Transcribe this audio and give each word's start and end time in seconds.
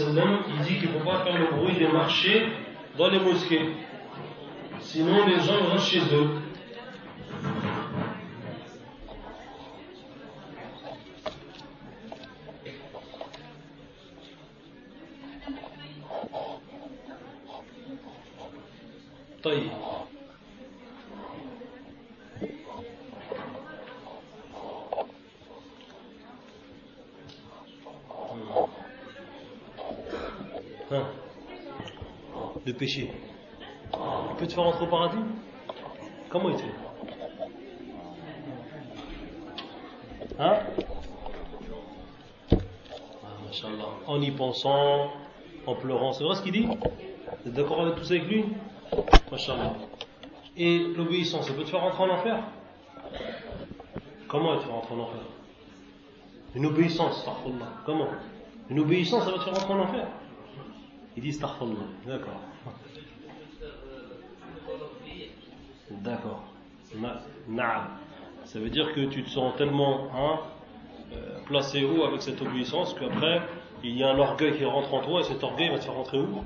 il 0.00 0.64
dit 0.64 0.78
qu'il 0.78 0.88
ne 0.88 0.98
faut 0.98 1.04
pas 1.04 1.24
faire 1.24 1.38
le 1.38 1.56
bruit 1.56 1.74
des 1.76 1.88
marchés 1.88 2.46
dans 2.98 3.08
les 3.08 3.18
mosquées. 3.18 3.73
C'est 46.24 46.28
vrai 46.28 46.36
ce 46.36 46.42
qu'il 46.42 46.52
dit 46.52 46.66
Vous 46.66 47.48
êtes 47.50 47.52
d'accord 47.52 47.82
avec 47.82 47.96
tout 47.96 48.04
ça 48.04 48.14
avec 48.14 48.26
lui 48.28 48.46
Machallah. 49.30 49.74
Et 50.56 50.78
l'obéissance, 50.96 51.46
ça 51.46 51.52
peut 51.52 51.64
te 51.64 51.68
faire 51.68 51.82
rentrer 51.82 52.02
en 52.02 52.14
enfer 52.14 52.42
Comment 54.26 54.54
elle 54.54 54.60
te 54.60 54.64
fait 54.64 54.70
rentrer 54.70 54.94
en 54.94 55.00
enfer 55.00 55.20
Une 56.54 56.64
obéissance, 56.64 57.18
astaghfirullah. 57.18 57.66
Comment 57.84 58.08
Une 58.70 58.78
obéissance, 58.80 59.24
ça 59.24 59.32
va 59.32 59.36
te 59.36 59.42
faire 59.42 59.52
rentrer 59.52 59.74
en 59.74 59.80
enfer 59.80 60.06
Il 61.14 61.22
dit 61.24 61.28
astaghfirullah. 61.28 61.76
D'accord. 62.06 62.40
D'accord. 65.90 66.44
Na- 66.94 67.20
Naam. 67.48 67.88
Ça 68.46 68.60
veut 68.60 68.70
dire 68.70 68.94
que 68.94 69.02
tu 69.10 69.24
te 69.24 69.28
sens 69.28 69.54
tellement 69.56 70.08
hein, 70.14 70.40
euh, 71.12 71.38
placé 71.44 71.84
haut 71.84 72.04
avec 72.04 72.22
cette 72.22 72.40
obéissance 72.40 72.94
qu'après, 72.94 73.42
il 73.84 73.98
y 73.98 74.02
a 74.02 74.08
un 74.08 74.18
orgueil 74.18 74.56
qui 74.56 74.64
rentre 74.64 74.92
en 74.94 75.02
toi, 75.02 75.20
et 75.20 75.24
cet 75.24 75.44
orgueil 75.44 75.68
va 75.68 75.78
te 75.78 75.84
faire 75.84 75.94
rentrer 75.94 76.18
où? 76.18 76.42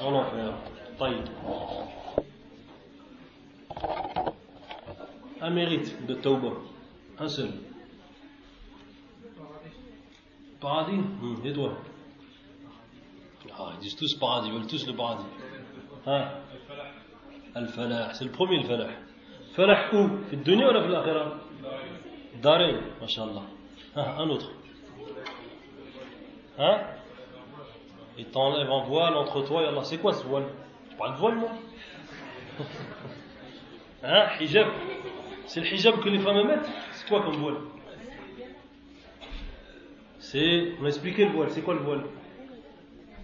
En 0.00 0.14
enfer. 0.14 0.54
Taïd. 0.98 1.30
Un 5.42 5.50
mérite 5.50 6.06
de 6.06 6.14
Tauba, 6.14 6.48
un 7.18 7.28
seul. 7.28 7.50
Paradis 10.60 10.96
mmh. 10.96 11.46
Et 11.46 11.52
toi? 11.52 11.72
Ah, 13.58 13.72
Ils 13.74 13.80
disent 13.80 13.96
tous 13.96 14.14
paradis, 14.16 14.48
ils 14.48 14.54
veulent 14.54 14.66
tous 14.66 14.86
le 14.86 14.94
paradis. 14.94 15.24
Hein? 16.06 16.28
Al-Falah, 17.54 18.14
c'est 18.14 18.24
le 18.24 18.30
premier 18.30 18.58
le 18.58 18.64
Falah. 18.64 18.88
Falah 19.54 19.94
où? 19.94 20.08
Fait 20.30 20.36
dunya 20.36 20.70
ou 20.70 20.72
la 20.72 20.82
Falah 20.82 21.34
Daré, 22.42 22.74
ah, 23.96 24.16
un 24.18 24.28
autre 24.30 24.50
hein? 26.58 26.80
Il 28.18 28.26
t'enlève 28.26 28.70
un 28.70 28.84
voile 28.84 29.14
entre 29.14 29.42
toi 29.42 29.62
et 29.62 29.66
Allah. 29.66 29.84
C'est 29.84 29.98
quoi 29.98 30.12
ce 30.12 30.24
voile? 30.24 30.46
Je 30.90 30.96
parle 30.96 31.14
de 31.14 31.18
voile 31.18 31.36
moi? 31.36 31.50
Hein? 34.02 34.28
Hijab. 34.40 34.66
C'est 35.46 35.60
le 35.60 35.66
hijab 35.66 36.00
que 36.00 36.08
les 36.08 36.20
femmes 36.20 36.46
mettent? 36.46 36.70
C'est 36.92 37.06
quoi 37.06 37.22
comme 37.22 37.36
voile? 37.36 37.58
C'est 40.18 40.72
on 40.80 40.84
a 40.84 40.88
expliqué 40.88 41.26
le 41.26 41.32
voile. 41.32 41.50
C'est 41.50 41.60
quoi 41.60 41.74
le 41.74 41.80
voile? 41.80 42.04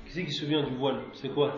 Qui 0.07 0.13
c'est 0.13 0.25
qui 0.25 0.33
se 0.33 0.41
souvient 0.41 0.63
du 0.63 0.75
voile? 0.75 1.01
C'est 1.15 1.31
quoi? 1.31 1.55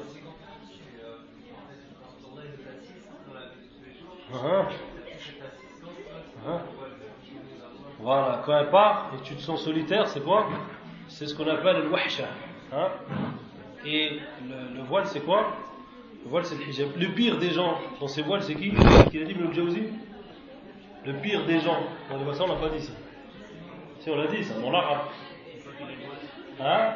Hein? 4.33 4.69
Hein? 6.47 6.61
Voilà, 8.01 8.43
quand 8.45 8.59
elle 8.59 8.71
part 8.71 9.11
et 9.17 9.23
tu 9.23 9.35
te 9.35 9.41
sens 9.41 9.63
solitaire, 9.65 10.07
c'est 10.07 10.23
quoi? 10.23 10.49
C'est 11.09 11.27
ce 11.27 11.35
qu'on 11.35 11.49
appelle 11.49 11.83
le 11.83 11.89
wahsha. 11.89 12.25
Hein 12.73 12.89
et 13.85 14.21
le, 14.49 14.77
le 14.77 14.83
voile, 14.83 15.07
c'est 15.07 15.21
quoi? 15.21 15.57
Le 16.25 16.31
voile, 16.31 16.45
c'est 16.45 16.57
le 16.57 16.69
hijab. 16.69 16.89
Le 16.97 17.09
pire 17.09 17.39
des 17.39 17.51
gens 17.51 17.79
dans 18.01 18.09
ces 18.09 18.23
voiles, 18.23 18.43
c'est 18.43 18.55
qui? 18.55 18.71
Qui 19.11 19.23
a 19.23 19.25
dit 19.25 19.35
le 19.35 19.53
Jawzi? 19.53 19.85
Le 21.07 21.15
pire 21.15 21.47
des 21.47 21.61
gens. 21.61 21.79
Les 22.11 22.35
ça, 22.35 22.45
on 22.45 22.49
n'a 22.49 22.57
pas 22.57 22.69
dit 22.69 22.81
ça. 22.83 22.93
Si, 24.01 24.11
on 24.11 24.17
l'a 24.17 24.27
dit 24.27 24.45
ça, 24.45 24.55
dans 24.61 24.71
l'arabe. 24.71 25.09
Hein? 26.61 26.95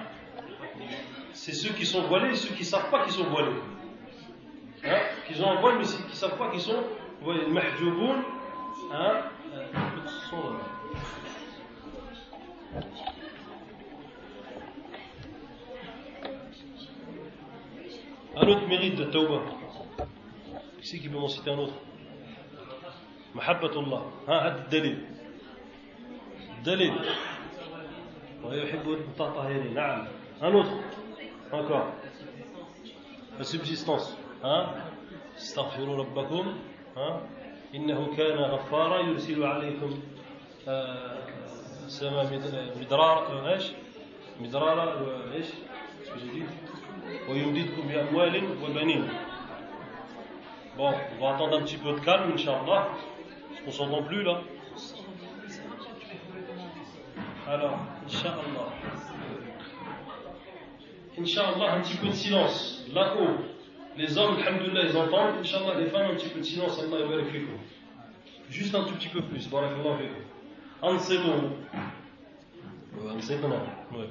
C'est 1.33 1.53
ceux 1.53 1.73
qui 1.73 1.87
sont 1.87 2.03
voilés 2.03 2.31
et 2.31 2.37
ceux 2.37 2.55
qui 2.55 2.63
ne 2.63 2.67
savent 2.67 2.91
pas 2.91 3.05
qu'ils 3.05 3.13
sont 3.13 3.25
voilés. 3.25 3.53
Hein? 4.85 4.99
Qui 5.27 5.41
ont 5.41 5.51
un 5.51 5.61
voile, 5.61 5.79
mais 5.79 5.85
qui 5.85 6.03
ne 6.09 6.15
savent 6.15 6.37
pas 6.37 6.51
qu'ils 6.51 6.61
sont 6.61 6.83
le 7.25 7.47
mahjouboun, 7.49 8.17
hein, 8.93 9.13
euh, 9.55 9.65
sont 10.29 10.37
là. 12.75 12.81
Un 18.37 18.47
autre 18.49 18.67
mérite 18.67 18.97
de 18.97 19.05
Tauba. 19.05 19.41
Qui 20.81 20.87
c'est 20.89 20.99
qui 20.99 21.09
peut 21.09 21.19
m'en 21.19 21.29
citer 21.29 21.51
un 21.51 21.59
autre 21.59 21.75
Mahabbatullah. 23.35 24.03
Hein. 24.29 24.57
ويحب 28.45 28.89
المتطهرين. 28.89 29.75
نعم. 29.75 30.07
Un 30.43 30.55
autre. 30.55 30.73
Encore. 31.53 31.93
La 33.39 33.45
subsistance. 33.45 34.17
Hein 34.43 34.67
استغفروا 35.37 35.97
ربكم 35.97 36.55
ها 36.97 37.21
إنه 37.75 38.17
كان 38.17 38.37
غفارا 38.39 39.01
يرسل 39.01 39.45
عليكم 39.45 40.01
آه، 40.69 41.19
سما 41.89 42.23
مد- 42.23 42.73
مدرار 42.81 43.19
آه، 43.27 43.55
إيش 43.55 43.65
مدرارا 44.41 44.85
آه، 44.85 45.33
إيش 45.35 45.47
ويمددكم 47.30 47.88
بأموال 47.88 48.44
وبنين 48.64 49.10
Bon, 50.78 50.94
on 51.18 51.24
va 51.24 51.34
attendre 51.34 51.58
un 51.58 51.64
petit 51.64 51.78
peu 51.78 51.92
de 51.94 52.00
calme, 52.02 52.34
Inch'Allah. 52.34 52.90
Parce 53.50 53.62
qu'on 53.66 53.72
s'entend 53.72 54.04
plus 54.04 54.22
là. 54.22 54.42
Alors, 57.48 57.80
Inch'Allah. 58.06 58.38
Inch'Allah, 61.20 61.74
un 61.74 61.82
petit 61.82 61.98
peu 61.98 62.08
de 62.10 62.12
silence. 62.12 62.86
Là-haut, 62.94 63.38
les 63.98 64.18
hommes, 64.20 64.38
alhamdoulilah, 64.38 64.84
ils 64.84 64.98
entendent. 64.98 65.40
Inch'Allah, 65.42 65.80
les 65.80 65.88
femmes, 65.88 66.12
un 66.12 66.16
petit 66.16 66.30
peu 66.30 66.42
de 66.42 66.46
silence. 66.46 66.80
Allah 66.80 67.00
yabarak 67.00 67.26
fikum. 67.32 67.58
Juste 68.52 68.76
un 68.76 68.84
tout 68.84 68.94
petit 68.94 69.10
peu 69.10 69.24
plus. 69.24 69.50
Barakallah 69.50 69.98
fikum. 69.98 70.22
Anseitou. 70.84 71.32
Ouais, 73.02 73.12
Anseitouna. 73.18 73.56
Ouais. 73.94 74.10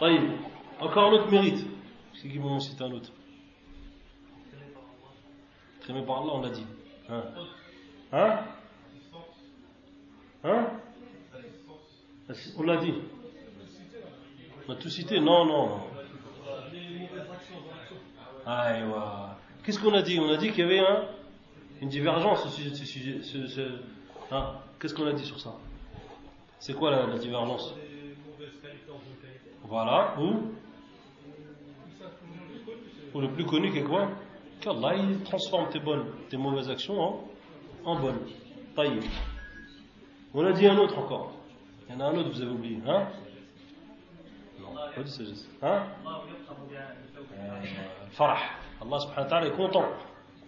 Encore 0.00 1.08
un 1.08 1.12
autre 1.12 1.30
mérite. 1.30 1.66
C'est 2.14 2.28
qui 2.28 2.38
m'en 2.38 2.60
cite 2.60 2.80
un 2.80 2.92
autre 2.92 3.10
Traîné 5.80 6.02
par 6.02 6.22
Allah, 6.22 6.32
on 6.34 6.40
l'a 6.42 6.50
dit. 6.50 6.66
Hein, 7.08 7.22
hein 8.12 8.38
Hein 10.44 10.66
On 12.58 12.62
l'a 12.62 12.76
dit. 12.76 12.94
On 14.68 14.72
a 14.72 14.76
tout 14.76 14.88
cité 14.88 15.20
Non, 15.20 15.44
non. 15.44 15.80
Qu'est-ce 19.62 19.78
qu'on 19.80 19.94
a 19.94 20.02
dit 20.02 20.18
On 20.20 20.28
a 20.28 20.36
dit 20.36 20.50
qu'il 20.50 20.60
y 20.60 20.62
avait 20.62 20.82
une 21.80 21.88
divergence 21.88 22.44
au 22.46 22.48
sujet 22.48 22.70
de 22.70 22.74
ce 22.74 22.84
sujet. 22.84 23.68
Hein 24.30 24.54
Qu'est-ce 24.78 24.94
qu'on 24.94 25.06
a 25.06 25.12
dit 25.12 25.24
sur 25.24 25.40
ça 25.40 25.54
C'est 26.58 26.74
quoi 26.74 26.90
la 26.90 27.18
divergence 27.18 27.74
voilà. 29.68 30.14
Ou 33.14 33.20
le 33.20 33.28
plus 33.30 33.44
connu 33.46 33.72
qui 33.72 33.78
est 33.78 33.82
quoi 33.84 34.08
Qu'Allah 34.60 34.94
il 34.96 35.22
transforme 35.22 35.68
tes 35.70 35.80
bonnes, 35.80 36.04
tes 36.28 36.36
mauvaises 36.36 36.68
actions 36.70 37.20
en, 37.84 37.96
bonnes. 37.96 38.20
Taïb. 38.74 39.02
On 40.34 40.44
a 40.44 40.52
dit 40.52 40.66
un 40.66 40.76
autre 40.76 40.98
encore. 40.98 41.32
Il 41.88 41.94
y 41.94 41.96
en 41.96 42.00
a 42.00 42.04
un 42.10 42.16
autre, 42.16 42.30
vous 42.30 42.42
avez 42.42 42.50
oublié. 42.50 42.78
Hein 42.86 43.06
Non, 44.60 44.74
pas 44.74 45.06
sagesse. 45.06 45.48
Hein 45.62 45.82
Euh, 47.38 47.60
Farah. 48.12 48.38
Allah 48.82 48.98
subhanahu 49.00 49.24
wa 49.24 49.30
ta'ala 49.30 49.46
est 49.46 49.56
content. 49.56 49.84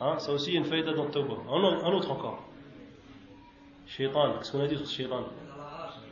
Hein 0.01 0.19
ça 0.19 0.33
aussi, 0.33 0.51
il 0.51 0.55
y 0.55 0.57
a 0.57 0.61
une 0.61 0.67
faïda 0.67 0.93
dans 0.93 1.05
le. 1.05 1.11
Un, 1.11 1.93
autre- 1.93 2.11
encore. 2.11 2.45
Shaitan. 3.87 4.35
Qu'est-ce 4.39 4.53
qu'on 4.53 4.61
a 4.63 4.67
dit 4.67 4.77
sur 4.77 4.87
Shaitan 4.87 5.25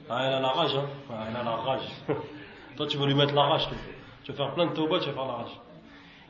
Ah, 0.09 0.23
il 0.29 0.33
a 0.35 0.41
la 0.41 0.49
rage. 0.49 0.77
Hein 0.77 0.87
ah, 1.11 1.27
il 1.31 1.37
a 1.37 1.43
la 1.43 1.57
rage. 1.57 1.89
toi, 2.77 2.87
tu 2.87 2.97
vas 2.97 3.07
lui 3.07 3.15
mettre 3.15 3.35
la 3.35 3.43
rage. 3.43 3.69
toi. 3.69 3.77
Tu 4.25 4.33
vas 4.33 4.37
faire 4.37 4.55
plein 4.55 4.67
de 4.67 4.73
tawbah, 4.73 5.01
tu 5.01 5.07
vas 5.07 5.15
faire 5.15 5.27
la 5.27 5.33
rage. 5.33 5.61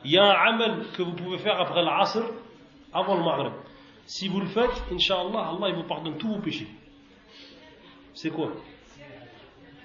il 0.05 0.11
y 0.11 0.17
a 0.17 0.23
un 0.23 0.53
amal 0.53 0.85
que 0.95 1.03
vous 1.03 1.13
pouvez 1.13 1.37
faire 1.39 1.59
après 1.59 1.83
l'asr, 1.83 2.23
avant 2.93 3.15
le 3.15 3.23
maghrib. 3.23 3.53
Si 4.05 4.29
vous 4.29 4.39
le 4.39 4.47
faites, 4.47 4.83
Inch'Allah, 4.91 5.49
Allah 5.49 5.69
il 5.69 5.75
vous 5.75 5.83
pardonne 5.83 6.17
tous 6.17 6.29
vos 6.29 6.39
péchés. 6.39 6.67
C'est 8.13 8.29
quoi 8.29 8.51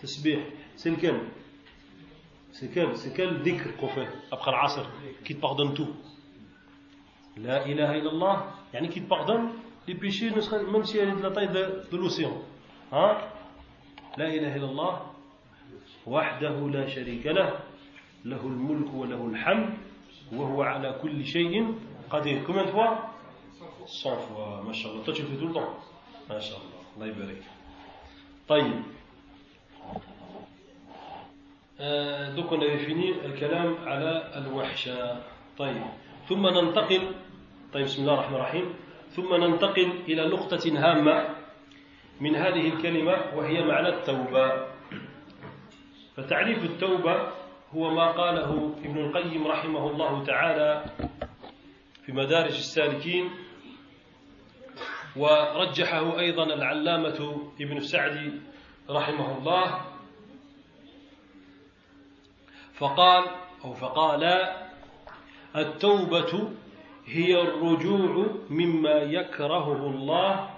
Tasbih. 0.01 0.39
C'est 0.77 0.91
lequel 0.91 1.21
C'est 2.53 2.69
quel 2.73 2.97
C'est 2.97 3.13
quel 3.13 3.43
dhikr 3.43 3.77
qu'on 3.77 3.89
fait 3.89 4.09
après 4.31 4.53
l'asr 4.53 4.85
qui 5.25 5.35
te 5.35 5.41
pardonne 5.41 5.75
tout 5.75 5.91
La 7.37 7.67
ilaha 7.67 7.97
illallah, 7.97 8.47
yani 8.73 8.89
qui 8.89 9.03
te 9.03 9.09
pardonne 9.09 9.51
les 9.87 9.95
péchés, 9.95 10.31
même 10.31 10.85
si 10.85 10.99
elle 10.99 11.11
est 11.11 11.17
de 11.17 11.23
la 11.23 11.31
taille 11.31 11.49
de, 11.49 11.83
de 11.91 11.97
l'océan. 11.97 12.33
Hein 12.93 13.17
La 14.17 14.35
ilaha 14.35 14.57
illallah, 14.57 15.12
وحده 16.07 16.69
لا 16.71 16.87
شريك 16.89 17.27
له 17.27 17.59
له 18.25 18.43
الملك 18.47 18.95
وله 18.95 19.27
الحمد 19.27 19.71
وهو 20.33 20.63
على 20.63 20.99
كل 21.03 21.25
شيء 21.27 21.75
قدير. 22.11 22.45
كم 22.45 22.59
انت 22.59 22.71
fois? 22.71 23.13
ما 24.67 24.73
شاء 24.73 24.93
الله 24.93 25.05
تشوف 25.05 25.27
في 25.27 25.37
طول 25.37 25.65
ما 26.31 26.39
شاء 26.39 26.59
الله 26.59 26.81
الله 26.97 27.07
يبارك 27.07 27.43
طيب 28.49 28.83
دوك 32.37 32.53
أنا 32.53 32.65
avait 32.65 33.25
الكلام 33.25 33.77
على 33.85 34.33
الوحشة 34.37 35.23
طيب 35.59 35.83
ثم 36.29 36.47
ننتقل 36.47 37.15
طيب 37.73 37.85
بسم 37.85 38.03
الله 38.03 38.15
الرحمن 38.15 38.37
الرحيم 38.37 38.75
ثم 39.17 39.35
ننتقل 39.35 39.93
إلى 40.09 40.29
نقطة 40.29 40.65
هامة 40.79 41.29
من 42.21 42.37
هذه 42.37 42.69
الكلمة 42.69 43.17
وهي 43.37 43.65
معنى 43.65 43.89
التوبة 43.89 44.72
فتعريف 46.17 46.65
التوبة 46.65 47.29
هو 47.75 47.91
ما 47.91 48.13
قاله 48.13 48.75
ابن 48.85 48.99
القيم 48.99 49.47
رحمه 49.47 49.91
الله 49.91 50.25
تعالى 50.25 50.85
في 52.07 52.13
مدارج 52.13 52.53
السالكين 52.53 53.31
ورجحه 55.17 56.19
أيضا 56.19 56.45
العلامة 56.45 57.37
ابن 57.61 57.81
سعدي 57.81 58.33
رحمه 58.91 59.39
الله 59.39 59.81
فقال 62.75 63.25
أو 63.65 63.75
فقال 63.75 64.49
التوبة 65.57 66.49
هي 67.07 67.41
الرجوع 67.43 68.27
مما 68.51 68.91
يكرهه 68.95 69.87
الله 69.87 70.51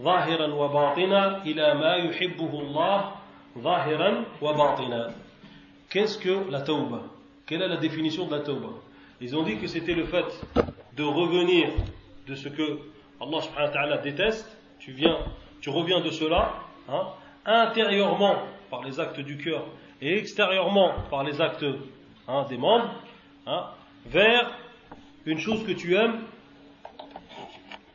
ظاهرا 0.00 0.46
وباطنا 0.54 1.42
إلى 1.42 1.74
ما 1.74 1.94
يحبه 1.96 2.60
الله 2.60 3.14
Zahiran 3.58 4.24
wa 4.40 4.52
batina. 4.52 5.08
Qu'est-ce 5.88 6.18
que 6.18 6.50
la 6.50 6.60
tauba? 6.60 7.02
Quelle 7.46 7.62
est 7.62 7.68
la 7.68 7.76
définition 7.76 8.26
de 8.26 8.36
la 8.36 8.40
tauba? 8.40 8.68
Ils 9.20 9.36
ont 9.36 9.42
dit 9.42 9.58
que 9.58 9.66
c'était 9.66 9.94
le 9.94 10.04
fait 10.04 10.24
de 10.96 11.02
revenir 11.02 11.68
de 12.26 12.34
ce 12.34 12.48
que 12.48 12.78
Allah 13.20 13.40
subhanahu 13.40 13.66
wa 13.66 13.72
ta'ala 13.72 13.98
déteste. 13.98 14.56
Tu 14.78 14.92
viens, 14.92 15.18
tu 15.60 15.68
reviens 15.68 16.00
de 16.00 16.10
cela, 16.10 16.54
hein, 16.88 17.08
intérieurement 17.44 18.36
par 18.70 18.84
les 18.84 18.98
actes 19.00 19.20
du 19.20 19.36
cœur 19.36 19.64
et 20.00 20.16
extérieurement 20.16 20.92
par 21.10 21.24
les 21.24 21.40
actes 21.40 21.66
hein, 22.28 22.46
des 22.48 22.56
membres, 22.56 22.90
hein, 23.46 23.66
vers 24.06 24.50
une 25.26 25.38
chose 25.38 25.66
que 25.66 25.72
tu 25.72 25.96
aimes, 25.96 26.20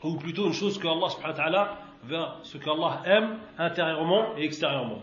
ou 0.04 0.16
plutôt 0.18 0.46
une 0.46 0.54
chose 0.54 0.78
que 0.78 0.88
Allah 0.88 1.10
subhanahu 1.10 1.38
wa 1.38 1.44
ta'ala, 1.44 1.78
vers 2.04 2.38
ce 2.44 2.58
qu'Allah 2.58 3.02
aime 3.06 3.38
intérieurement 3.58 4.36
et 4.38 4.44
extérieurement. 4.44 5.00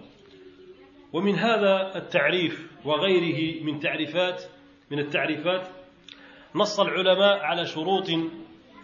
ومن 1.13 1.35
هذا 1.35 1.97
التعريف 1.97 2.71
وغيره 2.85 3.65
من 3.65 3.81
تعريفات 3.81 4.43
من 4.91 4.99
التعريفات 4.99 5.69
نص 6.55 6.81
العلماء 6.81 7.39
على 7.39 7.67
شروط 7.67 8.11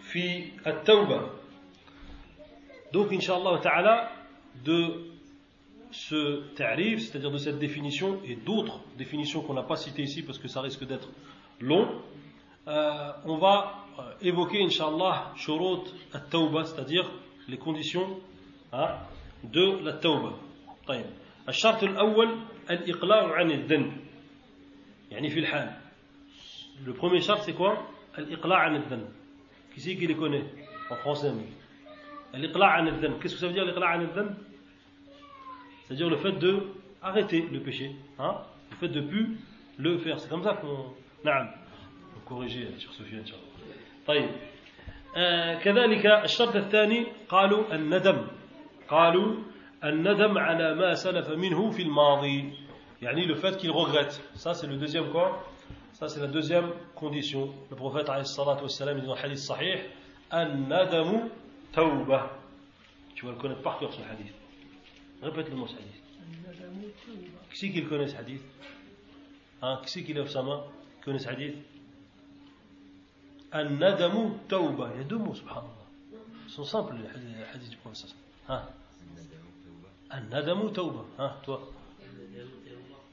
في 0.01 0.51
التوبة 0.67 1.39
donc 2.91 3.11
inshallah 3.11 3.59
ta'ala 3.61 4.09
de 4.65 5.11
ce 5.91 6.43
tarif, 6.55 7.01
c'est-à-dire 7.01 7.31
de 7.31 7.37
cette 7.37 7.59
définition 7.59 8.19
et 8.25 8.35
d'autres 8.35 8.79
définitions 8.97 9.41
qu'on 9.41 9.53
n'a 9.53 9.63
pas 9.63 9.75
citées 9.75 10.03
ici 10.03 10.23
parce 10.23 10.39
que 10.39 10.47
ça 10.47 10.61
risque 10.61 10.85
d'être 10.85 11.09
long, 11.59 11.87
euh, 12.67 13.11
on 13.25 13.37
va 13.37 13.75
euh, 13.99 14.01
évoquer 14.21 14.63
inshallah 14.63 15.31
shurut 15.35 15.83
at-tawbah, 16.13 16.65
c'est-à-dire 16.65 17.09
les 17.47 17.57
conditions 17.57 18.19
hein, 18.73 18.95
de 19.43 19.83
la 19.83 19.93
tawbah. 19.93 20.33
الشرط 21.49 21.83
الأول 21.83 22.39
الإقلاع 22.69 23.33
عن 23.33 23.51
الذنب. 23.51 23.97
يعني 25.11 25.29
في 25.29 25.39
الحال. 25.39 25.77
لو 26.85 26.93
برومي 26.93 27.21
شرط 27.21 27.39
سي 27.39 27.53
كوا 27.53 27.75
الإقلاع 28.17 28.59
عن 28.59 28.75
الذنب. 28.75 29.09
كي 29.75 29.79
سي 29.81 29.95
كي 29.95 30.05
لي 30.05 30.13
كوني 30.13 30.43
اون 30.91 30.97
فرونسي 31.03 31.45
الإقلاع 32.35 32.69
عن 32.69 32.87
الذنب. 32.87 33.19
كيسكو 33.19 33.39
سا 33.39 33.47
فيدير 33.47 33.63
الإقلاع 33.63 33.89
عن 33.89 34.01
الذنب؟ 34.01 34.37
سا 35.81 35.87
فيدير 35.87 36.09
لو 36.09 36.17
فات 36.17 36.33
دو 36.33 36.61
أريتي 37.03 37.39
لو 37.41 37.59
بيشي 37.59 37.87
ها 38.19 38.45
لو 38.71 38.77
فات 38.81 38.89
دو 38.89 39.01
بو 39.01 39.25
لو 39.79 39.97
فير 39.97 40.17
سي 40.17 40.29
كوم 40.29 40.43
سا 40.43 40.93
نعم 41.25 41.51
كوريجي 42.25 42.79
شيخ 42.79 42.91
سفيان 42.91 43.19
إن 43.19 43.25
شاء 43.25 43.39
الله 43.39 43.49
طيب 44.07 44.29
كذلك 45.63 46.05
الشرط 46.05 46.55
الثاني 46.55 47.05
قالوا 47.29 47.75
الندم. 47.75 48.27
قالوا 48.87 49.35
الندم 49.83 50.37
على 50.37 50.75
ما 50.75 50.93
سلف 50.93 51.29
منه 51.29 51.71
في 51.71 51.81
الماضي 51.81 52.53
يعني 53.01 53.25
le 53.27 53.35
fait 53.35 53.57
qu'il 53.57 53.71
regrette 53.71 54.21
ça 54.35 54.53
c'est 54.53 54.67
le 54.67 54.75
deuxième 54.75 55.09
quoi 55.11 55.45
ça 55.93 56.09
c'est 56.09 56.19
la 56.19 56.27
deuxième 56.27 56.71
condition 56.95 57.53
le 57.69 57.75
prophète 57.77 58.09
عليه 58.09 58.21
الصلاة 58.21 58.61
والسلام 58.61 58.99
dit 58.99 59.05
dans 59.07 59.15
le 59.15 59.21
hadith 59.21 59.37
sahih 59.37 59.79
الندم 60.33 61.29
توبة 61.73 62.29
tu 63.15 63.25
vas 63.25 63.31
le 63.31 63.37
connaître 63.37 63.61
par 63.61 63.79
cœur 63.79 63.93
ce 63.93 64.01
hadith 64.01 64.33
répète 65.21 65.49
le 65.49 65.55
mot 65.55 65.67
ce 65.67 65.75
hadith 65.75 66.03
qui 67.51 67.57
c'est 67.57 67.69
qui 67.69 67.81
le 67.81 67.87
connaît 67.87 68.07
ce 68.07 68.17
hadith 68.17 68.41
hein, 69.61 69.79
qui 69.83 69.91
c'est 69.91 70.03
qui 70.03 70.13
lève 70.13 70.27
sa 70.27 70.43
main 70.43 70.61
connaît 71.05 71.19
ce 71.19 71.29
hadith 71.29 71.55
الندم 73.55 74.37
توبة 74.49 74.89
il 74.95 74.97
y 74.97 75.01
a 75.01 75.03
deux 75.05 75.17
mots 75.17 75.35
subhanallah 75.35 75.87
ils 76.47 76.51
sont 76.51 76.65
simples 76.65 76.95
les 76.95 77.43
hadiths 77.53 77.69
du 77.69 77.77
prophète 77.77 78.13
hein 78.49 78.63
الندم 80.13 80.69
توبة. 80.69 81.05
ها 81.19 81.41
توا 81.45 81.57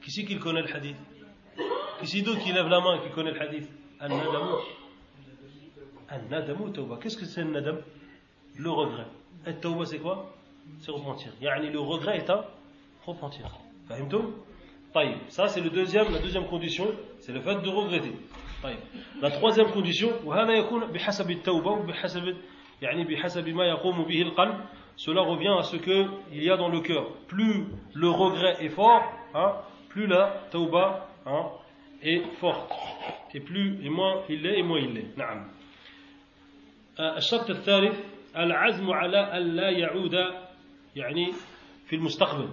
كيسي 0.01 0.23
كي 0.23 0.33
يكون 0.33 0.57
الحديث 0.57 0.97
كيسي 1.99 2.21
دو 2.21 2.35
كي 2.35 2.51
لاف 2.51 2.65
لا 2.65 2.79
مان 2.79 2.99
كي 2.99 3.05
يكون 3.05 3.27
الحديث 3.27 3.69
الندم. 4.01 4.47
الندم 6.11 6.73
توبة. 6.73 6.97
كيسكو 6.99 7.25
سي 7.25 7.41
الندم 7.41 7.81
لو 8.59 8.73
غوغري 8.73 9.05
التوبة 9.47 9.83
سي 9.83 9.97
كوا 9.99 10.15
سي 10.79 10.91
روبونتيغ 10.91 11.33
يعني 11.41 11.69
لو 11.69 11.83
غوغري 11.83 12.21
تا 12.21 12.49
روبونتيغ 13.07 13.51
فهمتم؟ 13.89 14.33
طيب 14.93 15.17
سا 15.29 15.47
سي 15.47 15.61
لو 15.61 15.69
دوزيام 15.69 16.05
لا 16.13 16.19
دوزيام 16.21 16.45
كونديسيون 16.45 16.95
سي 17.19 17.33
لو 17.33 17.41
فات 17.41 17.57
دو 17.63 17.71
غوغريتي 17.71 18.15
طيب 18.63 18.79
لا 19.21 19.29
تروازيام 19.29 19.71
كونديسيون 19.71 20.13
وهذا 20.25 20.53
يكون 20.53 20.91
بحسب 20.91 21.31
التوبة 21.31 21.71
وبحسب 21.71 22.35
يعني 22.81 23.03
بحسب 23.03 23.49
ما 23.49 23.65
يقوم 23.65 24.03
به 24.03 24.21
القلب. 24.21 24.65
cela 24.96 25.22
revient 25.22 25.54
à 25.58 25.62
ce 25.62 25.76
qu'il 25.76 26.08
y 26.32 26.50
a 26.50 26.56
dans 26.56 26.68
le 26.68 26.80
cœur. 26.80 27.06
Plus 27.28 27.66
le 27.94 28.08
regret 28.08 28.56
est 28.60 28.68
fort, 28.68 29.02
hein, 29.34 29.54
plus 29.88 30.06
la 30.06 30.42
tauba 30.50 31.08
hein, 31.26 31.46
est 32.02 32.22
forte. 32.38 32.72
Et 33.34 33.40
plus 33.40 33.84
et 33.84 33.88
moins 33.88 34.22
il 34.28 34.42
l'est, 34.42 34.58
et 34.58 34.62
moins 34.62 34.78
il 34.78 34.92
l'est. 34.94 35.16
نعم. 35.16 35.46
الشرط 36.98 37.50
الثالث 37.50 37.98
العزم 38.36 38.90
على 38.90 39.18
أن 39.18 39.56
لا 39.56 39.70
يعود 39.70 40.14
يعني 40.96 41.32
في 41.86 41.96
المستقبل. 41.96 42.48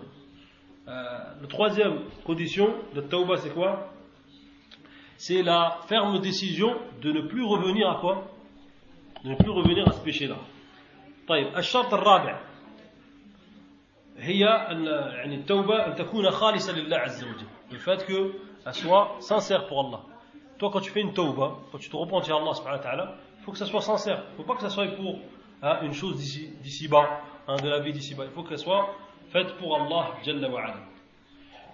La 0.87 1.47
troisième 1.47 1.99
condition 2.25 2.73
de 2.95 3.01
tauba 3.01 3.37
c'est 3.37 3.53
quoi 3.53 3.91
C'est 5.17 5.43
la 5.43 5.77
ferme 5.87 6.19
décision 6.19 6.75
de 7.01 7.11
ne 7.11 7.21
plus 7.21 7.43
revenir 7.43 7.89
à 7.91 7.99
quoi 8.01 8.31
De 9.23 9.29
ne 9.29 9.35
plus 9.35 9.51
revenir 9.51 9.87
à 9.87 9.91
ce 9.91 10.01
péché-là. 10.01 10.37
طيب 11.28 11.56
الشرط 11.56 11.94
الرابع 11.94 12.40
هي 14.18 14.44
أن 14.44 14.84
يعني 14.84 15.34
التوبة 15.34 15.86
أن 15.86 15.94
تكون 15.94 16.30
خالصة 16.30 16.72
لله 16.72 16.96
عز 16.96 17.24
وجل. 17.24 17.46
الفات 17.72 18.02
كو 18.02 18.30
أسوا 18.66 19.20
سانسيغ 19.20 19.68
بو 19.68 19.80
الله 19.80 20.00
توا 20.58 20.70
كو 20.70 20.78
تفين 20.78 21.14
توبة 21.14 21.48
كو 21.72 21.78
تو 21.78 21.98
روبونتي 21.98 22.32
الله 22.32 22.52
سبحانه 22.52 22.78
وتعالى 22.78 23.18
فو 23.46 23.52
كو 23.52 23.64
سوا 23.64 23.80
سانسير 23.80 24.16
فو 24.36 24.42
با 24.42 24.54
كو 24.54 24.68
سوا 24.68 24.84
بو 24.84 25.18
اون 25.62 25.92
شوز 25.92 26.38
ديسي 26.62 26.88
با 26.88 27.20
ان 27.48 27.56
دو 27.56 27.68
لا 27.68 27.82
في 27.82 27.92
ديسي 27.92 28.14
با 28.14 28.28
فو 28.28 28.44
كو 28.44 28.56
سوا 28.56 28.84
فات 29.32 29.60
بو 29.60 29.76
الله 29.76 30.22
جل 30.24 30.46
وعلا 30.46 30.86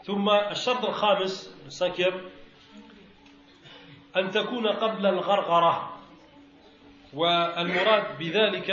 ثم 0.05 0.31
الشرط 0.31 0.85
الخامس 0.85 1.57
السانكيام 1.67 2.21
أن 4.17 4.31
تكون 4.31 4.67
قبل 4.67 5.07
الغرغرة. 5.07 5.97
والمراد 7.15 8.19
بذلك 8.19 8.71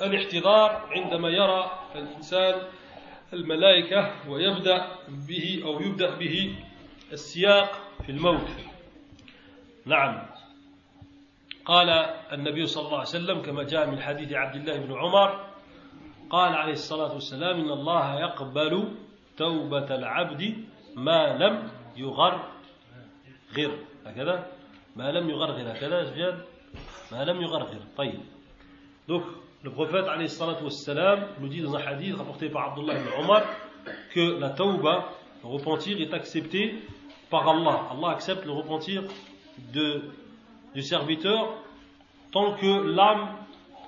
الاحتضار 0.00 0.86
عندما 0.90 1.28
يرى 1.28 1.70
الإنسان 1.94 2.62
الملائكة 3.32 4.30
ويبدأ 4.30 4.86
به 5.08 5.62
أو 5.64 5.80
يبدأ 5.80 6.14
به 6.14 6.56
السياق 7.12 7.72
في 8.06 8.12
الموت. 8.12 8.48
نعم. 9.86 10.26
قال 11.64 11.88
النبي 12.32 12.66
صلى 12.66 12.86
الله 12.86 12.98
عليه 12.98 13.08
وسلم 13.08 13.42
كما 13.42 13.62
جاء 13.62 13.90
من 13.90 14.00
حديث 14.00 14.32
عبد 14.32 14.56
الله 14.56 14.76
بن 14.78 14.94
عمر 14.94 15.46
قال 16.30 16.54
عليه 16.54 16.72
الصلاة 16.72 17.14
والسلام 17.14 17.60
إن 17.60 17.70
الله 17.70 18.20
يقبل 18.20 18.88
توبة 19.36 19.94
العبد 19.94 20.64
ما 20.96 21.36
لم 21.38 21.70
يغرغر. 21.96 22.48
هكذا؟ 24.06 24.46
ما 24.96 25.12
لم 25.12 25.30
يغرغر. 25.30 25.72
هكذا 25.72 26.14
جاد 26.16 26.44
ما 27.12 27.24
لم 27.24 27.42
يغرغر. 27.42 27.80
طيب. 27.96 28.20
donc 29.06 29.22
le 29.63 29.71
prophète 29.71 30.07
عليه 30.07 30.25
الصلاة 30.25 30.63
والسلام 30.63 31.27
nous 31.39 31.47
dit 31.47 31.61
dans 31.61 31.75
un 31.75 31.81
hadith 31.81 32.15
rapporté 32.15 32.49
par 32.49 32.71
Abdullah 32.71 32.95
ibn 32.95 33.07
Omar 33.23 33.43
que 34.13 34.39
la 34.39 34.49
tauba 34.49 35.09
le 35.43 35.49
repentir 35.49 35.99
est 36.01 36.13
accepté 36.13 36.75
par 37.29 37.47
Allah 37.47 37.87
Allah 37.91 38.09
accepte 38.09 38.45
le 38.45 38.51
repentir 38.51 39.03
de, 39.73 40.01
du 40.73 40.81
serviteur 40.81 41.53
tant 42.31 42.53
que 42.53 42.95
l'âme 42.95 43.27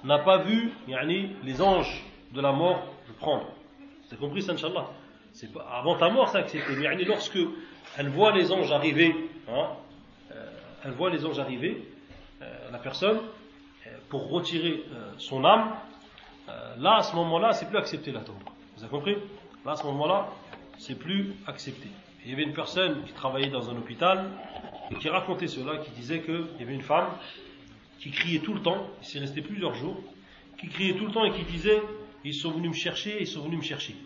n'a 0.04 0.20
pas 0.20 0.38
vu 0.40 0.72
yani, 0.88 1.32
les 1.44 1.62
anges 1.62 2.04
de 2.34 2.42
la 2.42 2.52
mort 2.52 2.84
le 3.08 3.14
prendre. 3.14 3.46
Vous 3.46 4.14
avez 4.14 4.18
compris 4.18 4.42
ça, 4.42 4.54
Inch'Allah 4.54 4.88
pas, 5.54 5.68
Avant 5.74 5.96
ta 5.96 6.10
mort, 6.10 6.30
c'est 6.30 6.40
accepté. 6.40 6.74
Mais 6.78 6.84
yani, 6.84 7.06
lorsque 7.06 7.40
elle 7.98 8.10
voit 8.10 8.32
les 8.32 8.52
anges 8.52 8.72
arriver, 8.72 9.16
hein, 9.50 9.68
euh, 10.32 10.46
elle 10.86 10.92
voit 10.92 11.10
les 11.10 11.26
anges 11.26 11.40
arriver, 11.40 11.88
euh, 12.42 12.72
la 12.72 12.80
personne, 12.80 13.18
euh, 13.18 13.35
pour 14.09 14.31
retirer 14.31 14.85
euh, 14.93 15.13
son 15.19 15.45
âme, 15.45 15.73
euh, 16.49 16.77
là, 16.79 16.97
à 16.97 17.03
ce 17.03 17.15
moment-là, 17.17 17.53
c'est 17.53 17.69
plus 17.69 17.79
accepté 17.79 18.13
la 18.13 18.21
tombe. 18.21 18.37
Vous 18.77 18.83
avez 18.83 18.91
compris? 18.91 19.17
Là, 19.65 19.73
à 19.73 19.77
ce 19.77 19.85
moment-là, 19.85 20.29
c'est 20.79 20.99
plus 20.99 21.35
accepté. 21.47 21.89
il 22.25 22.31
y 22.31 22.35
avait 22.35 22.45
une 22.45 22.53
personne 22.53 23.03
qui 23.05 23.13
travaillait 23.13 23.51
dans 23.51 23.71
un 23.71 23.77
hôpital 23.77 24.27
et 24.91 24.95
qui 24.97 25.09
racontait 25.09 25.49
cela, 25.49 25.79
qui 25.79 25.91
disait 25.91 26.21
qu'il 26.21 26.47
y 26.61 26.63
avait 26.63 26.75
une 26.75 26.83
femme 26.83 27.09
qui 27.99 28.11
criait 28.11 28.41
tout 28.41 28.55
le 28.55 28.61
temps, 28.61 28.87
il 29.03 29.07
s'est 29.07 29.19
resté 29.19 29.43
plusieurs 29.43 29.75
jours, 29.75 29.97
qui 30.61 30.69
criait 30.69 30.95
tout 30.95 31.07
le 31.07 31.13
temps 31.13 31.25
et 31.25 31.33
qui 31.33 31.43
disait 31.45 31.83
Ils 32.25 32.35
sont 32.35 32.53
venus 32.53 32.71
me 32.71 32.75
chercher, 32.75 33.21
ils 33.21 33.27
sont 33.27 33.43
venus 33.43 33.59
me 33.59 33.65
chercher. 33.65 33.97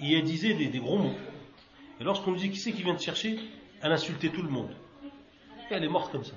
Et 0.00 0.14
elle 0.14 0.24
disait 0.24 0.54
des, 0.54 0.78
gros 0.78 0.98
mots. 0.98 1.14
Et 2.00 2.04
lorsqu'on 2.04 2.32
lui 2.32 2.40
dit 2.40 2.50
Qui 2.50 2.58
c'est 2.58 2.72
qui 2.72 2.82
vient 2.82 2.94
te 2.94 3.02
chercher? 3.02 3.38
Elle 3.82 3.92
insultait 3.92 4.28
tout 4.28 4.42
le 4.42 4.48
monde. 4.48 4.70
Et 5.70 5.74
elle 5.74 5.84
est 5.84 5.88
morte 5.88 6.12
comme 6.12 6.24
ça. 6.24 6.34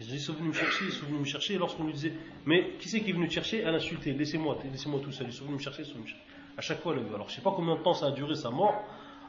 Ils 0.00 0.20
sont 0.20 0.34
venus 0.34 0.48
me 0.48 0.52
chercher, 0.52 0.84
ils 0.84 0.92
sont 0.92 1.06
venus 1.06 1.20
me 1.20 1.24
chercher. 1.24 1.54
Et 1.54 1.58
lorsqu'on 1.58 1.84
lui 1.84 1.92
disait 1.92 2.12
Mais 2.46 2.74
qui 2.78 2.88
c'est 2.88 3.00
qui 3.00 3.10
est 3.10 3.12
venu 3.12 3.28
te 3.28 3.34
chercher 3.34 3.62
Elle 3.62 3.74
insultait 3.74 4.12
Laissez-moi, 4.12 4.56
laissez-moi 4.70 5.00
tout 5.02 5.10
seul. 5.10 5.26
Ils 5.26 5.32
sont 5.32 5.44
venus 5.44 5.58
me 5.58 5.62
chercher, 5.62 5.82
ils 5.82 5.86
sont 5.86 5.94
venus 5.94 6.06
me 6.06 6.10
chercher. 6.10 6.24
À 6.56 6.60
chaque 6.60 6.80
fois, 6.80 6.94
elle 6.94 7.14
Alors 7.14 7.28
je 7.28 7.32
ne 7.32 7.36
sais 7.36 7.42
pas 7.42 7.52
combien 7.54 7.74
de 7.74 7.82
temps 7.82 7.94
ça 7.94 8.06
a 8.06 8.10
duré 8.12 8.34
sa 8.34 8.50
mort 8.50 8.74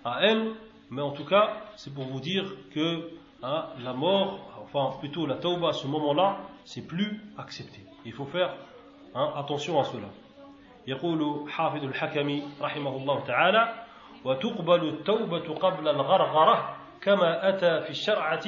à 0.05 0.19
elle, 0.23 0.51
mais 0.91 1.01
en 1.01 1.11
tout 1.11 1.25
cas, 1.25 1.63
c'est 1.75 1.93
pour 1.93 2.05
vous 2.05 2.19
dire 2.19 2.45
que 2.73 3.09
hein, 3.43 3.65
la 3.83 3.93
mort, 3.93 4.63
enfin 4.63 4.97
plutôt 4.99 5.25
la 5.25 5.35
tauba 5.35 5.69
à 5.69 5.73
ce 5.73 5.87
moment-là, 5.87 6.39
c'est 6.65 6.85
plus 6.85 7.19
accepté. 7.37 7.79
Il 8.05 8.13
faut 8.13 8.25
faire 8.25 8.55
hein, 9.15 9.33
attention 9.35 9.79
à 9.79 9.83
cela. 9.85 10.09
يقول 10.87 11.51
حافظ 11.51 11.83
الحكم 11.83 12.41
رحمه 12.61 12.95
الله 12.97 13.23
تعالى 13.23 13.73
وتقبل 14.25 14.87
التوبة 14.87 15.53
قبل 15.53 15.87
الغرغرة 15.87 16.75
كما 17.01 17.49
أتى 17.49 17.81
في 17.81 17.89
الشرعة 17.89 18.45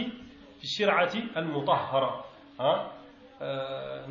Shir'ati 0.67 1.25
al-mutahhara. 1.35 2.25
Hein? 2.59 2.83
Euh, 3.41 4.07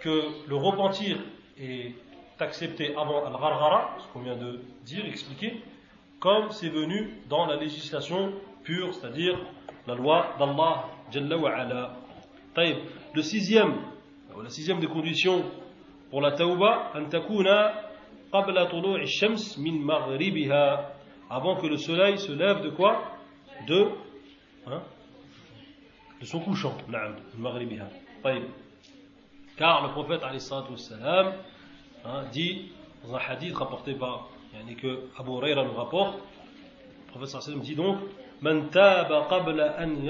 que 0.00 0.48
le 0.48 0.56
repentir 0.56 1.18
est 1.58 1.94
accepté 2.38 2.94
avant 2.96 3.24
al-gharghara, 3.26 3.96
ce 3.98 4.12
qu'on 4.12 4.20
vient 4.20 4.36
de 4.36 4.60
dire, 4.84 5.04
expliquer, 5.06 5.62
comme 6.20 6.50
c'est 6.50 6.68
venu 6.68 7.10
dans 7.28 7.46
la 7.46 7.56
législation 7.56 8.32
pure, 8.64 8.94
c'est-à-dire 8.94 9.38
la 9.86 9.94
loi 9.94 10.34
d'Allah 10.38 10.84
Jalla 11.10 11.36
wa 11.36 11.50
ala. 11.54 11.92
Le 13.14 13.22
sixième, 13.22 13.74
euh, 14.36 14.42
la 14.42 14.50
sixième 14.50 14.80
des 14.80 14.86
conditions 14.86 15.44
pour 16.10 16.20
la 16.20 16.32
tauba, 16.32 16.92
avant 21.28 21.56
que 21.56 21.66
le 21.66 21.76
soleil 21.76 22.18
se 22.18 22.32
lève 22.32 22.62
de 22.62 22.70
quoi? 22.70 23.02
De? 23.66 23.88
Hein 24.66 24.82
de 26.19 26.25
son 26.25 26.39
couchant, 26.39 26.75
na'am, 26.87 27.15
maghribiha. 27.37 27.85
Car 29.57 29.85
le 29.87 29.91
prophète 29.91 30.23
alayhi 30.23 30.39
salatu 30.39 30.73
hein, 31.03 32.23
dit 32.31 32.71
dans 33.03 33.15
un 33.15 33.19
hadith 33.19 33.55
rapporté 33.55 33.93
par 33.93 34.29
yani 34.53 34.75
que 34.75 35.07
Abu 35.17 35.31
Huraira 35.31 35.63
nous 35.63 35.73
rapporte 35.73 36.15
le 37.07 37.11
prophète 37.11 37.29
sallam 37.41 37.61
dit 37.61 37.75
donc 37.75 37.97
من 38.41 38.71
تاب 38.71 39.11
قبل 39.11 39.61
أن 39.61 40.09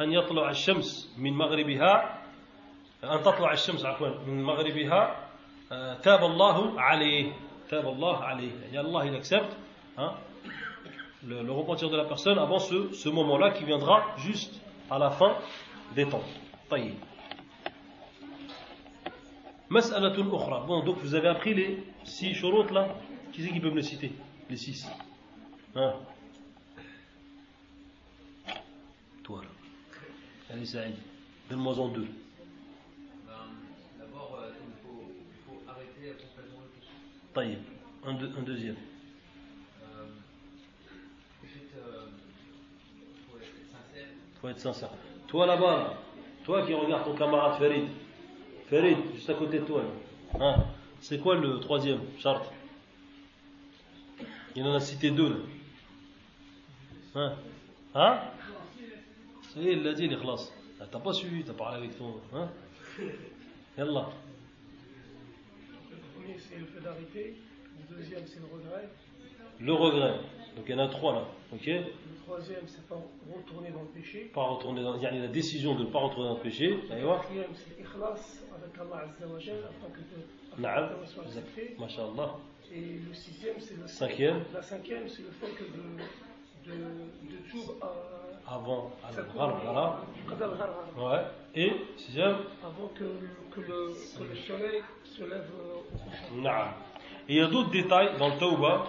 أن 0.00 0.12
يطلع 0.12 0.50
الشمس 0.50 1.14
من 1.18 1.32
مغربها 1.32 2.18
أن 3.04 3.22
تطلع 3.22 3.52
الشمس 3.52 3.84
عفوا 3.84 4.08
من 4.26 4.42
مغربها 4.42 5.16
تاب 6.02 6.24
الله 6.24 6.80
عليه 6.80 7.32
تاب 7.70 7.88
الله 7.88 8.16
عليه 8.24 8.52
يعني 8.72 8.86
Allah 8.88 9.06
il 9.06 9.14
accepte 9.14 9.56
hein, 9.96 10.12
le, 11.26 11.42
le 11.42 11.52
repentir 11.52 11.88
de 11.88 11.96
la 11.96 12.04
personne 12.04 12.38
avant 12.38 12.58
ce, 12.58 12.92
ce 12.92 13.08
moment-là 13.08 13.52
qui 13.52 13.64
viendra 13.64 14.04
juste 14.18 14.60
à 14.90 14.98
la 14.98 15.10
fin 15.10 15.36
des 15.94 16.06
temps. 16.08 16.22
طيب 16.70 16.94
مسألة 19.70 20.36
أخرى. 20.36 20.66
Bon, 20.66 20.84
donc 20.84 20.98
vous 20.98 21.14
avez 21.14 21.28
appris 21.28 21.54
les 21.54 21.84
six 22.04 22.34
shurut 22.34 22.70
là. 22.72 22.88
Qui 23.32 23.42
c'est 23.42 23.50
qui 23.50 23.60
peut 23.60 23.70
me 23.70 23.76
les 23.76 23.82
citer 23.82 24.12
Les 24.48 24.56
six. 24.56 24.86
Hein 25.76 25.94
Toi 29.22 29.42
là. 29.42 29.48
Allez, 30.52 30.64
Saïd. 30.66 30.96
Donne-moi 31.48 31.78
en 31.78 31.88
deux. 31.88 32.08
D'abord, 33.98 34.38
il, 34.42 34.74
faut, 34.82 35.12
il 35.30 35.38
faut 35.46 35.62
arrêter 35.68 36.16
complètement 36.20 36.60
le 36.62 36.70
péché. 36.80 36.92
Taïb. 37.32 37.58
Un, 38.04 38.14
deux, 38.14 38.32
un 38.36 38.42
deuxième. 38.42 38.76
Faut 44.45 44.51
être 44.51 44.59
sincère. 44.59 44.89
Toi 45.27 45.47
là-bas, 45.47 45.77
là, 45.77 45.93
toi 46.43 46.65
qui 46.65 46.73
regardes 46.73 47.05
ton 47.05 47.15
camarade 47.15 47.57
Farid, 47.57 47.87
Farid, 48.69 48.97
juste 49.15 49.29
à 49.29 49.33
côté 49.33 49.59
de 49.59 49.65
toi. 49.65 49.81
Hein 50.39 50.65
c'est 50.99 51.19
quoi 51.19 51.35
le 51.35 51.59
troisième 51.59 52.01
charte? 52.19 52.51
Il 54.55 54.63
en 54.63 54.73
a 54.73 54.79
cité 54.79 55.11
deux 55.11 55.29
là. 55.29 55.35
Hein? 57.15 57.33
Hein? 57.95 58.19
Ça 59.53 59.59
y 59.59 59.69
est, 59.69 59.73
il 59.73 59.83
l'a 59.83 59.93
dit, 59.93 60.07
l'ikhlas. 60.07 60.51
Ah, 60.79 60.85
T'as 60.91 60.99
pas 60.99 61.13
suivi, 61.13 61.43
t'as 61.43 61.53
parlé 61.53 61.77
avec 61.77 61.97
ton. 61.97 62.15
Hein? 62.33 62.49
Yallah. 63.77 64.09
Le 65.89 65.97
premier, 66.13 66.37
c'est 66.37 66.57
le 66.59 66.65
fait 66.65 66.81
d'arrêter. 66.81 67.35
Le 67.89 67.95
deuxième, 67.95 68.27
c'est 68.27 68.39
le 68.39 68.45
regret. 68.45 68.89
Le 69.59 69.73
regret. 69.73 70.19
Donc 70.55 70.65
il 70.67 70.71
y 70.75 70.79
en 70.79 70.83
a 70.83 70.87
trois 70.87 71.13
là. 71.13 71.23
Ok 71.53 71.65
Le 71.67 71.83
troisième, 72.25 72.61
c'est 72.65 72.87
pas 72.87 72.95
retourner 73.35 73.69
dans 73.71 73.81
le 73.81 73.87
péché. 73.87 74.31
Pas 74.33 74.43
retourner 74.43 74.81
dans. 74.83 74.95
Il 74.95 75.03
y 75.03 75.05
a 75.05 75.11
la 75.11 75.27
décision 75.27 75.75
de 75.75 75.83
ne 75.83 75.89
pas 75.89 75.99
retourner 75.99 76.29
dans 76.29 76.35
le 76.35 76.41
péché. 76.41 76.69
Le 76.69 76.77
quatrième, 76.77 77.51
c'est 77.53 77.77
l'ikhlas 77.77 78.41
avec 78.55 78.79
Allah 78.79 79.03
Azza 79.03 79.27
wa 79.27 79.39
Jal 79.39 79.57
afin 79.65 79.91
que 79.93 81.07
soit 81.07 81.23
accepté. 81.23 81.75
Masha'Allah. 81.79 82.35
Et 82.73 82.99
le 83.07 83.13
sixième, 83.13 83.55
c'est 83.59 83.77
le 83.77 83.87
Cinquième. 83.87 84.43
La 84.53 84.61
cinquième, 84.61 85.07
c'est 85.07 85.21
le 85.21 85.29
fait 85.31 85.51
que 85.55 85.63
de, 85.63 86.71
de, 86.71 86.77
de 86.77 87.37
tout 87.51 87.73
à. 87.81 87.91
Avant. 88.47 88.91
ça 89.11 89.21
al-gharghara. 89.21 90.01
Ouais. 90.97 91.23
Et 91.55 91.71
sixième. 91.97 92.37
Avant 92.63 92.89
que, 92.93 93.03
que, 93.51 93.61
le, 93.61 93.93
que 94.17 94.23
le 94.29 94.35
soleil 94.35 94.81
se 95.03 95.23
lève 95.23 95.49
au. 95.53 95.83
Et 97.27 97.33
il 97.33 97.35
y 97.37 97.41
a 97.41 97.47
d'autres 97.47 97.71
détails 97.71 98.17
dans 98.19 98.29
le 98.29 98.37
tauba 98.37 98.85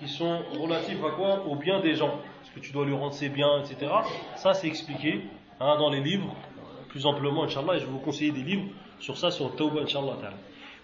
qui 0.00 0.08
sont 0.08 0.42
relatifs 0.60 1.02
à 1.04 1.10
quoi 1.10 1.44
Au 1.46 1.56
bien 1.56 1.80
des 1.80 1.94
gens. 1.94 2.20
Est-ce 2.42 2.54
que 2.54 2.60
tu 2.60 2.72
dois 2.72 2.84
lui 2.84 2.94
rendre 2.94 3.14
ses 3.14 3.28
biens, 3.28 3.62
etc. 3.62 3.92
Ça, 4.36 4.52
c'est 4.52 4.66
expliqué 4.68 5.22
hein, 5.60 5.76
dans 5.78 5.90
les 5.90 6.00
livres, 6.00 6.34
euh, 6.58 6.88
plus 6.88 7.06
amplement, 7.06 7.44
Inch'Allah, 7.44 7.76
et 7.76 7.78
je 7.78 7.86
vais 7.86 7.92
vous 7.92 7.98
conseiller 7.98 8.32
des 8.32 8.42
livres 8.42 8.68
sur 9.00 9.16
ça, 9.16 9.30
sur 9.30 9.48
le 9.50 9.56
tauba, 9.56 9.80
Inch'Allah. 9.82 10.16
ta'ala. 10.20 10.36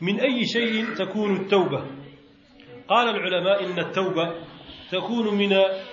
من 0.02 0.21
أي 0.21 0.45
شيء 0.45 0.95
تكون 0.95 1.37
التوبة؟ 1.37 1.85
قال 2.88 3.09
العلماء 3.09 3.64
إن 3.64 3.79
التوبة 3.79 4.35
تكون 4.91 5.35
من 5.35 5.49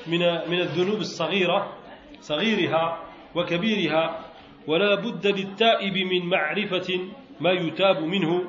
من 0.07 0.19
من 0.49 0.59
الذنوب 0.59 0.99
الصغيرة 0.99 1.77
صغيرها 2.19 3.03
وكبيرها 3.35 4.25
ولا 4.67 4.95
بد 4.95 5.27
للتائب 5.27 5.93
من 5.93 6.29
معرفة 6.29 6.99
ما 7.39 7.51
يتاب 7.51 8.03
منه 8.03 8.43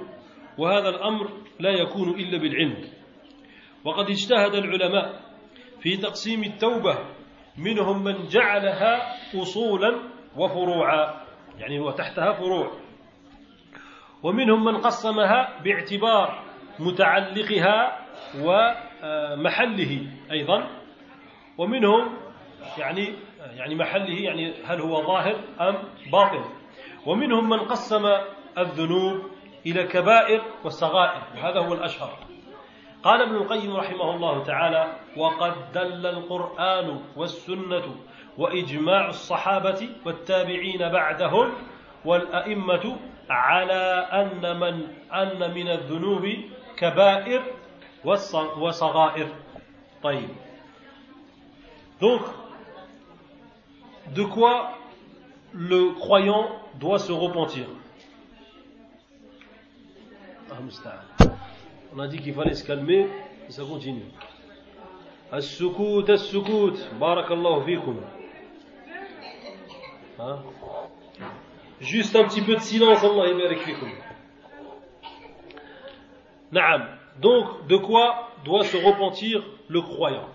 وهذا 0.59 0.89
الأمر 0.89 1.31
لا 1.61 1.71
يكون 1.71 2.09
إلا 2.11 2.39
بالعلم 2.39 2.77
وقد 3.86 4.10
اجتهد 4.10 4.56
العلماء 4.56 5.22
في 5.80 5.98
تقسيم 5.98 6.44
التوبة 6.44 6.98
منهم 7.58 8.04
من 8.04 8.28
جعلها 8.28 9.16
أصولا 9.42 10.00
وفروعا 10.38 11.26
يعني 11.58 11.80
وتحتها 11.80 12.34
فروع. 12.34 12.72
ومنهم 14.24 14.66
من 14.66 14.78
قسمها 14.78 15.62
باعتبار 15.64 16.44
متعلقها 16.80 18.00
ومحله 18.42 20.08
أيضا. 20.32 20.70
ومنهم 21.58 22.18
يعني 22.78 23.14
يعني 23.58 23.76
محله 23.76 24.22
يعني 24.22 24.54
هل 24.66 24.82
هو 24.82 25.02
ظاهر 25.08 25.36
أم 25.62 25.76
باطن. 26.12 26.46
ومنهم 27.06 27.50
من 27.50 27.60
قسم 27.60 28.06
الذنوب 28.58 29.32
إلى 29.66 29.84
كبائر 29.84 30.42
وصغائر 30.64 31.22
وهذا 31.36 31.60
هو 31.60 31.74
الأشهر. 31.74 32.25
قال 33.06 33.22
ابن 33.22 33.36
القيم 33.36 33.76
رحمه 33.76 34.16
الله 34.16 34.44
تعالى 34.44 34.94
وقد 35.18 35.72
دل 35.74 36.06
القرآن 36.06 37.02
والسنة 37.16 37.96
وإجماع 38.38 39.10
الصحابة 39.10 39.90
والتابعين 40.06 40.90
بعدهم 40.90 41.54
والأئمة 42.06 42.98
على 43.30 44.08
أن 44.12 44.60
من 44.60 44.88
أن 45.14 45.54
من 45.54 45.68
الذنوب 45.68 46.26
كبائر 46.78 47.44
وصغائر. 48.58 49.28
طيب. 50.04 50.30
Donc, 52.02 52.22
de 54.16 54.24
quoi 54.24 54.72
le 55.54 55.92
croyant 55.94 56.48
doit 56.80 57.00
se 57.00 57.12
repentir? 57.12 57.68
On 61.95 61.99
a 61.99 62.09
dit 62.09 62.19
qu'il 62.19 62.35
fallait 62.35 62.55
se 62.55 62.65
calmer, 62.65 63.07
et 63.49 63.53
ça 63.53 63.63
continue. 63.65 64.05
السكوت 65.35 66.11
السكوت 66.11 66.79
بارك 67.01 67.31
الله 67.31 67.65
فيكم 67.65 68.01
Hein? 70.19 70.39
Juste 71.81 72.15
un 72.15 72.25
petit 72.25 72.43
peu 72.43 72.57
de 72.57 72.61
silence, 72.61 73.03
Allah 73.05 73.29
يبارك 73.29 73.59
فيكم. 73.59 73.91
Naam. 76.53 76.87
Donc, 77.21 77.67
de 77.69 77.77
quoi 77.77 78.31
doit 78.45 78.65
se 78.65 78.77
repentir 78.77 79.43
le 79.69 79.81
croyant 79.81 80.29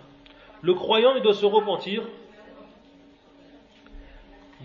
Le 0.61 0.73
croyant, 0.73 1.15
il 1.15 1.21
doit 1.21 1.33
se 1.33 1.45
repentir 1.45 2.03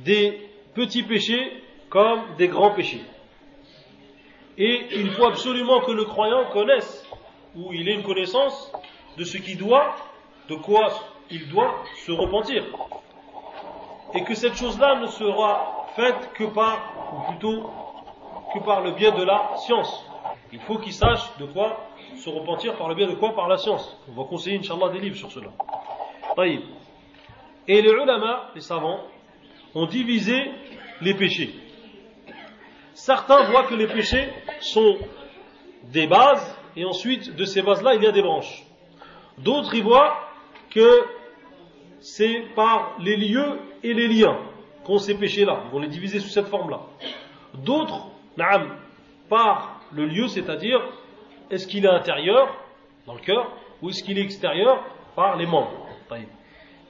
des 0.04 0.48
petits 0.74 1.02
péchés 1.02 1.62
comme 1.88 2.20
des 2.38 2.48
grands 2.48 2.70
péchés. 2.70 3.02
Et 4.57 4.87
il 4.91 5.11
faut 5.11 5.25
absolument 5.25 5.81
que 5.81 5.91
le 5.91 6.05
croyant 6.05 6.45
connaisse, 6.51 7.05
ou 7.55 7.73
il 7.73 7.89
ait 7.89 7.95
une 7.95 8.03
connaissance 8.03 8.71
de 9.17 9.23
ce 9.23 9.37
qu'il 9.37 9.57
doit, 9.57 9.95
de 10.49 10.55
quoi 10.55 10.91
il 11.29 11.49
doit 11.49 11.83
se 12.05 12.11
repentir. 12.11 12.63
Et 14.13 14.23
que 14.23 14.33
cette 14.33 14.55
chose-là 14.55 14.99
ne 15.01 15.07
sera 15.07 15.87
faite 15.95 16.31
que 16.33 16.45
par, 16.45 16.93
ou 17.13 17.31
plutôt 17.31 17.69
que 18.53 18.59
par 18.59 18.81
le 18.81 18.91
biais 18.91 19.11
de 19.11 19.23
la 19.23 19.55
science. 19.57 20.05
Il 20.53 20.59
faut 20.59 20.77
qu'il 20.77 20.93
sache 20.93 21.37
de 21.37 21.45
quoi 21.45 21.89
se 22.17 22.29
repentir 22.29 22.77
par 22.77 22.87
le 22.87 22.95
biais 22.95 23.07
de 23.07 23.15
quoi 23.15 23.35
Par 23.35 23.47
la 23.47 23.57
science. 23.57 23.97
On 24.09 24.13
va 24.13 24.27
conseiller, 24.27 24.57
Inch'Allah, 24.57 24.89
des 24.89 24.99
livres 24.99 25.17
sur 25.17 25.31
cela. 25.31 25.49
Et 27.67 27.81
les 27.81 27.89
ulama, 27.89 28.51
les 28.55 28.61
savants, 28.61 29.01
ont 29.73 29.85
divisé 29.85 30.51
les 31.01 31.13
péchés. 31.13 31.53
Certains 32.95 33.43
voient 33.51 33.63
que 33.63 33.75
les 33.75 33.87
péchés 33.87 34.29
sont 34.61 34.97
des 35.91 36.07
bases, 36.07 36.57
et 36.77 36.85
ensuite, 36.85 37.35
de 37.35 37.43
ces 37.43 37.61
bases-là, 37.61 37.95
il 37.95 38.01
y 38.01 38.07
a 38.07 38.11
des 38.11 38.21
branches. 38.21 38.63
D'autres 39.37 39.75
y 39.75 39.81
voient 39.81 40.17
que 40.69 41.05
c'est 41.99 42.45
par 42.55 42.95
les 42.99 43.17
lieux 43.17 43.59
et 43.83 43.93
les 43.93 44.07
liens 44.07 44.37
qu'ont 44.85 44.97
ces 44.97 45.15
péchés-là. 45.15 45.63
Ils 45.65 45.71
vont 45.71 45.79
les 45.79 45.89
diviser 45.89 46.19
sous 46.19 46.29
cette 46.29 46.47
forme-là. 46.47 46.81
D'autres, 47.53 48.07
par 49.29 49.81
le 49.91 50.05
lieu, 50.05 50.27
c'est-à-dire 50.27 50.79
est-ce 51.51 51.67
qu'il 51.67 51.85
est 51.85 51.89
intérieur, 51.89 52.55
dans 53.05 53.13
le 53.13 53.19
cœur, 53.19 53.51
ou 53.81 53.89
est-ce 53.89 54.03
qu'il 54.03 54.17
est 54.17 54.23
extérieur, 54.23 54.81
par 55.17 55.35
les 55.35 55.45
membres. 55.45 55.85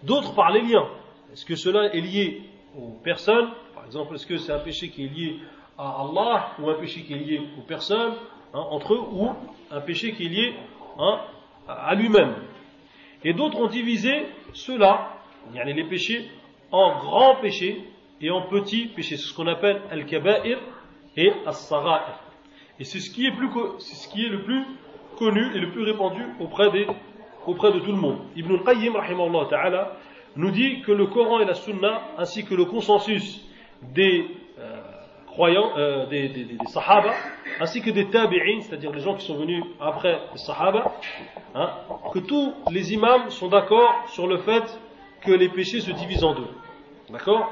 D'autres 0.03 0.35
par 0.35 0.51
les 0.51 0.61
liens. 0.61 0.87
Est-ce 1.33 1.45
que 1.45 1.55
cela 1.55 1.93
est 1.95 2.01
lié 2.01 2.43
aux 2.77 2.91
personnes? 3.03 3.49
Par 3.73 3.85
exemple, 3.85 4.13
est-ce 4.15 4.27
que 4.27 4.37
c'est 4.37 4.53
un 4.53 4.59
péché 4.59 4.89
qui 4.89 5.05
est 5.05 5.09
lié 5.09 5.39
à 5.77 6.01
Allah, 6.01 6.51
ou 6.59 6.69
un 6.69 6.75
péché 6.75 7.01
qui 7.01 7.13
est 7.13 7.17
lié 7.17 7.41
aux 7.57 7.61
personnes, 7.61 8.13
hein, 8.53 8.65
entre 8.71 8.93
eux, 8.93 9.01
ou 9.11 9.29
un 9.71 9.81
péché 9.81 10.13
qui 10.13 10.25
est 10.25 10.29
lié 10.29 10.53
hein, 10.99 11.19
à 11.67 11.95
lui-même 11.95 12.35
Et 13.23 13.33
d'autres 13.33 13.59
ont 13.59 13.67
divisé 13.67 14.27
cela, 14.53 15.17
les 15.53 15.83
péchés, 15.83 16.29
en 16.71 16.99
grands 16.99 17.35
péchés 17.41 17.83
et 18.21 18.29
en 18.31 18.43
petits 18.43 18.87
péchés. 18.87 19.17
C'est 19.17 19.29
ce 19.29 19.33
qu'on 19.33 19.47
appelle 19.47 19.81
al-kaba'ir 19.91 20.59
et 21.17 21.31
as-sara'ir. 21.45 22.19
Et 22.79 22.83
c'est 22.83 22.99
ce 22.99 23.09
qui 23.09 23.25
est, 23.25 23.29
le 23.29 24.43
plus 24.43 24.63
connu 25.17 25.55
et 25.55 25.59
le 25.59 25.71
plus 25.71 25.83
répandu 25.83 26.21
auprès, 26.39 26.71
de 26.71 27.79
tout 27.79 27.91
le 27.91 27.97
monde. 27.97 28.19
Ibn 28.35 28.55
al-Qayyim 28.55 28.93
ta'ala, 29.49 29.97
nous 30.35 30.51
dit 30.51 30.81
que 30.81 30.91
le 30.91 31.07
Coran 31.07 31.39
et 31.39 31.45
la 31.45 31.53
Sunna, 31.53 32.01
ainsi 32.17 32.43
que 32.43 32.53
le 32.53 32.65
consensus 32.65 33.45
des 33.93 34.27
croyants, 35.34 35.70
euh, 35.76 36.06
des, 36.06 36.28
des, 36.28 36.44
des, 36.44 36.66
Sahaba, 36.66 37.14
ainsi 37.60 37.80
que 37.80 37.90
des 37.90 38.10
Tabi'in, 38.10 38.60
c'est-à-dire 38.60 38.92
les 38.92 39.00
gens 39.00 39.14
qui 39.14 39.26
sont 39.26 39.36
venus 39.36 39.62
après 39.80 40.20
les 40.32 40.38
Sahaba, 40.38 40.92
hein, 41.54 41.70
que 42.12 42.18
tous 42.18 42.54
les 42.70 42.92
imams 42.92 43.30
sont 43.30 43.48
d'accord 43.48 44.08
sur 44.08 44.26
le 44.26 44.38
fait 44.38 44.80
que 45.22 45.30
les 45.32 45.48
péchés 45.48 45.80
se 45.80 45.92
divisent 45.92 46.24
en 46.24 46.34
deux. 46.34 46.48
D'accord 47.10 47.50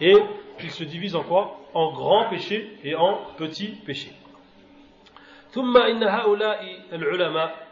Et 0.00 0.16
qu'ils 0.58 0.70
se 0.70 0.84
divisent 0.84 1.16
en 1.16 1.22
quoi 1.22 1.58
En 1.74 1.92
grands 1.92 2.28
péchés 2.28 2.78
et 2.84 2.94
en 2.94 3.18
petits 3.36 3.76
péchés. 3.86 4.12
ثم 5.56 5.76
إن 5.76 6.02
هؤلاء 6.02 6.60
العلماء 6.92 7.66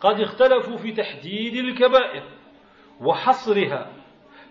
قد 0.00 0.20
اختلفوا 0.20 0.76
في 0.76 0.92
تحديد 0.92 1.54
الكبائر 1.54 2.22
وحصرها 3.00 3.90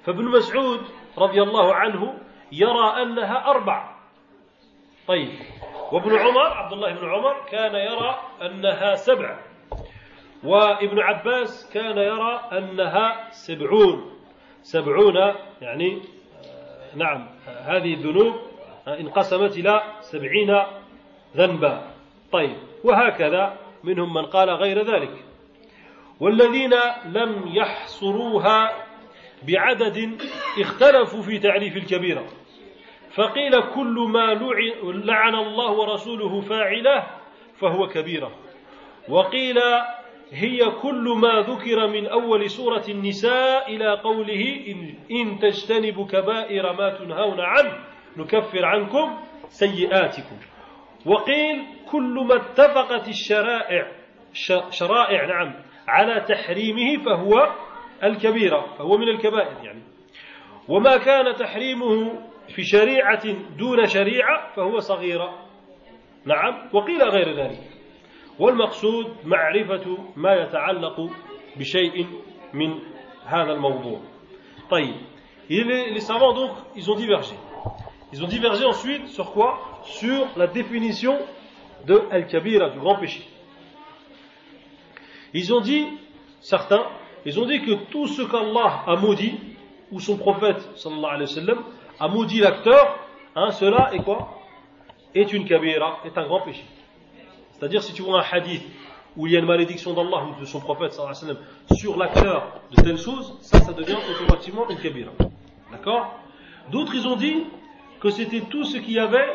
فابن 0.04 0.26
مسعود 0.26 0.82
رضي 1.18 1.42
الله 1.42 1.76
عنه 1.76 2.14
يرى 2.52 3.02
أنها 3.02 3.48
أربع 3.48 3.93
طيب. 5.09 5.29
وابن 5.93 6.17
عمر 6.19 6.47
عبد 6.47 6.73
الله 6.73 6.93
بن 6.93 7.09
عمر 7.11 7.37
كان 7.51 7.75
يرى 7.75 8.21
أنها 8.43 8.95
سبع. 8.95 9.39
وابن 10.45 11.01
عباس 11.01 11.71
كان 11.75 11.99
يرى 11.99 12.49
أنها 12.53 13.31
سبعون. 13.31 14.19
سبعون 14.63 15.35
يعني 15.61 16.03
نعم 16.97 17.29
هذه 17.47 17.95
الذنوب 17.95 18.35
انقسمت 18.89 19.59
إلى 19.59 19.83
سبعين 20.01 20.63
ذنبا. 21.37 21.91
طيب. 22.33 22.57
وهكذا 22.85 23.57
منهم 23.85 24.15
من 24.15 24.27
قال 24.27 24.51
غير 24.51 24.95
ذلك. 24.95 25.25
والذين 26.21 26.75
لم 27.05 27.49
يحصروها 27.55 28.85
بعدد 29.49 30.23
اختلفوا 30.61 31.23
في 31.23 31.39
تعريف 31.39 31.77
الكبيرة. 31.77 32.25
فقيل 33.17 33.61
كل 33.61 34.07
ما 34.09 34.35
لعن 34.83 35.35
الله 35.35 35.71
ورسوله 35.71 36.41
فاعله 36.41 37.07
فهو 37.61 37.87
كبيرة. 37.87 38.33
وقيل 39.09 39.59
هي 40.33 40.59
كل 40.83 41.15
ما 41.19 41.41
ذكر 41.41 41.87
من 41.87 42.07
أول 42.07 42.51
سورة 42.51 42.85
النساء 42.89 43.77
إلى 43.77 44.01
قوله 44.01 44.65
إن, 44.69 44.95
إن 45.11 45.39
تجتنبوا 45.39 46.07
كبائر 46.07 46.73
ما 46.73 46.99
تنهون 46.99 47.41
عنه 47.41 47.73
نكفر 48.17 48.65
عنكم 48.65 49.19
سيئاتكم. 49.49 50.37
وقيل 51.07 51.63
كل 51.91 52.27
ما 52.29 52.37
اتفقت 52.37 53.09
الشرائع 53.09 53.93
شرائع 54.71 55.27
نعم 55.27 55.55
على 55.89 56.21
تحريمه 56.21 57.05
فهو 57.05 57.53
الكبيرة 58.05 58.75
فهو 58.79 58.97
من 58.97 59.09
الكبائر 59.09 59.65
يعني. 59.65 59.83
وما 60.69 60.97
كان 60.97 61.35
تحريمه 61.35 62.21
في 62.56 62.64
شريعة 62.64 63.32
دون 63.58 63.88
شريعة 63.88 64.54
فهو 64.56 64.80
صغيرة 64.80 65.46
نعم 66.26 66.70
وقيل 66.74 67.04
غير 67.04 67.36
ذلك 67.36 67.64
والمقصود 68.40 69.08
معرفة 69.26 69.98
ما 70.16 70.34
يتعلق 70.34 71.10
بشيء 71.56 72.08
من 72.54 72.80
هذا 73.26 73.52
الموضوع 73.54 74.00
طيب 74.70 74.96
les 75.50 76.00
savants 76.00 76.34
donc 76.34 76.52
ils 76.76 76.92
ont 76.92 76.96
divergé 76.96 77.36
ils 78.14 78.24
ont 78.24 78.28
divergé 78.28 78.66
ensuite 78.66 79.08
sur 79.08 79.32
quoi 79.32 79.82
sur 79.84 80.28
la 80.38 80.48
définition 80.48 81.18
de 81.86 82.02
Al-Kabira, 82.12 82.70
du 82.70 82.80
grand 82.80 82.96
péché. 82.96 83.28
Ils 85.34 85.54
ont 85.54 85.62
dit, 85.62 85.86
certains, 86.42 86.84
ils 87.26 87.40
ont 87.40 87.46
dit 87.46 87.62
que 87.62 87.72
tout 87.92 88.08
ce 88.08 88.22
qu'Allah 88.24 88.84
a 88.88 88.96
maudit, 88.96 89.40
ou 89.92 90.00
son 90.00 90.18
prophète, 90.18 90.70
sallallahu 90.76 91.16
alayhi 91.16 91.30
wa 91.30 91.42
sallam, 91.42 91.64
a 92.01 92.09
maudit 92.09 92.41
l'acteur, 92.41 92.99
hein, 93.37 93.51
cela 93.53 93.91
est 93.93 94.03
quoi? 94.03 94.41
Est 95.15 95.33
une 95.33 95.45
kabira, 95.45 96.01
est 96.05 96.17
un 96.19 96.25
grand 96.25 96.41
péché. 96.41 96.65
C'est-à-dire, 97.53 97.83
si 97.83 97.93
tu 97.93 98.03
vois 98.03 98.21
un 98.21 98.25
hadith 98.33 98.63
où 99.17 99.27
il 99.27 99.33
y 99.33 99.37
a 99.37 99.39
une 99.39 99.47
malédiction 99.47 99.95
d'Allah 99.95 100.25
ou 100.25 100.41
de 100.41 100.45
son 100.45 100.61
prophète, 100.61 100.93
sur 101.73 101.97
l'acteur 101.97 102.61
de 102.73 102.83
telle 102.83 102.99
chose, 102.99 103.39
ça, 103.43 103.61
ça 103.61 103.73
devient 103.73 103.97
automatiquement 104.11 104.69
une 104.69 104.79
kabira. 104.79 105.13
D'accord? 105.71 106.19
D'autres, 106.71 106.95
ils 106.95 107.07
ont 107.07 107.17
dit 107.17 107.45
que 108.01 108.11
c'était 108.11 108.41
tout 108.41 108.65
ce 108.65 108.79
qu'il 108.79 108.95
y 108.95 108.99
avait 108.99 109.29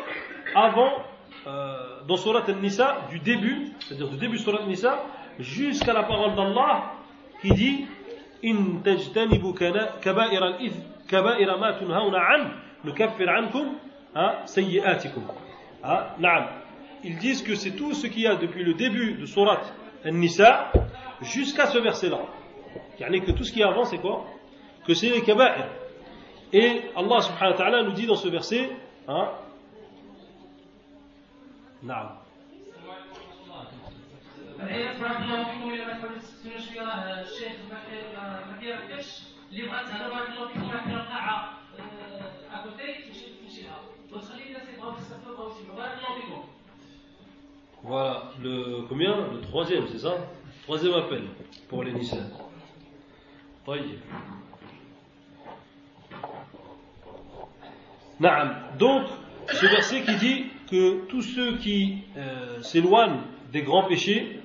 avant, 0.54 0.90
euh, 1.46 2.02
dans 2.06 2.16
Surat 2.16 2.42
al-Nisa, 2.46 3.06
du 3.10 3.20
début, 3.20 3.72
c'est-à-dire 3.80 4.08
du 4.08 4.16
début 4.16 4.36
de 4.36 4.42
Surat 4.42 4.58
al-Nisa, 4.60 5.02
jusqu'à 5.38 5.92
la 5.92 6.02
parole 6.02 6.34
d'Allah 6.34 6.92
qui 7.40 7.52
dit 7.52 7.86
كبائر 11.09 11.57
ما 11.57 11.71
تنهون 11.71 12.15
عنه 12.15 12.51
نكفر 12.85 13.29
عنكم 13.29 13.77
hein, 14.15 14.45
سيئاتكم 14.45 15.27
hein, 15.83 16.19
نعم 16.19 16.47
ils 17.03 17.17
disent 17.17 17.43
que 17.43 17.55
c'est 17.55 17.71
tout 17.75 17.93
ce 17.93 18.07
qu'il 18.07 18.23
y 18.23 18.27
a 18.27 18.35
depuis 18.35 18.63
le 18.63 18.73
début 18.73 19.13
de 19.13 19.25
Surat 19.25 19.61
An-Nisa 20.05 20.71
jusqu'à 21.21 21.67
ce 21.67 21.77
verset-là. 21.77 22.21
Yani 22.99 23.21
que 23.21 23.31
tout 23.31 23.43
ce 23.43 23.51
qui 23.53 23.61
est 23.61 23.63
avant, 23.63 23.85
c'est 23.85 23.99
quoi 23.99 24.25
Que 24.87 24.95
c'est 24.95 25.09
les 25.09 25.21
kaba'ir. 25.21 25.67
Et 26.51 26.81
Allah 26.95 27.21
subhanahu 27.21 27.51
wa 27.51 27.57
ta'ala 27.57 27.83
nous 27.83 27.91
dit 27.91 28.07
dans 28.07 28.15
ce 28.15 28.27
verset, 28.27 28.71
hein, 29.07 29.29
نعم 31.85 32.17
الحين 39.51 39.69
بارك 39.69 39.85
الله 39.85 39.85
فيكم 39.85 39.85
الى 39.85 39.85
ما 39.85 39.85
تحاول 39.85 39.85
شويه 39.85 39.85
راه 39.85 39.85
الشيخ 39.85 39.85
ما 39.85 39.85
كيركبش 39.85 39.85
اللي 39.85 39.85
بغات 39.85 39.85
هذا 39.85 40.09
بارك 40.09 40.29
الله 40.29 40.47
فيكم 40.47 40.71
راه 40.71 40.83
كاين 40.85 40.99
قاعه 40.99 41.59
اكوتي 42.51 42.93
تمشي 43.07 43.25
تمشي 43.41 43.61
لها 43.61 43.79
وتخلي 44.11 44.43
الناس 44.47 44.69
يبغاو 44.73 44.91
يستفدوا 44.97 45.33
يبغاو 45.33 45.49
يسمعوا 45.51 45.77
بارك 45.77 45.97
الله 45.97 46.21
فيكم 46.21 46.43
Voilà, 47.87 48.31
le 48.41 48.81
combien 48.89 49.15
Le 49.33 49.41
troisième, 49.41 49.87
c'est 49.87 49.99
ça 49.99 50.15
Troisième 50.63 50.95
appel 50.95 51.23
pour 51.69 51.83
les 51.83 51.91
lycéens. 51.91 52.31
طيب. 53.67 53.99
Naam. 58.19 58.55
Donc, 58.79 59.03
ce 59.53 59.65
verset 59.67 60.01
qui 60.03 60.15
dit 60.15 60.45
que 60.71 61.05
tous 61.07 61.21
ceux 61.21 61.57
qui 61.57 62.03
euh, 62.17 62.61
s'éloignent 62.61 63.21
des 63.51 63.61
grands 63.61 63.83
péchés, 63.87 64.39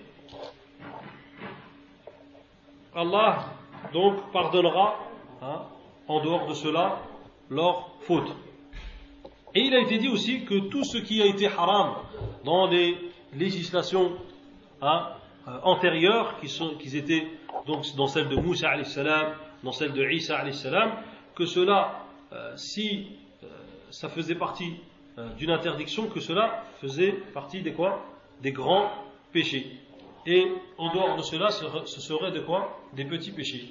Allah 2.95 3.45
donc 3.94 4.32
pardonnera 4.32 5.00
hein, 5.42 5.62
en 6.08 6.24
dehors 6.24 6.48
de 6.48 6.54
cela 6.54 7.00
leurs 7.50 7.90
fautes. 8.02 8.36
Et 9.54 9.62
il 9.62 9.74
a 9.74 9.80
été 9.80 9.98
dit 9.98 10.10
aussi 10.10 10.44
que 10.44 10.70
tout 10.70 10.84
ce 10.84 10.98
qui 10.98 11.22
a 11.22 11.26
été 11.26 11.48
haram 11.48 11.96
dans 12.44 12.68
les 12.68 12.98
législations 13.34 14.12
hein, 14.82 15.10
euh, 15.48 15.58
antérieures, 15.64 16.38
qui, 16.40 16.50
sont, 16.50 16.76
qui 16.76 16.96
étaient 16.98 17.28
donc 17.66 17.86
dans 17.96 18.08
celle 18.08 18.28
de 18.28 18.36
Moussa 18.36 18.84
salam, 18.84 19.34
dans 19.64 19.72
celle 19.72 19.94
de 19.94 20.04
Isa 20.04 20.52
salam, 20.52 20.92
que 21.36 21.46
cela, 21.46 22.04
euh, 22.34 22.56
si 22.58 23.08
euh, 23.44 23.48
ça 23.92 24.10
faisait 24.10 24.36
partie 24.36 24.76
d'une 25.38 25.52
interdiction, 25.52 26.08
que 26.08 26.20
cela 26.20 26.66
faisait 26.82 27.14
partie 27.34 27.62
des 27.62 27.72
quoi? 27.72 28.06
Des 28.42 28.52
grands 28.52 28.92
péchés. 29.32 29.66
Et 30.26 30.46
en 30.78 30.94
dehors 30.94 31.16
de 31.16 31.22
cela, 31.22 31.52
ce 31.52 31.64
ce 31.86 32.02
serait 32.02 32.32
de 32.32 32.42
quoi? 32.42 32.78
Des 32.95 33.05
petits 33.05 33.33
péchés. 33.33 33.69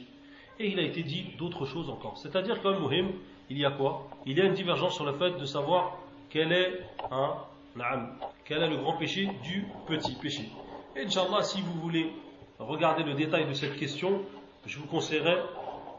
Et 0.60 0.68
il 0.68 0.80
a 0.80 0.84
été 0.84 1.04
dit 1.04 1.26
d'autres 1.38 1.66
choses 1.66 1.90
encore. 1.90 2.18
C'est-à-dire 2.18 2.62
qu'en 2.62 2.80
Muhim, 2.80 3.12
il 3.50 3.58
y 3.58 3.66
a 3.66 3.72
quoi 3.72 4.10
Il 4.26 4.38
y 4.38 4.42
a 4.42 4.46
une 4.46 4.54
divergence 4.54 4.96
sur 4.96 5.06
le 5.06 5.14
fait 5.14 5.32
de 5.32 5.46
savoir 5.46 5.98
quel 6.30 6.52
est, 6.52 6.82
hein, 7.12 7.36
naam, 7.76 8.16
quel 8.46 8.62
est 8.62 8.70
le 8.70 8.78
grand 8.78 8.98
péché 8.98 9.30
du 9.44 9.66
petit 9.88 10.16
péché. 10.16 10.50
Et 10.96 11.06
Inch'Allah, 11.06 11.44
si 11.44 11.62
vous 11.62 11.80
voulez 11.82 12.12
regarder 12.60 13.04
le 13.04 13.14
détail 13.14 13.48
de 13.48 13.54
cette 13.54 13.78
question, 13.78 14.22
je 14.66 14.78
vous 14.80 14.88
conseillerais 14.88 15.42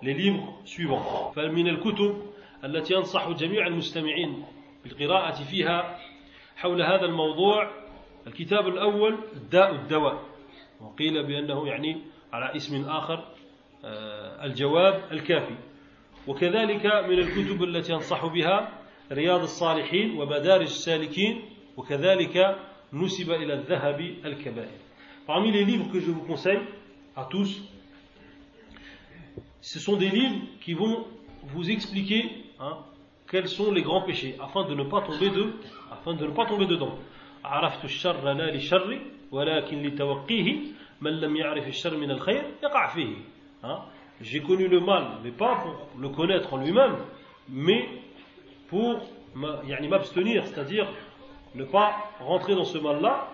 les 0.03 0.15
livres 0.15 0.53
suivants. 0.65 1.33
فمن 1.35 1.69
الكتب 1.69 2.23
التي 2.65 2.97
أنصح 2.97 3.31
جميع 3.31 3.67
المستمعين 3.67 4.45
بالقراءة 4.85 5.43
فيها 5.45 5.99
حول 6.57 6.83
هذا 6.83 7.05
الموضوع 7.05 7.71
الكتاب 8.27 8.69
الأول 8.69 9.19
الداء 9.33 9.75
الدواء 9.75 10.23
وقيل 10.81 11.27
بأنه 11.27 11.69
يعني 11.69 12.03
على 12.36 12.56
اسم 12.56 12.90
آخر 12.90 13.24
آه، 13.86 14.46
الجواب 14.46 15.04
الكافي 15.12 15.56
وكذلك 16.28 16.86
من 16.86 17.20
الكتب 17.20 17.64
التي 17.64 17.94
أنصح 17.94 18.26
بها 18.26 18.70
رياض 19.12 19.42
الصالحين 19.42 20.18
ومدارج 20.20 20.66
السالكين 20.66 21.42
وكذلك 21.78 22.58
نسب 22.94 23.32
إلى 23.32 23.54
الذهب 23.54 24.00
الكبائر 24.26 24.80
Parmi 25.28 25.52
les 25.52 25.66
livres 25.66 25.92
que 25.92 26.00
je 26.00 26.12
vous 26.12 26.22
conseille 26.22 26.60
à 27.16 27.26
tous, 27.26 27.64
ce 29.62 29.80
sont 29.80 29.96
des 29.98 30.10
livres 30.10 30.42
qui 30.62 30.74
vont 30.74 31.08
vous 31.44 31.72
expliquer 31.72 32.30
hein, 32.60 32.78
quels 33.28 33.48
sont 33.48 33.72
les 33.72 33.82
grands 33.82 34.04
péchés, 34.04 34.36
afin 34.40 34.68
de 34.70 34.76
ne 34.76 34.84
pas 34.84 35.02
tomber 35.02 35.32
de, 35.32 35.54
afin 35.92 36.14
de 36.14 36.26
ne 36.28 36.32
pas 36.32 36.46
tomber 36.46 36.68
dedans. 36.68 37.00
Hein? 43.64 43.80
J'ai 44.22 44.42
connu 44.42 44.68
le 44.68 44.80
mal, 44.80 45.04
mais 45.24 45.32
pas 45.32 45.56
pour 45.56 45.88
le 46.00 46.10
connaître 46.10 46.54
en 46.54 46.58
lui-même, 46.58 46.96
mais 47.50 47.90
pour 48.70 49.02
m'abstenir, 49.36 50.46
c'est-à-dire 50.46 50.88
ne 51.56 51.64
pas 51.66 51.96
rentrer 52.20 52.56
dans 52.56 52.64
ce 52.64 52.78
mal-là. 52.78 53.28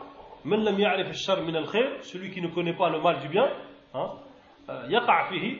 Celui 0.44 2.32
qui 2.32 2.42
ne 2.42 2.48
connaît 2.48 2.74
pas 2.74 2.90
le 2.90 3.00
mal 3.00 3.20
du 3.20 3.28
bien, 3.28 3.48
hein? 3.94 4.10
Euh, 4.70 4.88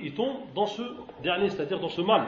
il 0.02 0.14
tombe 0.14 0.54
dans 0.56 0.68
ce 0.68 0.82
dernier, 1.22 1.50
c'est-à-dire 1.50 1.80
dans 1.80 1.90
ce 1.90 2.02
mal. 2.02 2.28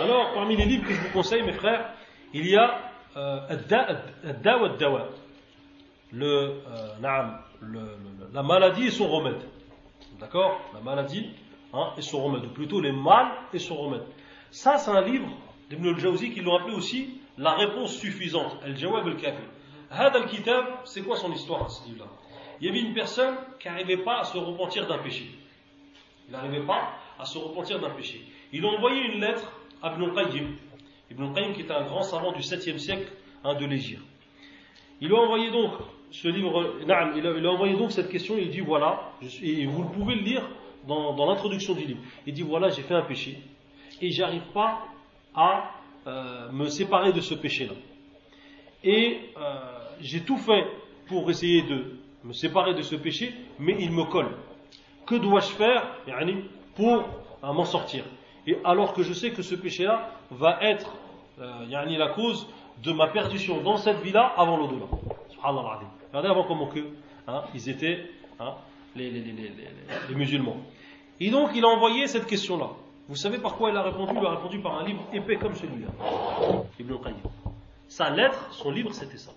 Alors, 0.00 0.32
parmi 0.34 0.56
les 0.56 0.64
livres 0.64 0.86
que 0.86 0.92
je 0.92 1.00
vous 1.00 1.12
conseille, 1.12 1.42
mes 1.42 1.52
frères, 1.52 1.90
il 2.34 2.46
y 2.48 2.56
a 2.56 2.78
euh, 3.16 3.38
le, 6.12 6.26
euh, 6.26 7.40
la 8.32 8.42
maladie 8.42 8.86
et 8.86 8.90
son 8.90 9.08
remède. 9.08 9.42
D'accord? 10.18 10.60
La 10.74 10.80
maladie 10.80 11.30
hein, 11.72 11.92
et 11.96 12.02
son 12.02 12.22
remède, 12.24 12.44
ou 12.44 12.50
plutôt 12.50 12.80
les 12.80 12.92
mal 12.92 13.32
et 13.52 13.58
son 13.58 13.76
remède. 13.76 14.04
Ça, 14.50 14.78
c'est 14.78 14.90
un 14.90 15.02
livre 15.02 15.28
d'Ibn 15.68 15.88
al-Jawzi 15.88 16.32
qui 16.32 16.40
l'ont 16.40 16.56
appelé 16.56 16.74
aussi 16.74 17.20
la 17.38 17.54
réponse 17.54 17.96
suffisante, 17.96 18.56
Al-Jawab 18.64 19.06
al-Kafi. 19.06 19.42
Hada 19.90 20.18
al-Kitab, 20.20 20.64
c'est 20.84 21.02
quoi 21.02 21.16
son 21.16 21.32
histoire, 21.32 21.70
ce 21.70 21.86
livre-là? 21.88 22.10
Il 22.60 22.66
y 22.66 22.70
avait 22.70 22.80
une 22.80 22.94
personne 22.94 23.36
qui 23.60 23.68
n'arrivait 23.68 23.98
pas 23.98 24.20
à 24.20 24.24
se 24.24 24.38
repentir 24.38 24.86
d'un 24.86 24.98
péché. 24.98 25.30
Il 26.28 26.32
n'arrivait 26.32 26.64
pas 26.64 26.92
à 27.18 27.24
se 27.24 27.38
repentir 27.38 27.80
d'un 27.80 27.90
péché. 27.90 28.24
Il 28.52 28.64
a 28.64 28.68
envoyé 28.68 29.02
une 29.12 29.20
lettre 29.20 29.52
à 29.82 29.92
Ibn 29.92 30.04
al-Qayyim. 30.04 30.56
Ibn 31.10 31.22
al-Qayyim 31.24 31.52
qui 31.54 31.60
était 31.62 31.74
un 31.74 31.84
grand 31.84 32.02
savant 32.02 32.32
du 32.32 32.40
7e 32.40 32.78
siècle 32.78 33.12
hein, 33.44 33.54
de 33.54 33.66
l'Égypte. 33.66 34.02
Il 35.00 35.12
a 35.12 35.16
envoyé 35.16 35.50
donc 35.50 35.72
ce 36.10 36.28
livre, 36.28 36.76
il, 36.82 36.90
a, 36.90 37.50
envoyé 37.50 37.76
donc 37.76 37.92
cette 37.92 38.08
question, 38.08 38.36
il 38.38 38.50
dit 38.50 38.60
voilà, 38.60 39.12
et 39.42 39.66
vous 39.66 39.84
pouvez 39.84 40.14
le 40.14 40.22
lire 40.22 40.42
dans, 40.86 41.26
l'introduction 41.26 41.74
du 41.74 41.84
livre. 41.84 42.00
Il 42.26 42.34
dit 42.34 42.42
voilà, 42.42 42.68
j'ai 42.70 42.82
fait 42.82 42.94
un 42.94 43.02
péché 43.02 43.38
et 44.00 44.10
j'arrive 44.10 44.44
pas 44.54 44.84
à 45.34 45.70
euh, 46.06 46.50
me 46.52 46.68
séparer 46.68 47.12
de 47.12 47.20
ce 47.20 47.34
péché-là. 47.34 47.74
Et 48.84 49.18
euh, 49.36 49.54
j'ai 50.00 50.20
tout 50.20 50.38
fait 50.38 50.66
pour 51.06 51.28
essayer 51.30 51.62
de 51.62 51.98
me 52.24 52.32
séparer 52.32 52.74
de 52.74 52.82
ce 52.82 52.94
péché, 52.94 53.34
mais 53.58 53.76
il 53.78 53.90
me 53.90 54.04
colle. 54.04 54.30
Que 55.06 55.16
dois-je 55.16 55.50
faire 55.50 55.96
pour 56.74 56.98
euh, 57.42 57.52
m'en 57.52 57.64
sortir? 57.64 58.04
Et 58.46 58.56
alors 58.64 58.94
que 58.94 59.02
je 59.02 59.12
sais 59.12 59.30
que 59.30 59.42
ce 59.42 59.54
péché-là 59.54 60.10
va 60.30 60.58
être 60.62 60.94
la 61.38 62.08
cause 62.08 62.48
de 62.82 62.92
ma 62.92 63.08
perdition 63.08 63.60
dans 63.60 63.76
cette 63.76 64.00
vie-là 64.00 64.32
avant 64.36 64.56
l'au-delà. 64.56 64.86
Subhanallah. 65.30 65.80
Regardez 66.16 66.30
avant 66.30 66.44
comment 66.44 66.66
que, 66.68 66.80
hein, 67.28 67.42
ils 67.54 67.68
étaient 67.68 68.00
hein, 68.40 68.54
les, 68.94 69.10
les- 69.10 69.20
les- 69.20 69.52
les- 70.08 70.14
musulmans. 70.14 70.56
Et 71.20 71.28
donc 71.28 71.50
il 71.54 71.62
a 71.62 71.68
envoyé 71.68 72.06
cette 72.06 72.26
question-là. 72.26 72.70
Vous 73.06 73.16
savez 73.16 73.36
par 73.36 73.56
quoi 73.56 73.68
il 73.68 73.76
a 73.76 73.82
répondu? 73.82 74.14
Il 74.18 74.24
a 74.24 74.30
répondu 74.30 74.58
par 74.60 74.80
un 74.80 74.84
livre 74.86 75.02
épais 75.12 75.36
comme 75.36 75.54
celui-là. 75.54 75.88
Ibn 76.80 76.92
al-Qayyim. 76.94 77.16
Sa 77.88 78.08
lettre, 78.08 78.48
son 78.50 78.70
livre, 78.70 78.94
c'était 78.94 79.18
ça. 79.18 79.32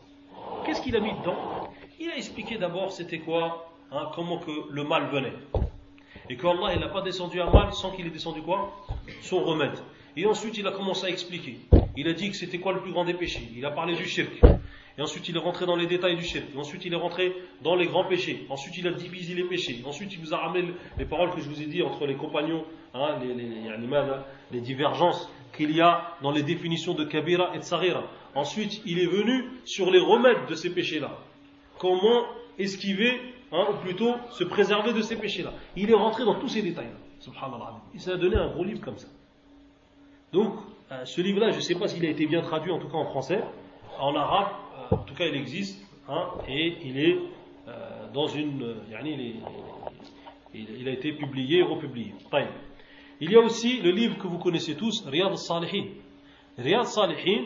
Qu'est-ce 0.66 0.82
qu'il 0.82 0.96
a 0.96 1.02
mis 1.02 1.12
dedans? 1.20 1.70
Il 2.00 2.10
a 2.12 2.16
expliqué 2.16 2.58
d'abord 2.58 2.94
c'était 2.94 3.20
quoi, 3.20 3.74
hein, 3.92 4.10
comment 4.16 4.38
que 4.38 4.52
le 4.72 4.84
mal 4.86 5.10
venait. 5.12 5.34
Et 6.30 6.38
qu'Allah 6.38 6.76
il 6.76 6.80
n'a 6.80 6.88
pas 6.88 7.02
descendu 7.02 7.42
un 7.42 7.50
mal 7.52 7.74
sans 7.74 7.92
qu'il 7.92 8.08
ait 8.08 8.10
descendu 8.10 8.42
quoi? 8.42 8.72
Son 9.22 9.44
remède. 9.44 9.78
Et 10.16 10.26
ensuite 10.26 10.58
il 10.58 10.66
a 10.66 10.72
commencé 10.72 11.08
à 11.08 11.10
expliquer. 11.10 11.60
Il 11.98 12.08
a 12.08 12.14
dit 12.14 12.30
que 12.30 12.38
c'était 12.38 12.60
quoi 12.60 12.72
le 12.72 12.80
plus 12.80 12.94
grand 12.94 13.04
des 13.04 13.16
péchés. 13.16 13.50
Il 13.54 13.66
a 13.66 13.72
parlé 13.72 13.96
du 13.98 14.06
shirk. 14.06 14.32
Et 15.00 15.02
ensuite 15.02 15.30
il 15.30 15.36
est 15.38 15.40
rentré 15.40 15.66
dans 15.66 15.78
les 15.78 15.88
détails 15.88 16.18
du 16.18 16.26
shirk. 16.26 16.44
Et 16.54 16.58
ensuite 16.58 16.84
il 16.84 16.92
est 16.92 16.98
rentré 16.98 17.34
dans 17.64 17.74
les 17.74 17.88
grands 17.88 18.04
péchés. 18.04 18.46
Ensuite 18.50 18.78
il 18.78 18.86
a 18.86 18.92
divisé 18.92 19.34
les 19.34 19.46
péchés. 19.46 19.82
Ensuite 19.86 20.12
il 20.12 20.20
vous 20.20 20.34
a 20.34 20.38
ramené 20.38 20.74
les 20.98 21.06
paroles 21.06 21.32
que 21.34 21.40
je 21.40 21.48
vous 21.48 21.62
ai 21.62 21.68
dit 21.68 21.82
entre 21.82 22.06
les 22.06 22.16
compagnons, 22.16 22.66
hein, 22.94 23.18
les, 23.22 23.34
les, 23.34 23.88
madha, 23.88 24.26
les 24.52 24.60
divergences 24.60 25.32
qu'il 25.56 25.74
y 25.74 25.80
a 25.80 26.18
dans 26.22 26.32
les 26.32 26.44
définitions 26.44 26.96
de 26.96 27.06
Kabira 27.06 27.56
et 27.56 27.60
de 27.60 27.64
Sarira. 27.64 28.04
Ensuite 28.36 28.82
il 28.86 29.00
est 29.00 29.06
venu 29.06 29.46
sur 29.64 29.90
les 29.90 30.02
remèdes 30.02 30.48
de 30.50 30.56
ces 30.56 30.74
péchés-là. 30.74 31.18
Comment 31.78 32.26
esquiver, 32.58 33.22
hein, 33.54 33.68
ou 33.72 33.78
plutôt 33.78 34.16
se 34.32 34.44
préserver 34.44 34.92
de 34.92 35.02
ces 35.02 35.16
péchés-là. 35.16 35.54
Il 35.78 35.90
est 35.90 35.96
rentré 35.96 36.26
dans 36.26 36.36
tous 36.36 36.50
ces 36.50 36.62
détails-là. 36.62 36.98
Subhanallah. 37.22 37.76
Et 37.96 38.00
ça 38.00 38.12
a 38.12 38.18
donné 38.18 38.36
un 38.36 38.50
gros 38.50 38.66
livre 38.66 38.82
comme 38.82 38.98
ça. 38.98 39.08
Donc, 40.34 40.56
euh, 40.92 41.06
ce 41.06 41.22
livre-là, 41.22 41.52
je 41.52 41.56
ne 41.56 41.62
sais 41.62 41.76
pas 41.76 41.88
s'il 41.88 42.06
a 42.06 42.10
été 42.10 42.26
bien 42.26 42.42
traduit, 42.42 42.72
en 42.72 42.80
tout 42.80 42.90
cas 42.90 42.98
en 42.98 43.06
français. 43.06 43.42
En 43.98 44.16
arabe, 44.16 44.48
en 44.92 44.98
tout 44.98 45.14
cas 45.14 45.26
il 45.26 45.36
existe, 45.36 45.86
hein, 46.08 46.28
et 46.48 46.78
il 46.84 47.00
est 47.00 47.18
euh, 47.68 48.08
dans 48.14 48.28
une. 48.28 48.64
Euh, 48.64 48.76
il, 50.54 50.68
il, 50.80 50.88
a 50.88 50.92
été 50.92 51.14
publié 51.14 51.60
et 51.60 51.64
republié. 51.64 52.14
Il 53.22 53.32
y 53.32 53.36
a 53.36 53.40
aussi 53.40 53.82
le 53.82 53.92
livre 53.92 54.18
que 54.18 54.28
vous 54.28 54.40
connaissez 54.40 54.76
tous, 54.76 55.06
Riyad 55.06 55.30
al-Salihin. 55.32 55.86
Riyad 56.58 56.86
Salihin, 56.86 57.44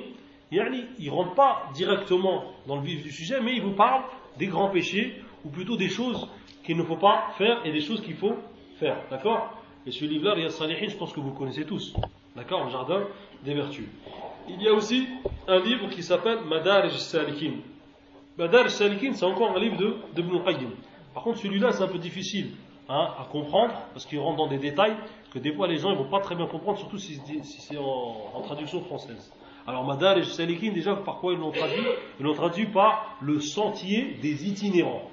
il 0.52 1.06
ne 1.06 1.10
rentre 1.10 1.34
pas 1.34 1.70
directement 1.74 2.46
dans 2.68 2.78
le 2.78 2.84
vif 2.84 3.04
du 3.04 3.12
sujet, 3.12 3.42
mais 3.42 3.56
il 3.56 3.62
vous 3.62 3.74
parle 3.74 4.04
des 4.38 4.48
grands 4.48 4.70
péchés, 4.70 5.22
ou 5.44 5.50
plutôt 5.50 5.76
des 5.76 5.90
choses 5.90 6.30
qu'il 6.64 6.78
ne 6.78 6.84
faut 6.84 6.96
pas 6.96 7.34
faire 7.38 7.66
et 7.66 7.72
des 7.72 7.82
choses 7.82 8.02
qu'il 8.02 8.16
faut 8.16 8.36
faire. 8.80 8.98
D'accord? 9.10 9.62
Et 9.86 9.92
ce 9.92 10.06
livre-là, 10.06 10.34
Riyad 10.36 10.52
al-Salihin, 10.52 10.88
je 10.88 10.96
pense 10.96 11.12
que 11.12 11.20
vous 11.20 11.34
connaissez 11.34 11.66
tous. 11.66 11.94
D'accord? 12.36 12.64
Le 12.66 12.72
jardin 12.72 13.04
des 13.44 13.54
vertus. 13.54 13.90
Il 14.50 14.62
y 14.62 14.68
a 14.68 14.74
aussi 14.74 15.08
un 15.48 15.60
livre 15.60 15.90
qui 15.90 16.04
s'appelle 16.04 16.40
Madar 16.46 16.84
al-Salikin. 16.84 17.54
Madar 18.38 18.64
al-Salikin, 18.64 19.14
c'est 19.14 19.26
encore 19.26 19.56
un 19.56 19.60
livre 19.60 19.78
de, 19.78 19.96
de 20.16 20.22
Ibn. 20.22 20.70
Par 21.14 21.24
contre, 21.24 21.40
celui-là, 21.40 21.72
c'est 21.72 21.84
un 21.84 21.88
peu 21.88 21.98
difficile 21.98 22.52
hein, 22.90 23.10
à 23.18 23.26
comprendre, 23.32 23.74
parce 23.94 24.06
qu'il 24.06 24.20
rentre 24.20 24.38
dans 24.38 24.48
des 24.48 24.58
détails 24.58 24.96
que 25.32 25.40
des 25.40 25.54
fois 25.54 25.68
les 25.68 25.78
gens 25.78 25.92
ne 25.92 25.96
vont 25.96 26.10
pas 26.10 26.20
très 26.20 26.36
bien 26.36 26.46
comprendre, 26.46 26.78
surtout 26.78 26.98
si, 26.98 27.20
c'est 27.44 27.78
en, 27.78 28.42
traduction 28.44 28.82
française. 28.82 29.32
Alors, 29.66 29.86
Madar 29.86 30.18
et 30.18 30.24
Salikin, 30.24 30.74
déjà, 30.74 30.96
par 30.96 31.20
quoi 31.20 31.34
ils 31.34 31.40
l'ont 31.40 31.52
traduit? 31.52 31.84
Ils 32.20 32.26
l'ont 32.26 32.34
traduit 32.34 32.66
par 32.66 33.18
le 33.22 33.40
sentier 33.40 34.18
des 34.22 34.50
itinérants. 34.50 35.10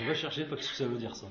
On 0.00 0.06
va 0.06 0.14
chercher 0.14 0.44
pas 0.44 0.56
ce 0.56 0.70
que 0.70 0.76
ça 0.76 0.86
veut 0.86 0.96
dire 0.96 1.14
ça. 1.14 1.26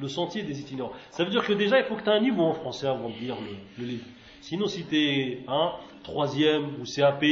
Le 0.00 0.08
sentier 0.08 0.42
des 0.42 0.60
itinérants. 0.60 0.92
Ça 1.10 1.24
veut 1.24 1.30
dire 1.30 1.44
que 1.44 1.52
déjà, 1.52 1.78
il 1.78 1.84
faut 1.84 1.96
que 1.96 2.02
tu 2.02 2.08
aies 2.08 2.14
un 2.14 2.20
niveau 2.20 2.42
en 2.42 2.54
français 2.54 2.86
avant 2.86 3.10
de 3.10 3.14
lire 3.16 3.36
le, 3.38 3.82
le 3.82 3.90
livre. 3.90 4.04
Sinon, 4.40 4.66
si 4.66 4.84
tu 4.84 4.96
es 4.96 5.40
hein, 5.46 5.72
troisième 6.02 6.80
ou 6.80 6.84
CAP 6.84 7.24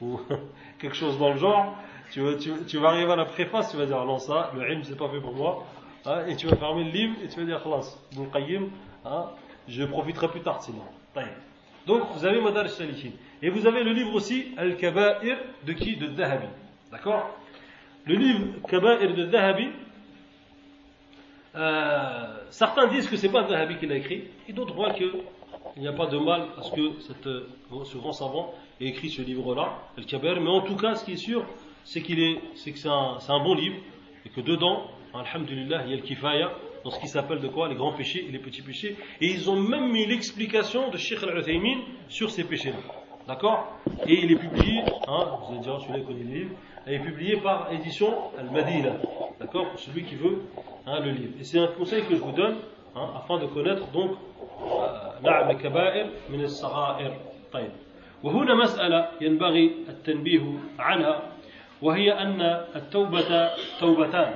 ou 0.00 0.20
quelque 0.78 0.96
chose 0.96 1.18
dans 1.18 1.30
le 1.30 1.38
genre, 1.38 1.76
tu, 2.10 2.78
vas 2.78 2.88
arriver 2.88 3.12
à 3.12 3.16
la 3.16 3.24
préface, 3.24 3.70
tu 3.70 3.76
vas 3.76 3.86
dire 3.86 4.04
non, 4.04 4.18
ça, 4.18 4.50
le 4.54 4.70
ilm, 4.70 4.82
c'est 4.82 4.96
pas 4.96 5.08
fait 5.08 5.20
pour 5.20 5.34
moi. 5.34 5.66
Hein, 6.06 6.26
et 6.26 6.36
tu 6.36 6.46
vas 6.46 6.56
fermer 6.56 6.84
le 6.84 6.90
livre 6.90 7.14
et 7.22 7.28
tu 7.28 7.40
vas 7.40 7.46
dire 7.46 7.62
khlas, 7.62 7.98
hein, 9.04 9.26
je 9.66 9.84
profiterai 9.84 10.28
plus 10.28 10.40
tard 10.40 10.62
sinon. 10.62 10.82
Donc, 11.86 12.02
vous 12.14 12.24
avez 12.24 12.40
Madar 12.40 12.64
al-Salikin. 12.64 13.10
Et 13.42 13.50
vous 13.50 13.66
avez 13.66 13.82
le 13.82 13.92
livre 13.92 14.14
aussi, 14.14 14.48
Al-Kaba'ir, 14.56 15.38
de 15.64 15.72
qui? 15.72 15.96
De 15.96 16.08
Dahabi. 16.08 16.46
D'accord? 16.90 17.30
Le 18.04 18.14
livre 18.14 18.46
Kaba'ir 18.68 19.14
de 19.14 19.24
Dahabi, 19.24 19.68
euh, 21.54 22.36
certains 22.50 22.88
disent 22.88 23.08
que 23.08 23.16
c'est 23.16 23.30
pas 23.30 23.42
Dahabi 23.44 23.76
qui 23.78 23.86
l'a 23.86 23.96
écrit, 23.96 24.24
et 24.48 24.52
d'autres 24.52 24.74
voient 24.74 24.92
qu'il 25.78 25.88
n'y 25.88 25.94
a 25.94 25.96
pas 25.96 26.06
de 26.06 26.18
mal 26.18 26.46
à 26.58 26.62
ce 26.62 26.72
que 26.72 27.00
cette, 27.00 27.28
ce 27.84 27.98
grand 27.98 28.12
savant 28.12 28.52
ait 28.80 28.86
écrit 28.86 29.10
ce 29.10 29.22
livre-là, 29.22 29.78
Al-Kaba'ir. 29.96 30.40
Mais 30.40 30.50
en 30.50 30.62
tout 30.62 30.74
cas, 30.74 30.96
ce 30.96 31.04
qui 31.04 31.12
est 31.12 31.16
sûr, 31.16 31.44
c'est 31.84 32.02
qu'il 32.02 32.18
est, 32.18 32.34
que 32.34 32.76
c'est 32.76 32.88
un, 32.88 33.44
bon 33.44 33.54
livre, 33.54 33.76
et 34.26 34.28
que 34.28 34.40
dedans, 34.40 34.88
Alhamdulillah, 35.14 35.84
il 35.84 35.90
y 35.90 35.92
a 35.94 35.96
le 35.96 36.02
kifaya, 36.02 36.50
dans 36.82 36.90
ce 36.90 36.98
qui 36.98 37.06
s'appelle 37.06 37.40
de 37.40 37.46
quoi 37.46 37.68
Les 37.68 37.76
grands 37.76 37.92
péchés 37.92 38.26
et 38.28 38.32
les 38.32 38.40
petits 38.40 38.62
péchés. 38.62 38.96
Et 39.20 39.28
ils 39.28 39.48
ont 39.48 39.54
même 39.56 39.92
mis 39.92 40.04
l'explication 40.04 40.90
de 40.90 40.96
Sheikh 40.96 41.22
al-Uthaymin 41.22 41.78
sur 42.08 42.30
ces 42.30 42.42
péchés-là. 42.42 42.78
D'accord? 43.28 43.78
Et 44.06 44.24
il 44.24 44.32
est 44.32 44.36
publié, 44.36 44.80
hein, 45.06 45.26
vous 45.46 45.52
allez 45.52 45.62
dire, 45.62 45.80
celui-là 45.80 46.00
connaît 46.00 46.24
le 46.24 46.34
livre, 46.40 46.50
il 46.88 46.94
est 46.94 46.98
publié 46.98 47.36
par 47.36 47.72
édition 47.72 48.12
Al-Madina. 48.36 48.94
D'accord? 49.38 49.66
Celui 49.76 50.02
qui 50.02 50.16
veut 50.16 50.42
hein, 50.86 50.98
le 51.00 51.12
livre. 51.12 51.34
Et 51.40 51.44
c'est 51.44 51.60
un 51.60 51.68
conseil 51.68 52.02
que 52.02 52.16
je 52.16 52.20
vous 52.20 52.32
donne, 52.32 52.56
hein, 52.96 53.10
afin 53.16 53.38
de 53.38 53.46
connaître 53.46 53.86
donc 53.92 54.16
نعم 55.22 55.50
الكبائر 55.50 56.10
من 56.30 56.40
الصغائر. 56.44 57.16
طيب. 57.52 57.70
وهنا 58.22 58.54
مسألة 58.54 59.08
ينبغي 59.20 59.66
التنبيه 59.88 60.58
عنها 60.78 61.22
وهي 61.82 62.12
أن 62.12 62.40
التوبة 62.76 63.50
توبتان. 63.80 64.34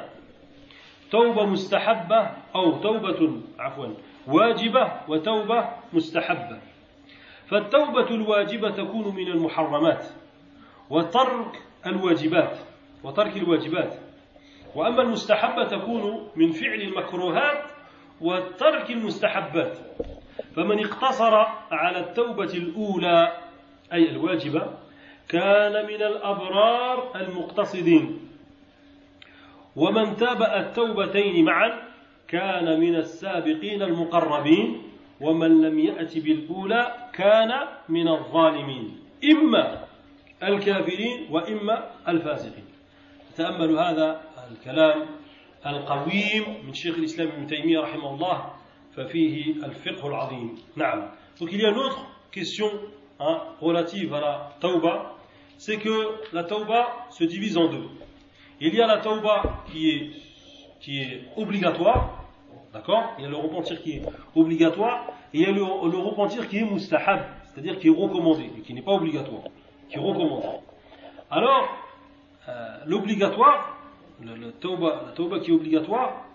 توبة 1.11 1.47
مستحبة 1.47 2.31
أو 2.55 2.73
توبة 2.73 3.41
عفوا 3.59 3.87
واجبة 4.27 4.93
وتوبة 5.09 5.69
مستحبة. 5.93 6.59
فالتوبة 7.47 8.11
الواجبة 8.11 8.71
تكون 8.71 9.15
من 9.17 9.29
المحرمات 9.29 10.07
وترك 10.91 11.63
الواجبات 11.87 12.59
وترك 13.05 13.37
الواجبات. 13.37 13.95
وأما 14.75 15.03
المستحبة 15.03 15.65
تكون 15.65 16.29
من 16.37 16.51
فعل 16.51 16.81
المكروهات 16.81 17.72
وترك 18.23 18.91
المستحبات. 18.91 19.79
فمن 20.57 20.85
اقتصر 20.85 21.35
على 21.71 21.99
التوبة 21.99 22.53
الأولى 22.55 23.33
أي 23.93 24.11
الواجبة 24.11 24.67
كان 25.29 25.87
من 25.87 26.03
الأبرار 26.03 27.13
المقتصدين. 27.17 28.29
ومن 29.77 30.17
تابع 30.17 30.61
التوبتين 30.61 31.45
معا 31.45 31.83
كان 32.29 32.81
من 32.81 32.97
السابقين 32.97 33.83
المقربين. 33.83 34.83
ومن 35.21 35.63
لم 35.63 35.79
يأت 35.79 36.19
بالأولى 36.19 36.95
كان 37.13 37.53
من 37.89 38.09
الظالمين. 38.09 38.99
إما 39.33 39.85
الكافرين 40.43 41.29
وإما 41.31 41.91
الفاسقين. 42.09 42.65
تأملوا 43.37 43.81
هذا 43.81 44.21
الكلام. 44.51 45.07
القويم 45.66 46.66
من 46.68 46.74
شيخ 46.74 46.96
الإسلام 46.98 47.28
ابن 47.28 47.48
تيمية 47.48 47.80
رحمه 47.80 48.14
الله 48.14 48.54
ففيه 48.96 49.52
الفقه 49.66 50.08
العظيم 50.08 50.56
نعم 50.76 51.10
Donc 51.40 51.52
il 51.52 51.62
y 51.62 51.66
a 51.66 51.70
une 51.70 51.78
autre 51.78 52.04
question 52.32 52.70
hein, 53.20 53.42
relative 53.62 54.14
à 54.14 54.20
la 54.20 54.56
tauba, 54.60 55.14
c'est 55.58 55.78
que 55.78 56.16
la 56.34 56.44
tauba 56.44 56.88
se 57.12 57.24
divise 57.24 57.58
en 57.58 57.68
deux. 57.68 57.90
Il 58.60 58.74
y 58.74 58.82
a 58.82 58.88
la 58.88 58.98
tauba 58.98 59.64
qui 59.72 59.92
est, 59.92 60.10
qui 60.80 61.02
est 61.02 61.22
obligatoire, 61.36 62.24
d'accord 62.74 63.14
Il 63.20 63.26
y 63.26 63.28
a 63.28 63.30
le 63.30 63.36
repentir 63.36 63.82
qui 63.84 63.98
est 63.98 64.02
obligatoire, 64.36 65.06
et 65.34 65.40
il 65.40 65.42
y 65.42 65.46
a 65.46 65.52
le, 65.52 65.60
le 65.60 65.98
repentir 66.00 66.48
qui 66.48 66.58
est 66.58 66.64
mustahab, 66.64 67.22
c'est-à-dire 67.44 67.78
qui 67.78 67.88
est 67.88 67.96
recommandé, 67.96 68.50
et 68.58 68.62
qui 68.62 68.74
n'est 68.74 68.82
pas 68.82 68.94
obligatoire, 68.94 69.44
qui 69.90 69.98
est 69.98 70.02
recommandé. 70.02 70.48
Alors, 71.30 71.68
euh, 72.50 72.78
l'obligatoire, 72.86 73.78
le, 74.24 74.36
le 74.36 74.52
tauba, 74.52 75.04
la 75.08 75.12
tauba 75.14 75.40
qui 75.40 75.52
est 75.52 75.54
obligatoire, 75.54 76.26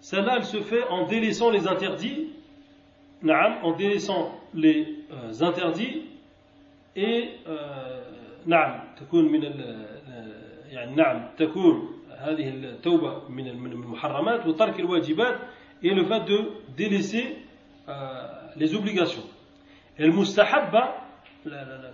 celle-là, 0.00 0.36
elle 0.36 0.44
se 0.44 0.60
fait 0.60 0.84
en 0.88 1.06
délaissant 1.06 1.50
les 1.50 1.66
interdits, 1.66 2.28
naam, 3.22 3.56
en 3.62 3.72
délaissant 3.72 4.38
les 4.54 4.94
euh, 5.12 5.44
interdits, 5.44 6.02
et 6.96 7.30
نعم 8.46 8.80
تكون 8.96 9.32
من 9.32 9.42
يعني 10.70 10.94
نعم 10.94 11.28
تكون 11.38 11.92
هذه 12.18 12.48
التوبة 12.48 13.28
من 13.28 13.48
المحرمات 13.48 14.46
وترك 14.46 14.80
الواجبات 14.80 15.38
et 15.82 15.94
le 15.94 16.04
fait 16.04 16.24
de 16.24 16.50
délaisser 16.76 17.36
euh, 17.88 18.26
les 18.56 18.74
obligations. 18.74 19.22
Et 19.96 20.06
le 20.06 20.12
mustahabba, 20.12 20.96
la, 21.44 21.64
la, 21.64 21.64
la, 21.64 21.90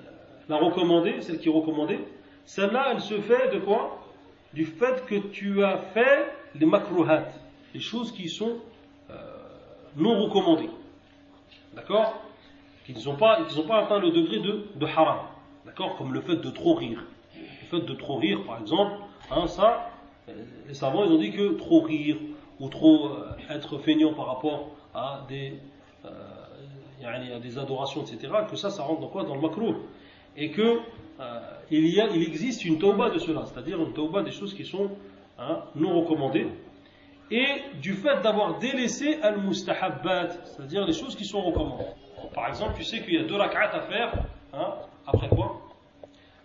la 0.48 0.56
recommandée, 0.56 1.20
celle 1.20 1.38
qui 1.38 1.50
est 1.50 1.52
recommandée, 1.52 1.98
celle-là, 2.46 2.92
elle 2.92 3.02
se 3.02 3.20
fait 3.20 3.52
de 3.52 3.58
quoi 3.58 4.00
Du 4.53 4.65
fait 4.65 5.05
que 5.05 5.15
tu 5.15 5.63
as 5.63 5.77
fait 5.77 6.31
les 6.55 6.65
makruhat, 6.65 7.27
les 7.73 7.79
choses 7.79 8.11
qui 8.11 8.29
sont 8.29 8.57
euh, 9.09 9.15
non 9.95 10.23
recommandées. 10.23 10.69
D'accord? 11.75 12.21
Qui 12.85 12.93
n'ont 13.05 13.15
pas, 13.15 13.45
pas 13.67 13.83
atteint 13.83 13.99
le 13.99 14.09
degré 14.09 14.39
de, 14.39 14.65
de 14.75 14.85
haram. 14.85 15.19
D'accord? 15.65 15.97
Comme 15.97 16.13
le 16.13 16.21
fait 16.21 16.37
de 16.37 16.49
trop 16.49 16.73
rire. 16.73 17.03
Le 17.35 17.67
fait 17.67 17.85
de 17.85 17.93
trop 17.93 18.17
rire, 18.17 18.43
par 18.45 18.59
exemple, 18.59 18.93
hein, 19.29 19.47
ça, 19.47 19.91
les 20.67 20.73
savants, 20.73 21.05
ils 21.05 21.11
ont 21.11 21.19
dit 21.19 21.31
que 21.31 21.53
trop 21.53 21.81
rire 21.81 22.17
ou 22.59 22.69
trop 22.69 23.09
euh, 23.09 23.37
être 23.49 23.77
feignant 23.77 24.13
par 24.13 24.25
rapport 24.27 24.69
à 24.93 25.25
des, 25.29 25.53
euh, 26.05 27.39
des 27.39 27.57
adorations, 27.57 28.03
etc., 28.03 28.33
que 28.49 28.55
ça, 28.55 28.69
ça 28.69 28.83
rentre 28.83 29.01
dans 29.01 29.07
quoi? 29.07 29.23
Dans 29.23 29.35
le 29.35 29.41
macro. 29.41 29.75
Et 30.35 30.51
que 30.51 30.79
euh, 31.19 31.39
il, 31.69 31.87
y 31.87 31.99
a, 31.99 32.07
il 32.07 32.23
existe 32.23 32.65
une 32.65 32.79
tauba 32.79 33.09
de 33.09 33.19
cela, 33.19 33.45
c'est-à-dire 33.45 33.81
une 33.81 33.93
tauba 33.93 34.23
des 34.23 34.31
choses 34.31 34.53
qui 34.53 34.65
sont 34.65 34.91
hein, 35.37 35.63
non 35.75 35.99
recommandées, 36.01 36.47
et 37.31 37.47
du 37.81 37.93
fait 37.93 38.21
d'avoir 38.21 38.57
délaissé 38.59 39.19
al-mustahabbat, 39.21 40.29
c'est-à-dire 40.45 40.85
les 40.85 40.93
choses 40.93 41.15
qui 41.15 41.25
sont 41.25 41.41
recommandées. 41.41 41.85
Par 42.33 42.47
exemple, 42.47 42.73
tu 42.77 42.83
sais 42.83 43.01
qu'il 43.01 43.13
y 43.13 43.17
a 43.17 43.23
deux 43.23 43.35
rak'at 43.35 43.71
à 43.71 43.81
faire, 43.81 44.13
hein, 44.53 44.73
après 45.05 45.29
quoi? 45.29 45.61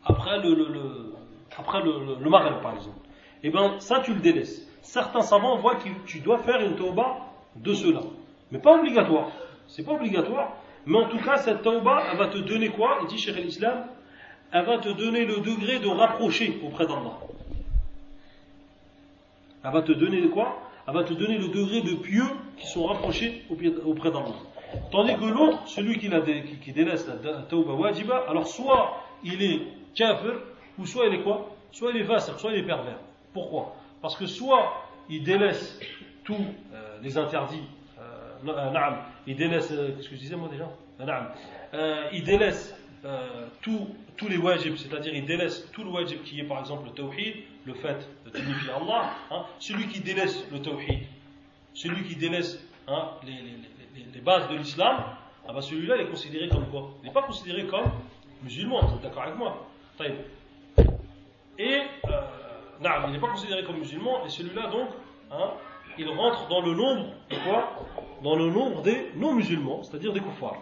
Après 0.04 0.38
le, 0.38 0.54
le, 0.54 1.14
après 1.56 1.82
le, 1.82 2.16
le, 2.20 2.60
par 2.60 2.74
exemple. 2.74 2.98
Et 3.42 3.50
bien, 3.50 3.78
ça, 3.80 4.00
tu 4.00 4.12
le 4.12 4.20
délaisses. 4.20 4.68
Certains 4.82 5.22
savants 5.22 5.56
voient 5.56 5.76
que 5.76 5.88
tu 6.06 6.20
dois 6.20 6.38
faire 6.38 6.60
une 6.60 6.76
tauba 6.76 7.16
de 7.56 7.72
cela. 7.72 8.00
Mais 8.50 8.58
pas 8.58 8.78
obligatoire. 8.78 9.28
C'est 9.66 9.84
pas 9.84 9.92
obligatoire. 9.92 10.56
Mais 10.86 10.98
en 10.98 11.08
tout 11.08 11.18
cas, 11.18 11.38
cette 11.38 11.62
tauba, 11.62 12.02
elle 12.10 12.18
va 12.18 12.28
te 12.28 12.38
donner 12.38 12.68
quoi? 12.68 12.98
Il 13.02 13.06
dit 13.06 13.18
chez 13.18 13.32
l'islam, 13.32 13.86
elle 14.54 14.64
va 14.64 14.78
te 14.78 14.88
donner 14.88 15.24
le 15.24 15.40
degré 15.40 15.80
de 15.80 15.88
rapprocher 15.88 16.60
auprès 16.64 16.86
d'Allah. 16.86 17.18
Elle 19.64 19.72
va 19.72 19.82
te 19.82 19.90
donner 19.90 20.22
quoi? 20.28 20.62
Elle 20.86 20.94
va 20.94 21.02
te 21.02 21.12
donner 21.12 21.38
le 21.38 21.48
degré 21.48 21.80
de 21.82 21.96
pieux 21.96 22.26
qui 22.56 22.68
sont 22.68 22.86
rapprochés 22.86 23.44
auprès 23.50 24.12
d'Allah. 24.12 24.36
Tandis 24.92 25.16
que 25.16 25.24
l'autre, 25.24 25.66
celui 25.66 25.98
qui, 25.98 26.72
délaisse 26.72 27.06
la 27.08 27.42
tauba 27.42 27.72
wajiba, 27.72 28.24
alors 28.28 28.46
soit 28.46 29.02
il 29.24 29.42
est 29.42 29.60
kafir, 29.96 30.34
ou 30.78 30.86
soit 30.86 31.06
il 31.08 31.14
est 31.14 31.22
quoi? 31.22 31.50
Soit 31.72 31.90
il 31.90 31.96
est 31.96 32.04
fasir, 32.04 32.38
soit 32.38 32.52
il 32.52 32.60
est 32.60 32.66
pervers. 32.66 32.98
Pourquoi? 33.32 33.74
Parce 34.00 34.16
que 34.16 34.26
soit 34.26 34.72
il 35.10 35.24
délaisse 35.24 35.80
tous 36.22 36.34
euh, 36.72 36.98
les 37.02 37.18
interdits, 37.18 37.64
euh, 37.98 38.92
il 39.26 39.34
délaisse, 39.34 39.72
euh, 39.72 39.96
qu'est-ce 39.96 40.08
que 40.10 40.14
je 40.14 40.20
disais 40.20 40.36
moi 40.36 40.48
déjà? 40.48 40.68
Euh, 41.74 42.08
il 42.12 42.22
délaisse 42.22 42.74
euh, 43.04 43.46
tous 43.60 44.28
les 44.28 44.38
wajibs, 44.38 44.76
c'est-à-dire 44.76 45.14
il 45.14 45.26
délaisse 45.26 45.70
tout 45.72 45.84
le 45.84 45.90
wajib 45.90 46.22
qui 46.22 46.40
est 46.40 46.44
par 46.44 46.60
exemple 46.60 46.86
le 46.86 46.92
tawhid, 46.92 47.34
le 47.66 47.74
fait 47.74 48.08
d'unifier 48.34 48.70
Allah. 48.70 49.10
hein. 49.30 49.44
celui 49.58 49.88
qui 49.88 50.00
délaisse 50.00 50.46
le 50.50 50.60
tawhid, 50.62 51.00
celui 51.74 52.04
qui 52.04 52.16
délaisse 52.16 52.58
hein, 52.88 53.10
les, 53.24 54.20
bases 54.20 54.48
de 54.48 54.56
l'islam, 54.56 55.04
ah 55.46 55.52
bah 55.52 55.60
celui-là 55.60 55.96
il 55.96 56.02
est 56.02 56.08
considéré 56.08 56.48
comme 56.48 56.66
quoi? 56.70 56.92
Il 57.02 57.06
n'est 57.08 57.12
pas 57.12 57.22
considéré 57.22 57.66
comme 57.66 57.90
musulman, 58.42 58.80
vous 58.86 58.96
êtes 58.96 59.02
d'accord 59.02 59.24
avec 59.24 59.36
moi. 59.36 59.68
Et 61.58 61.82
euh, 62.06 62.20
naam, 62.80 63.04
il 63.08 63.12
n'est 63.12 63.20
pas 63.20 63.28
considéré 63.28 63.64
comme 63.64 63.78
musulman, 63.78 64.24
et 64.24 64.30
celui-là 64.30 64.68
donc, 64.68 64.88
hein, 65.30 65.50
il 65.98 66.08
rentre 66.08 66.48
dans 66.48 66.62
le 66.62 66.74
nombre 66.74 67.06
de 67.30 67.36
quoi? 67.44 67.86
Dans 68.22 68.36
le 68.36 68.48
nombre 68.50 68.80
des 68.80 69.10
non-musulmans, 69.16 69.82
c'est-à-dire 69.82 70.14
des 70.14 70.20
kuffars. 70.20 70.56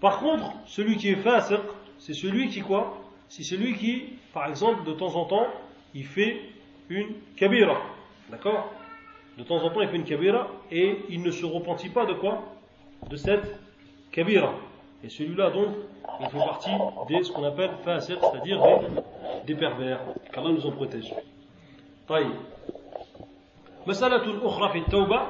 Par 0.00 0.18
contre, 0.18 0.52
celui 0.66 0.96
qui 0.96 1.08
est 1.10 1.16
fasiq, 1.16 1.60
c'est 1.98 2.14
celui 2.14 2.48
qui 2.48 2.60
quoi 2.60 2.98
C'est 3.28 3.44
celui 3.44 3.74
qui, 3.76 4.14
par 4.34 4.46
exemple, 4.48 4.84
de 4.84 4.92
temps 4.92 5.14
en 5.14 5.24
temps, 5.26 5.46
il 5.94 6.04
fait 6.06 6.40
une 6.88 7.08
kabira. 7.36 7.76
D'accord 8.30 8.72
De 9.38 9.44
temps 9.44 9.62
en 9.62 9.70
temps, 9.70 9.80
il 9.80 9.88
fait 9.88 9.96
une 9.96 10.04
kabira 10.04 10.48
et 10.70 10.98
il 11.08 11.22
ne 11.22 11.30
se 11.30 11.46
repentit 11.46 11.88
pas 11.90 12.04
de 12.06 12.14
quoi 12.14 12.42
De 13.08 13.16
cette 13.16 13.58
kabira. 14.10 14.54
Et 15.04 15.08
celui-là, 15.08 15.50
donc, 15.50 15.68
il 16.20 16.26
fait 16.28 16.38
partie 16.38 16.70
des 17.08 17.22
ce 17.22 17.32
qu'on 17.32 17.44
appelle 17.44 17.70
fasiq, 17.84 18.18
c'est-à-dire 18.20 18.60
des, 18.62 19.54
des 19.54 19.54
pervers. 19.58 20.00
Qu'Allah 20.32 20.50
nous 20.52 20.66
en 20.66 20.72
protège. 20.72 21.12
طيب 22.08 22.30
مسألة 23.86 24.46
أخرى 24.48 24.68
في 24.72 24.78
التوبة 24.78 25.20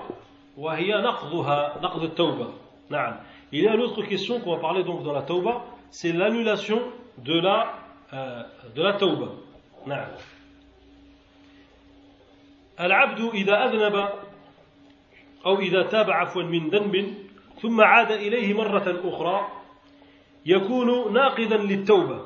وهي 0.57 0.93
نقضها 0.93 1.79
نقض 1.83 2.03
التوبة 2.03 2.49
نعم 2.91 3.17
il 3.52 3.64
y 3.64 3.68
a 3.68 3.74
une 3.74 3.82
autre 3.82 4.04
question 4.04 4.40
qu'on 4.40 4.56
va 4.56 4.62
parler 4.62 4.84
donc 4.84 5.04
dans 5.04 5.14
la 5.14 5.22
tauba 5.22 5.66
c'est 5.90 6.12
l'annulation 6.12 6.82
de 7.18 7.40
la 7.40 7.74
euh, 8.14 8.44
de 8.76 8.82
la 8.82 8.94
tauba. 8.94 9.32
العبد 12.80 13.20
إذا 13.34 13.66
أذنب 13.66 14.10
أو 15.46 15.60
إذا 15.60 15.84
تاب 15.84 16.12
عفوا 16.12 16.44
من 16.44 16.70
ذنب 16.70 17.14
ثم 17.62 17.82
عاد 17.82 18.12
إليه 18.12 18.54
مرة 18.54 19.02
أخرى 19.04 19.48
يكون 20.46 21.14
ناقضا 21.14 21.58
للتوبة 21.58 22.22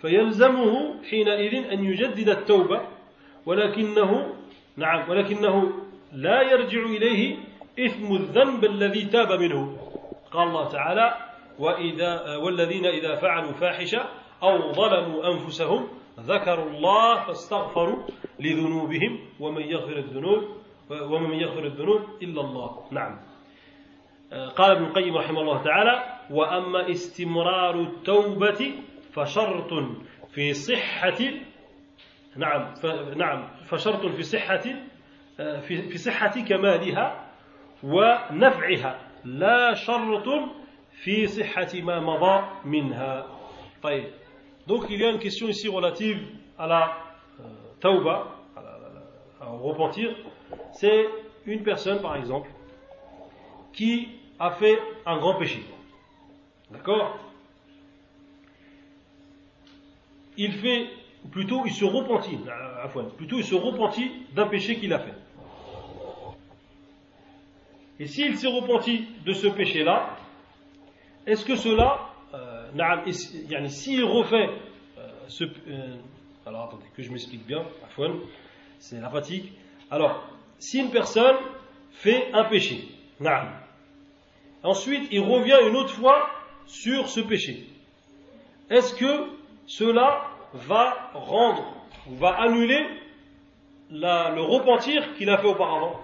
فيلزمه 0.00 1.02
حينئذ 1.10 1.54
أن 1.72 1.84
يجدد 1.84 2.28
التوبة 2.28 2.80
ولكنه 3.46 4.34
نعم 4.76 5.10
ولكنه 5.10 5.72
لا 6.12 6.42
يرجع 6.42 6.82
إليه 6.82 7.36
إثم 7.78 8.14
الذنب 8.14 8.64
الذي 8.64 9.04
تاب 9.04 9.40
منه 9.40 9.75
قال 10.30 10.48
الله 10.48 10.68
تعالى 10.68 11.14
وإذا 11.58 12.36
والذين 12.36 12.86
إذا 12.86 13.14
فعلوا 13.14 13.52
فاحشة 13.52 14.04
أو 14.42 14.72
ظلموا 14.72 15.32
أنفسهم 15.32 15.88
ذكروا 16.20 16.70
الله 16.70 17.26
فاستغفروا 17.26 18.06
لذنوبهم 18.40 19.18
ومن 19.40 19.62
يغفر 19.62 19.96
الذنوب 19.96 20.42
ومن 20.90 21.34
يغفر 21.34 21.64
الذنوب 21.64 22.00
إلا 22.22 22.40
الله 22.40 22.84
نعم 22.90 23.18
قال 24.56 24.70
ابن 24.70 24.84
القيم 24.84 25.16
رحمه 25.16 25.40
الله 25.40 25.62
تعالى 25.62 26.02
وأما 26.30 26.90
استمرار 26.90 27.80
التوبة 27.80 28.74
فشرط 29.12 29.70
في 30.34 30.52
صحة 30.52 31.18
نعم. 32.36 32.74
نعم 33.16 33.48
فشرط 33.64 34.06
في 34.06 34.22
صحة 34.22 34.62
في 35.68 35.98
صحة 35.98 36.40
كمالها 36.48 37.26
ونفعها 37.82 39.05
لا 39.25 39.73
شرط 39.73 40.27
في 41.03 41.27
صحة 41.27 41.81
ما 41.81 41.99
مضى 41.99 42.43
منها 42.65 43.25
طيب 43.83 44.05
donc 44.67 44.85
il 44.89 44.99
y 44.99 45.05
a 45.05 45.09
une 45.09 45.19
question 45.19 45.47
ici 45.47 45.67
relative 45.67 46.19
à 46.57 46.67
la 46.67 46.97
euh, 47.39 47.43
tauba 47.79 48.37
à, 48.55 48.61
la, 48.61 48.69
à, 48.69 48.79
la, 49.41 49.45
à 49.47 49.49
repentir 49.49 50.15
c'est 50.73 51.07
une 51.45 51.63
personne 51.63 51.99
par 52.01 52.15
exemple 52.15 52.49
qui 53.73 54.09
a 54.39 54.51
fait 54.51 54.79
un 55.05 55.17
grand 55.17 55.35
péché 55.35 55.63
d'accord 56.69 57.17
il 60.37 60.53
fait 60.53 60.87
plutôt 61.31 61.63
il 61.65 61.73
se 61.73 61.85
repentit 61.85 62.39
plutôt 63.17 63.37
il 63.37 63.43
se 63.43 63.55
repentit 63.55 64.11
d'un 64.33 64.47
péché 64.47 64.77
qu'il 64.77 64.93
a 64.93 64.99
fait 64.99 65.13
et 67.98 68.06
s'il 68.06 68.36
s'est 68.36 68.46
repenti 68.48 69.06
de 69.24 69.32
ce 69.32 69.46
péché 69.46 69.84
là 69.84 70.16
est-ce 71.26 71.44
que 71.44 71.56
cela 71.56 72.08
euh, 72.34 72.70
s'il 73.68 74.04
refait 74.04 74.48
euh, 74.98 75.08
ce 75.28 75.44
euh, 75.44 75.96
alors 76.44 76.64
attendez 76.64 76.84
que 76.94 77.02
je 77.02 77.10
m'explique 77.10 77.46
bien 77.46 77.64
c'est 78.78 79.00
la 79.00 79.10
fatigue. 79.10 79.52
Alors 79.90 80.22
si 80.58 80.78
une 80.78 80.90
personne 80.90 81.36
fait 81.90 82.32
un 82.32 82.44
péché 82.44 82.88
ensuite 84.62 85.08
il 85.10 85.20
revient 85.20 85.58
une 85.68 85.76
autre 85.76 85.94
fois 85.94 86.28
sur 86.66 87.08
ce 87.08 87.20
péché. 87.20 87.66
Est-ce 88.70 88.94
que 88.94 89.30
cela 89.66 90.22
va 90.52 91.10
rendre 91.14 91.74
va 92.08 92.30
annuler 92.40 92.86
le 93.90 94.40
repentir 94.40 95.14
qu'il 95.16 95.30
a 95.30 95.38
fait 95.38 95.46
auparavant? 95.46 96.00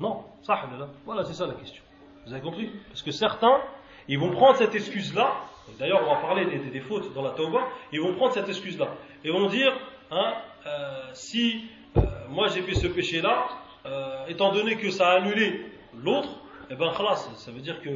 Non, 0.00 0.24
ça, 0.42 0.58
voilà, 1.04 1.24
c'est 1.24 1.34
ça 1.34 1.46
la 1.46 1.52
question. 1.52 1.82
Vous 2.26 2.32
avez 2.32 2.42
compris? 2.42 2.70
Parce 2.88 3.02
que 3.02 3.10
certains, 3.10 3.60
ils 4.08 4.18
vont 4.18 4.30
prendre 4.30 4.56
cette 4.56 4.74
excuse-là, 4.74 5.30
d'ailleurs 5.78 6.00
on 6.02 6.14
va 6.14 6.20
parler 6.20 6.46
des, 6.46 6.80
fautes 6.80 7.12
dans 7.14 7.22
la 7.22 7.30
tauba, 7.30 7.60
ils 7.92 8.00
vont 8.00 8.14
prendre 8.14 8.32
cette 8.32 8.48
excuse-là, 8.48 8.88
et 9.24 9.30
vont 9.30 9.46
dire, 9.48 9.72
hein, 10.10 10.34
euh, 10.66 11.10
si 11.12 11.64
euh, 11.96 12.00
moi 12.30 12.48
j'ai 12.48 12.62
fait 12.62 12.74
ce 12.74 12.86
péché-là, 12.86 13.46
euh, 13.86 14.26
étant 14.28 14.52
donné 14.52 14.76
que 14.76 14.90
ça 14.90 15.10
a 15.10 15.16
annulé 15.16 15.66
l'autre, 16.02 16.30
eh 16.70 16.76
ben 16.76 16.92
khalas, 16.96 17.28
ça 17.36 17.50
veut 17.50 17.60
dire 17.60 17.82
que 17.82 17.90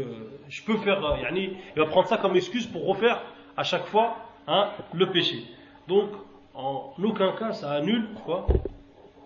je 0.48 0.62
peux 0.62 0.76
faire, 0.78 1.00
yani, 1.22 1.56
il 1.74 1.78
va 1.80 1.86
prendre 1.86 2.08
ça 2.08 2.18
comme 2.18 2.36
excuse 2.36 2.66
pour 2.66 2.86
refaire 2.86 3.22
à 3.56 3.62
chaque 3.62 3.86
fois 3.86 4.16
hein, 4.46 4.70
le 4.92 5.10
péché. 5.10 5.44
Donc, 5.88 6.10
en 6.54 6.92
aucun 7.02 7.32
cas, 7.32 7.52
ça 7.52 7.72
annule 7.72 8.08
quoi 8.24 8.46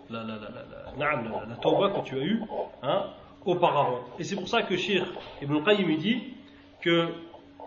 la, 0.09 0.23
la, 0.23 0.35
la, 0.35 0.49
la, 0.97 1.21
la, 1.21 1.45
la 1.47 1.55
tauba 1.55 1.91
que 1.91 2.01
tu 2.05 2.15
as 2.15 2.23
eue 2.23 2.41
hein, 2.83 3.05
auparavant. 3.45 3.99
Et 4.17 4.23
c'est 4.23 4.35
pour 4.35 4.47
ça 4.47 4.63
que 4.63 4.75
Shir 4.75 5.05
Ibn 5.41 5.63
Qayyim 5.63 5.97
dit 5.97 6.33
que 6.81 7.09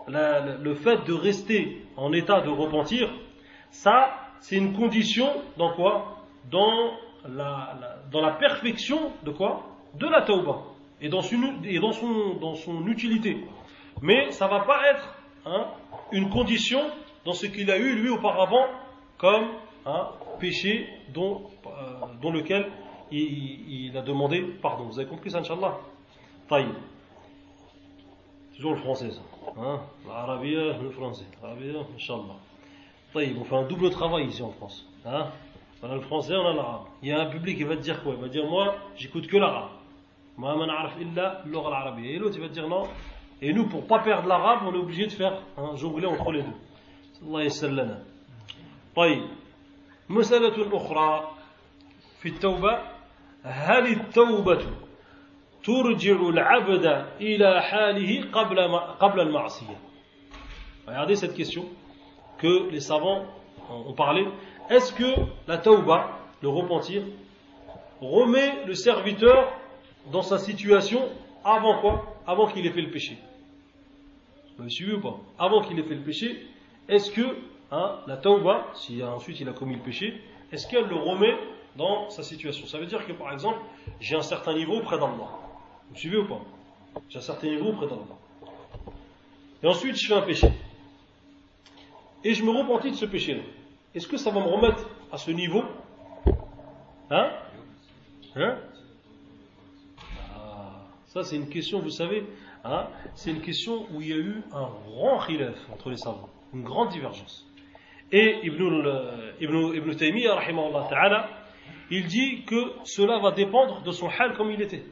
le 0.07 0.73
fait 0.75 1.05
de 1.05 1.13
rester 1.13 1.85
en 1.95 2.11
état 2.13 2.41
de 2.41 2.49
repentir, 2.49 3.09
ça, 3.69 4.11
c'est 4.39 4.57
une 4.57 4.73
condition 4.73 5.27
dans 5.57 5.73
quoi? 5.73 6.17
Dans 6.51 6.91
la, 7.27 7.75
dans 8.11 8.21
la 8.21 8.31
perfection 8.31 9.11
de 9.23 9.31
quoi? 9.31 9.63
De 9.95 10.07
la 10.07 10.21
tauba 10.23 10.63
et 11.01 11.09
dans 11.09 11.21
son, 11.21 11.35
et 11.63 11.79
dans 11.79 11.91
son, 11.91 12.35
dans 12.41 12.55
son 12.55 12.85
utilité. 12.87 13.37
Mais 14.01 14.31
ça 14.31 14.47
va 14.47 14.61
pas 14.61 14.79
être 14.89 15.15
hein, 15.45 15.67
une 16.11 16.29
condition 16.29 16.81
dans 17.25 17.33
ce 17.33 17.45
qu'il 17.45 17.69
a 17.71 17.77
eu 17.77 17.95
lui 17.95 18.09
auparavant 18.09 18.65
comme 19.17 19.47
un 19.85 20.09
péché 20.43 20.89
dont, 21.13 21.43
euh, 21.65 22.31
lequel 22.31 22.69
il, 23.11 23.95
a 23.95 24.01
demandé 24.01 24.41
pardon. 24.61 24.83
Vous 24.83 24.99
avez 24.99 25.07
compris 25.07 25.31
ça, 25.31 25.37
Inch'Allah? 25.37 25.79
Taï. 26.49 26.65
Toujours 28.53 28.73
le 28.73 28.79
français, 28.79 29.09
ça. 29.09 29.21
Hein 29.57 29.79
euh, 30.05 30.83
le 30.83 30.89
français. 30.89 31.23
L'arabia, 31.41 31.75
euh, 31.75 31.83
Inch'Allah. 31.95 32.35
Taï, 33.13 33.33
on 33.39 33.45
fait 33.45 33.55
un 33.55 33.63
double 33.63 33.89
travail 33.89 34.25
ici 34.25 34.43
en 34.43 34.51
France. 34.51 34.85
Hein? 35.05 35.27
On 35.81 35.89
a 35.89 35.95
le 35.95 36.01
français, 36.01 36.35
on 36.35 36.45
a 36.45 36.53
l'arabe. 36.53 36.87
Il 37.01 37.07
y 37.07 37.13
a 37.13 37.21
un 37.21 37.27
public 37.27 37.55
qui 37.55 37.63
va 37.63 37.77
te 37.77 37.81
dire 37.81 38.03
quoi? 38.03 38.13
Il 38.13 38.21
va 38.21 38.27
dire 38.27 38.45
Moi, 38.45 38.75
j'écoute 38.97 39.27
que 39.27 39.37
l'arabe. 39.37 39.69
Et 42.03 42.17
l'autre, 42.17 42.35
il 42.35 42.41
va 42.41 42.49
te 42.49 42.53
dire 42.53 42.67
Non. 42.67 42.83
Et 43.41 43.53
nous, 43.53 43.67
pour 43.67 43.83
ne 43.83 43.87
pas 43.87 43.99
perdre 43.99 44.27
l'arabe, 44.27 44.59
on 44.67 44.73
est 44.73 44.77
obligé 44.77 45.05
de 45.05 45.11
faire 45.13 45.39
un 45.57 45.73
hein, 45.73 46.05
entre 46.05 46.31
les 46.33 46.41
deux. 46.41 47.33
Allah 47.33 47.97
مسألة 50.08 50.76
أخرى 50.76 51.30
في 52.20 52.28
التوبة 52.28 52.78
هل 53.42 53.86
التوبة 53.86 54.66
ترجع 55.64 56.16
العبد 56.28 56.86
إلى 57.20 57.62
حاله 57.62 58.30
قبل 58.32 58.58
قبل 58.78 59.20
المعصية 59.20 59.76
Regardez 60.86 61.16
cette 61.16 61.34
question 61.34 61.66
que 62.38 62.70
les 62.70 62.80
savants 62.80 63.26
ont 63.68 63.92
parlé. 63.92 64.26
Est-ce 64.70 64.90
que 64.94 65.04
la 65.46 65.58
tauba, 65.58 66.18
le 66.40 66.48
repentir, 66.48 67.02
remet 68.00 68.64
le 68.64 68.74
serviteur 68.74 69.52
dans 70.10 70.22
sa 70.22 70.38
situation 70.38 71.10
avant 71.44 71.80
quoi 71.82 72.16
Avant 72.26 72.46
qu'il 72.46 72.66
ait 72.66 72.70
fait 72.72 72.80
le 72.80 72.90
péché. 72.90 73.18
Vous 74.56 74.64
me 74.64 74.70
suivez 74.70 74.94
ou 74.94 75.00
pas 75.00 75.18
Avant 75.38 75.60
qu'il 75.60 75.78
ait 75.78 75.82
fait 75.82 75.94
le 75.94 76.02
péché, 76.02 76.46
est-ce 76.88 77.10
que 77.10 77.36
hein, 77.73 77.99
la 78.07 78.17
tauba, 78.17 78.67
si 78.75 79.03
ensuite 79.03 79.39
il 79.39 79.49
a 79.49 79.53
commis 79.53 79.75
le 79.75 79.81
péché, 79.81 80.21
est-ce 80.51 80.67
qu'elle 80.67 80.87
le 80.87 80.95
remet 80.95 81.35
dans 81.75 82.09
sa 82.09 82.23
situation? 82.23 82.67
Ça 82.67 82.77
veut 82.77 82.85
dire 82.85 83.05
que 83.05 83.13
par 83.13 83.33
exemple, 83.33 83.59
j'ai 83.99 84.15
un 84.15 84.21
certain 84.21 84.53
niveau 84.53 84.77
auprès 84.77 84.97
d'Allah. 84.97 85.29
Vous 85.87 85.93
me 85.93 85.97
suivez 85.97 86.17
ou 86.17 86.27
pas? 86.27 86.41
J'ai 87.09 87.17
un 87.17 87.21
certain 87.21 87.47
niveau 87.47 87.69
auprès 87.69 87.87
d'Allah. 87.87 88.01
Et 89.63 89.67
ensuite, 89.67 89.95
je 89.95 90.07
fais 90.07 90.13
un 90.13 90.21
péché. 90.21 90.47
Et 92.23 92.33
je 92.33 92.43
me 92.43 92.51
repentis 92.51 92.91
de 92.91 92.95
ce 92.95 93.05
péché-là. 93.05 93.43
Est-ce 93.95 94.07
que 94.07 94.17
ça 94.17 94.29
va 94.29 94.39
me 94.39 94.47
remettre 94.47 94.87
à 95.11 95.17
ce 95.17 95.31
niveau? 95.31 95.63
Hein? 97.09 97.31
Hein? 98.35 98.57
Ah, 100.35 100.81
Ça, 101.07 101.23
c'est 101.23 101.35
une 101.35 101.49
question, 101.49 101.79
vous 101.79 101.89
savez, 101.89 102.25
hein, 102.63 102.87
c'est 103.15 103.31
une 103.31 103.41
question 103.41 103.85
où 103.93 104.01
il 104.01 104.07
y 104.07 104.13
a 104.13 104.17
eu 104.17 104.41
un 104.51 104.69
grand 104.87 105.19
khilaf 105.25 105.55
entre 105.71 105.89
les 105.89 105.97
savants, 105.97 106.29
une 106.53 106.63
grande 106.63 106.89
divergence. 106.89 107.45
Et 108.13 108.37
Ibn, 108.43 108.63
Ibn, 109.41 109.73
Ibn 109.73 109.95
Taymiyyah, 109.95 110.39
il 111.89 112.05
dit 112.05 112.43
que 112.43 112.73
cela 112.83 113.17
va 113.17 113.31
dépendre 113.31 113.81
de 113.81 113.91
son 113.91 114.07
hal 114.07 114.35
comme 114.37 114.51
il 114.51 114.61
était. 114.61 114.83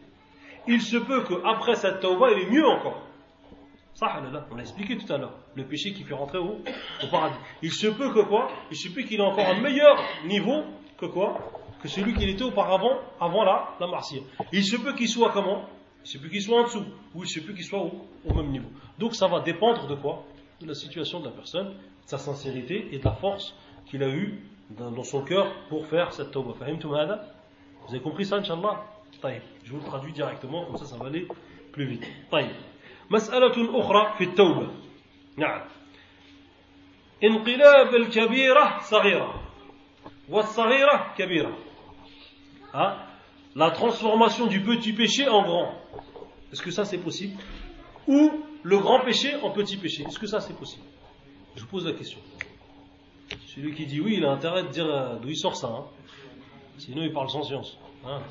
Il 0.67 0.81
se 0.81 0.97
peut 0.97 1.23
qu'après 1.23 1.75
cette 1.75 1.99
tauba, 1.99 2.31
il 2.31 2.43
est 2.43 2.49
mieux 2.49 2.65
encore. 2.65 2.99
Ça, 3.93 4.21
on 4.49 4.55
l'a 4.55 4.61
expliqué 4.61 4.97
tout 4.97 5.11
à 5.13 5.19
l'heure. 5.19 5.35
Le 5.55 5.65
péché 5.65 5.93
qui 5.93 6.03
fait 6.03 6.15
rentrer 6.15 6.39
au, 6.39 6.57
paradis. 7.11 7.35
Il 7.61 7.71
se 7.71 7.87
peut 7.87 8.11
que 8.11 8.21
quoi? 8.21 8.49
Il 8.71 8.77
se 8.77 8.89
peut 8.89 9.03
qu'il 9.03 9.19
ait 9.19 9.23
encore 9.23 9.47
un 9.47 9.61
meilleur 9.61 10.01
niveau 10.25 10.63
que 10.97 11.05
quoi? 11.05 11.37
Celui 11.85 12.13
qu'il 12.15 12.29
était 12.29 12.43
auparavant, 12.43 12.99
avant 13.19 13.43
la, 13.43 13.75
la. 13.79 13.87
Il 14.51 14.63
se 14.63 14.77
peut 14.77 14.93
qu'il 14.93 15.09
soit 15.09 15.31
comment? 15.31 15.65
Il 16.03 16.09
se 16.09 16.17
peut 16.17 16.29
qu'il 16.29 16.41
soit 16.41 16.59
en 16.59 16.63
dessous. 16.63 16.85
Ou 17.13 17.23
il 17.23 17.29
se 17.29 17.39
peut 17.39 17.53
qu'il 17.53 17.65
soit 17.65 17.79
au 17.79 18.33
même 18.33 18.49
niveau. 18.49 18.69
Donc 18.97 19.13
ça 19.13 19.27
va 19.27 19.41
dépendre 19.41 19.87
de 19.87 19.95
quoi? 19.95 20.23
De 20.60 20.66
la 20.66 20.74
situation 20.74 21.20
de 21.20 21.26
la 21.26 21.32
personne, 21.32 21.68
de 21.68 21.74
sa 22.06 22.18
sincérité 22.18 22.88
et 22.92 22.98
de 22.98 23.04
la 23.04 23.12
force 23.12 23.54
qu'il 23.86 24.02
a 24.02 24.08
eue 24.08 24.40
dans, 24.70 24.90
dans 24.90 25.02
son 25.02 25.22
cœur 25.22 25.52
pour 25.68 25.86
faire 25.86 26.12
cette 26.12 26.30
tauba. 26.30 26.54
Vous 26.58 27.94
avez 27.94 28.00
compris 28.00 28.24
ça, 28.24 28.36
Inch'Allah 28.36 28.84
Je 29.64 29.70
vous 29.70 29.78
le 29.78 29.84
traduis 29.84 30.12
directement, 30.12 30.64
comme 30.64 30.76
ça, 30.76 30.86
ça 30.86 30.96
va 30.96 31.06
aller 31.06 31.28
plus 31.72 31.86
vite. 31.86 32.04
طيب. 32.30 32.50
مسألة 33.10 33.80
أخرى 33.80 34.14
في 34.18 34.24
التوبة 34.24 34.70
نعم 35.36 35.60
انقلاب 37.24 37.94
الكبيرة 37.94 38.78
صغيرة 38.82 39.42
والصغيرة 40.28 41.14
كبيرة 41.18 41.56
hein? 42.74 42.96
La 43.54 43.70
transformation 43.70 44.46
du 44.46 44.60
petit 44.60 44.92
péché 44.92 45.28
en 45.28 45.42
grand. 45.42 45.72
Est-ce 46.52 46.60
que 46.62 46.70
ça 46.70 46.84
c'est 46.84 46.98
possible 46.98 47.40
Ou 48.06 48.30
le 48.63 48.77
grand 48.79 48.99
péché 49.03 49.35
en 49.35 49.51
petit 49.51 49.77
péché. 49.77 50.03
Est-ce 50.03 50.19
que 50.19 50.27
ça 50.27 50.39
c'est 50.41 50.53
possible? 50.55 50.85
Je 51.55 51.61
vous 51.61 51.67
pose 51.67 51.85
la 51.85 51.93
question. 51.93 52.19
Celui 53.47 53.73
qui 53.73 53.85
dit 53.85 53.99
oui, 54.01 54.15
il 54.17 54.25
a 54.25 54.31
intérêt 54.31 54.63
de 54.63 54.69
dire 54.69 54.85
euh, 54.85 55.17
d'où 55.19 55.29
il 55.29 55.37
sort 55.37 55.55
ça. 55.55 55.67
Hein. 55.67 55.85
Sinon, 56.77 57.03
il 57.03 57.13
parle 57.13 57.29
sans 57.29 57.43
science. 57.43 57.77
Hein. 58.05 58.21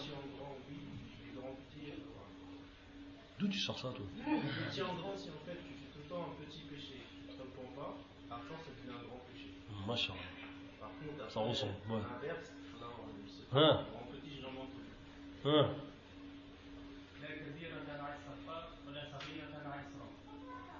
D'où 3.38 3.48
tu 3.48 3.58
sors 3.58 3.78
ça, 3.78 3.88
toi? 3.88 4.04
Petit 4.70 4.82
en 4.82 4.94
grand, 4.94 5.16
si 5.16 5.30
en 5.30 5.32
fait 5.46 5.56
tu 5.64 5.72
fais 5.72 5.90
tout 5.92 5.98
le 6.04 6.08
temps 6.08 6.26
un 6.30 6.44
petit 6.44 6.60
péché, 6.62 7.00
tu 7.26 7.32
ne 7.32 7.36
te 7.36 7.42
repens 7.42 7.72
pas, 7.74 7.96
par 8.28 8.38
chance 8.40 8.60
ça 8.64 8.70
devient 8.76 8.98
un 8.98 9.06
grand 9.08 9.20
péché. 9.32 9.46
Machin. 9.86 10.12
Par 10.78 10.90
contre, 10.90 11.32
Ça 11.32 11.40
ressemble, 11.40 11.72
ouais. 11.88 12.00
l'inverse, 12.22 12.52
là, 12.80 12.86
c'est 13.26 13.58
Hein 13.58 13.78
un 13.80 13.90
grand 13.90 14.06
petit, 14.12 14.36
je 14.36 14.42
n'en 14.42 14.52
manque. 14.52 14.68
Hein 15.46 15.70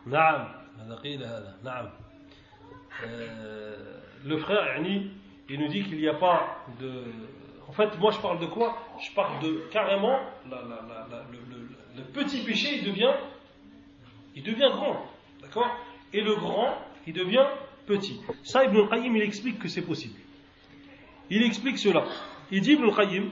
نعم 0.06 0.48
هذا 0.80 0.96
قيل 0.96 1.24
هذا 1.24 1.58
نعم 1.64 1.89
Euh, 3.04 4.00
le 4.26 4.38
frère 4.38 4.66
yani, 4.78 5.12
il 5.50 5.60
nous 5.60 5.68
dit 5.68 5.84
qu'il 5.84 5.98
n'y 5.98 6.08
a 6.08 6.14
pas 6.14 6.64
de 6.80 7.04
en 7.68 7.74
fait 7.74 7.98
moi 8.00 8.12
je 8.12 8.20
parle 8.20 8.39
de 8.39 8.46
quoi 8.46 8.78
je 9.06 9.14
parle 9.14 9.41
de 9.43 9.68
carrément 9.70 10.18
la- 10.50 10.62
la- 10.62 10.82
la- 10.89 11.08
la- 11.12 11.26
le, 11.30 11.39
le- 11.52 11.68
le 11.98 12.04
petit 12.04 12.41
péché 12.46 12.78
il 12.78 12.86
devient 12.86 13.14
il 14.34 14.43
devient 14.43 14.70
grand 14.72 15.06
d'accord 15.41 15.70
et 16.14 16.22
le 16.22 16.36
grand 16.36 16.74
il 17.06 17.12
devient 17.14 17.46
petit 17.86 18.22
ça 18.43 18.64
Ibn 18.64 18.78
al-Qayyim 18.78 19.14
il 19.18 19.24
explique 19.24 19.60
que 19.60 19.68
c'est 19.68 19.82
possible 19.86 20.18
il 21.30 21.43
explique 21.43 21.78
cela 21.78 22.06
il 22.50 22.62
dit 22.62 22.74
Ibn 22.74 22.86
al-Qayyim 22.86 23.26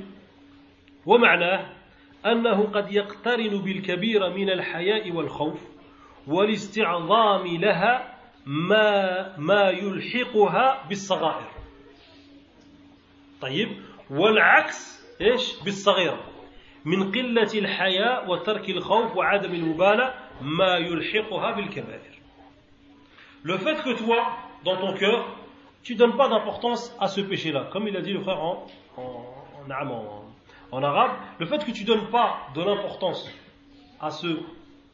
ومعناه 1.05 1.69
أنه 2.25 2.63
قد 2.63 2.91
يقترن 2.91 3.57
بالكبير 3.57 4.29
من 4.29 4.49
الحياء 4.49 5.11
والخوف 5.11 5.59
والاستعظام 6.27 7.47
لها 7.47 8.13
ما 8.45 9.37
ما 9.37 9.69
يلحقها 9.69 10.85
بالصغائر 10.89 11.47
طيب 13.41 13.69
والعكس 14.09 15.03
ايش 15.21 15.63
بالصغيرة 15.63 16.19
من 16.85 17.11
قلة 17.11 17.53
الحياء 17.53 18.29
وترك 18.31 18.69
الخوف 18.69 19.15
وعدم 19.17 19.53
المبالاة 19.53 20.13
ما 20.41 20.77
يلحقها 20.77 21.51
بالكبائر 21.51 22.13
le 23.45 23.57
fait 23.57 23.75
que 23.83 23.93
toi 23.97 24.25
dans 24.65 24.77
ton 24.77 24.93
cœur 24.93 25.25
tu 25.83 25.95
donnes 25.95 26.15
pas 26.15 26.29
d'importance 26.29 26.95
à 26.99 27.07
ce 27.07 27.21
péché 27.21 27.51
là 27.51 27.67
comme 27.71 27.87
il 27.87 27.97
a 27.97 28.01
dit 28.01 28.13
le 28.13 28.21
frère 28.21 28.41
en, 28.41 28.65
en, 28.97 29.25
en, 29.69 29.89
en, 29.91 30.25
en 30.71 30.83
arabe 30.83 31.11
le 31.39 31.45
fait 31.45 31.65
que 31.65 31.71
tu 31.71 31.83
donnes 31.83 32.07
pas 32.09 32.47
de 32.55 32.61
l'importance 32.61 33.29
à 33.99 34.11
ce 34.11 34.27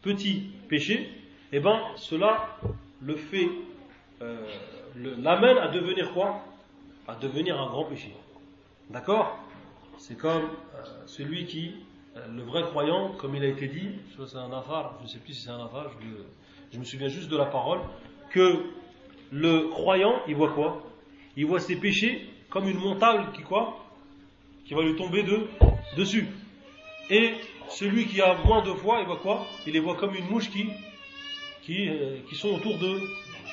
petit 0.02 0.52
péché 0.70 1.10
eh 1.57 1.61
ben 1.61 1.81
cela 1.95 2.49
le 3.01 3.15
fait 3.15 3.49
euh, 4.23 4.37
l'amène 4.97 5.57
à 5.59 5.69
devenir 5.69 6.13
quoi? 6.13 6.41
À 7.07 7.15
devenir 7.15 7.61
un 7.61 7.67
grand 7.69 7.85
péché. 7.85 8.13
D'accord? 8.91 9.39
C'est 9.99 10.19
comme 10.19 10.43
euh, 10.43 10.83
celui 11.07 11.47
qui, 11.47 11.77
euh, 12.17 12.27
le 12.35 12.43
vrai 12.43 12.63
croyant, 12.63 13.11
comme 13.19 13.37
il 13.37 13.45
a 13.45 13.47
été 13.47 13.69
dit, 13.69 13.89
je 14.19 14.25
c'est 14.25 14.37
un 14.37 14.53
afar, 14.53 14.97
je 14.99 15.05
ne 15.05 15.09
sais 15.09 15.19
plus 15.19 15.33
si 15.35 15.43
c'est 15.43 15.51
un 15.51 15.65
afar, 15.65 15.93
je, 16.73 16.79
me- 16.79 16.85
souviens 16.85 17.07
juste 17.09 17.29
de 17.29 17.37
la 17.37 17.45
parole, 17.45 17.79
que 18.31 18.65
le 19.31 19.69
croyant, 19.69 20.15
il 20.27 20.35
voit 20.35 20.51
quoi? 20.51 20.83
Il 21.37 21.47
voit 21.47 21.61
ses 21.61 21.77
péchés 21.77 22.29
comme 22.51 22.69
une 22.69 22.79
montagne 22.79 23.27
qui 23.33 23.43
quoi? 23.43 23.85
Qui 24.67 24.75
va 24.75 24.83
lui 24.83 24.97
tomber 24.97 25.23
de, 25.23 25.47
dessus. 25.97 26.27
Et 27.11 27.35
celui 27.69 28.07
qui 28.07 28.21
a 28.21 28.35
moins 28.45 28.63
de 28.63 28.73
foi, 28.73 28.99
il 29.01 29.07
voit 29.07 29.19
quoi? 29.19 29.47
Il 29.69 29.73
les 29.75 29.81
voit 29.81 29.95
comme 29.95 30.17
une 30.17 30.27
mouche 30.27 30.51
qui, 30.51 30.69
qui, 31.65 31.89
euh, 31.89 32.19
qui 32.29 32.37
sont 32.37 32.51
autour 32.55 32.79
de, 32.79 33.01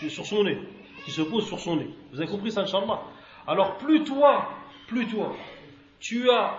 sur 0.09 0.25
son 0.25 0.43
nez, 0.43 0.57
qui 1.05 1.11
se 1.11 1.21
posent 1.21 1.47
sur 1.47 1.59
son 1.59 1.77
nez. 1.77 1.89
Vous 2.11 2.19
avez 2.19 2.29
compris 2.29 2.51
ça, 2.51 2.61
Inch'Allah? 2.61 3.01
Alors 3.47 3.77
plus 3.77 4.03
toi, 4.03 4.49
plus 4.87 5.07
toi, 5.07 5.35
tu 5.99 6.29
as 6.29 6.57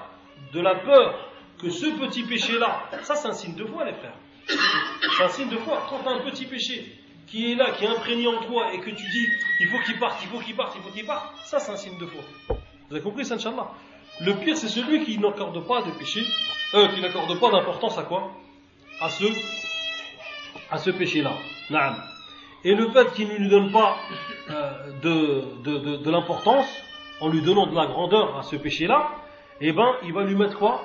de 0.52 0.60
la 0.60 0.76
peur 0.76 1.28
que 1.58 1.70
ce 1.70 1.86
petit 1.86 2.24
péché-là, 2.24 2.88
ça 3.02 3.14
c'est 3.14 3.28
un 3.28 3.32
signe 3.32 3.54
de 3.54 3.64
foi, 3.64 3.84
les 3.84 3.92
frères. 3.92 4.16
C'est 4.46 5.22
un 5.22 5.28
signe 5.28 5.48
de 5.48 5.58
foi. 5.58 5.86
Quand 5.88 6.00
tu 6.00 6.08
as 6.08 6.12
un 6.12 6.20
petit 6.20 6.46
péché 6.46 6.98
qui 7.26 7.52
est 7.52 7.54
là, 7.54 7.70
qui 7.72 7.84
est 7.84 7.88
imprégné 7.88 8.26
en 8.26 8.42
toi, 8.42 8.72
et 8.74 8.80
que 8.80 8.90
tu 8.90 9.08
dis, 9.08 9.26
il 9.60 9.68
faut 9.68 9.78
qu'il 9.84 9.98
parte, 9.98 10.18
il 10.22 10.28
faut 10.28 10.38
qu'il 10.38 10.56
parte, 10.56 10.74
il 10.76 10.82
faut 10.82 10.90
qu'il 10.90 11.06
parte, 11.06 11.36
ça 11.44 11.60
c'est 11.60 11.72
un 11.72 11.76
signe 11.76 11.98
de 11.98 12.06
foi. 12.06 12.22
Vous 12.88 12.96
avez 12.96 13.02
compris 13.02 13.24
ça, 13.24 13.34
Inch'Allah? 13.34 13.70
Le 14.20 14.34
pire, 14.34 14.56
c'est 14.56 14.68
celui 14.68 15.04
qui 15.04 15.18
n'accorde 15.18 15.66
pas 15.66 15.82
de 15.82 15.90
péché, 15.92 16.22
euh, 16.74 16.88
qui 16.88 17.00
n'accorde 17.00 17.38
pas 17.38 17.50
d'importance 17.50 17.96
à 17.96 18.02
quoi? 18.02 18.32
À 19.00 19.08
ce, 19.08 19.24
à 20.72 20.78
ce 20.78 20.90
péché-là. 20.90 21.34
Et 22.64 22.74
le 22.74 22.90
fait 22.90 23.12
qu'il 23.12 23.28
ne 23.28 23.36
lui 23.36 23.48
donne 23.48 23.70
pas 23.70 23.98
euh, 24.50 24.90
de, 25.02 25.62
de, 25.62 25.96
de, 25.96 26.10
l'importance, 26.10 26.66
en 27.20 27.28
lui 27.28 27.42
donnant 27.42 27.66
de 27.66 27.76
la 27.76 27.86
grandeur 27.86 28.38
à 28.38 28.42
ce 28.42 28.56
péché-là, 28.56 29.10
eh 29.60 29.72
ben, 29.72 29.92
il 30.04 30.12
va 30.12 30.24
lui 30.24 30.34
mettre 30.34 30.58
quoi? 30.58 30.82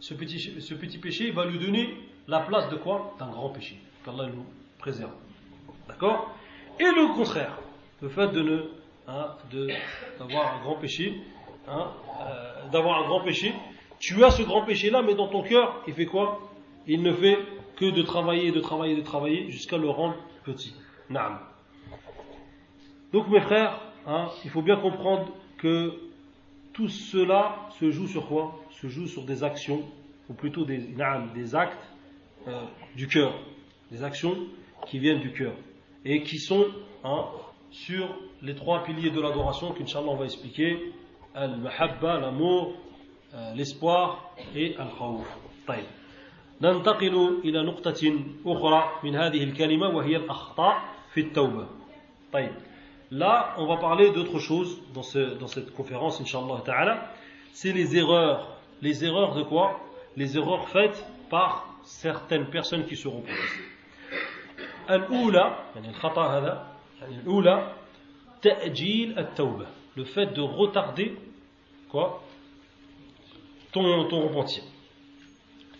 Ce 0.00 0.14
petit, 0.14 0.38
ce 0.60 0.74
petit 0.74 0.98
péché, 0.98 1.28
il 1.28 1.32
va 1.32 1.44
lui 1.44 1.58
donner 1.58 1.94
la 2.26 2.40
place 2.40 2.68
de 2.70 2.76
quoi? 2.76 3.14
D'un 3.18 3.28
grand 3.28 3.50
péché. 3.50 3.78
Qu'Allah 4.04 4.26
nous 4.26 4.44
préserve. 4.78 5.12
D'accord? 5.88 6.30
Et 6.78 6.84
le 6.84 7.14
contraire, 7.14 7.56
le 8.02 8.08
fait 8.08 8.28
de 8.28 8.40
ne, 8.40 8.62
hein, 9.06 9.36
d'avoir 10.18 10.56
un 10.56 10.60
grand 10.62 10.76
péché, 10.76 11.20
hein, 11.68 11.88
euh, 12.20 12.68
d'avoir 12.72 13.04
un 13.04 13.06
grand 13.06 13.20
péché, 13.20 13.54
tu 13.98 14.24
as 14.24 14.30
ce 14.30 14.42
grand 14.42 14.62
péché-là, 14.62 15.02
mais 15.02 15.14
dans 15.14 15.28
ton 15.28 15.42
cœur, 15.42 15.82
il 15.86 15.94
fait 15.94 16.06
quoi? 16.06 16.40
Il 16.86 17.02
ne 17.02 17.12
fait 17.12 17.38
que 17.80 17.86
de 17.86 18.02
travailler, 18.02 18.52
de 18.52 18.60
travailler, 18.60 18.94
de 18.94 19.00
travailler, 19.00 19.50
jusqu'à 19.50 19.78
le 19.78 19.88
rendre 19.88 20.16
petit. 20.44 20.74
Naam. 21.08 21.38
Donc 23.10 23.28
mes 23.28 23.40
frères, 23.40 23.80
hein, 24.06 24.28
il 24.44 24.50
faut 24.50 24.60
bien 24.60 24.76
comprendre 24.76 25.32
que 25.56 25.94
tout 26.74 26.88
cela 26.88 27.56
se 27.80 27.90
joue 27.90 28.06
sur 28.06 28.28
quoi? 28.28 28.60
Se 28.70 28.88
joue 28.88 29.06
sur 29.06 29.24
des 29.24 29.42
actions, 29.42 29.82
ou 30.28 30.34
plutôt 30.34 30.66
des, 30.66 30.94
des 31.34 31.54
actes 31.54 31.88
euh, 32.46 32.64
du 32.96 33.08
cœur, 33.08 33.32
des 33.90 34.04
actions 34.04 34.36
qui 34.86 34.98
viennent 34.98 35.20
du 35.20 35.32
cœur 35.32 35.54
et 36.04 36.22
qui 36.22 36.38
sont 36.38 36.66
hein, 37.02 37.24
sur 37.70 38.14
les 38.42 38.54
trois 38.54 38.84
piliers 38.84 39.10
de 39.10 39.20
l'adoration 39.20 39.72
qu'Inch'Allah 39.72 40.08
on 40.08 40.16
va 40.16 40.26
expliquer 40.26 40.92
al-mahabba, 41.34 42.20
l'amour, 42.20 42.74
euh, 43.34 43.54
l'espoir 43.54 44.34
et 44.54 44.76
al-khawf. 44.76 45.26
طيب. 46.61 46.75
ننتقل 46.75 47.39
إلى 47.43 47.63
نقطة 47.63 48.19
أخرى 48.45 48.91
من 49.03 49.15
هذه 49.15 49.43
الكلمة 49.43 49.87
وهي 49.89 50.15
الأخطاء 50.15 50.81
في 51.13 51.21
التوبة. 51.21 51.67
طيب. 52.33 52.51
Là, 53.11 53.53
on 53.57 53.65
va 53.67 53.77
parler 53.77 54.09
d'autre 54.11 54.39
chose 54.39 54.81
dans, 54.93 55.03
ce- 55.03 55.37
dans 55.39 55.47
cette 55.47 55.73
conférence, 55.75 56.19
Inch'Allah 56.21 56.61
Ta'ala. 56.65 57.11
C'est 57.53 57.71
les 57.73 57.95
erreurs. 57.97 58.47
Les 58.81 59.03
erreurs 59.05 59.35
de 59.35 59.43
quoi 59.43 59.79
Les 60.17 60.37
erreurs 60.37 60.67
faites 60.69 61.05
par 61.29 61.65
certaines 61.83 62.45
personnes 62.49 62.85
qui 62.87 62.95
se 62.95 63.07
reproduisent. 63.07 63.61
الأولى 64.89 65.55
يعني 65.75 65.89
الخطأ 65.89 66.27
هذا 66.37 66.67
يعني 67.01 67.15
الأولى 67.15 67.71
تأجيل 68.41 69.19
التوبة 69.19 69.65
le 69.97 70.03
fait 70.03 70.27
de 70.33 70.41
retarder 70.41 71.15
quoi 71.89 72.21
ton, 73.71 74.05
ton 74.09 74.27
repentir 74.27 74.63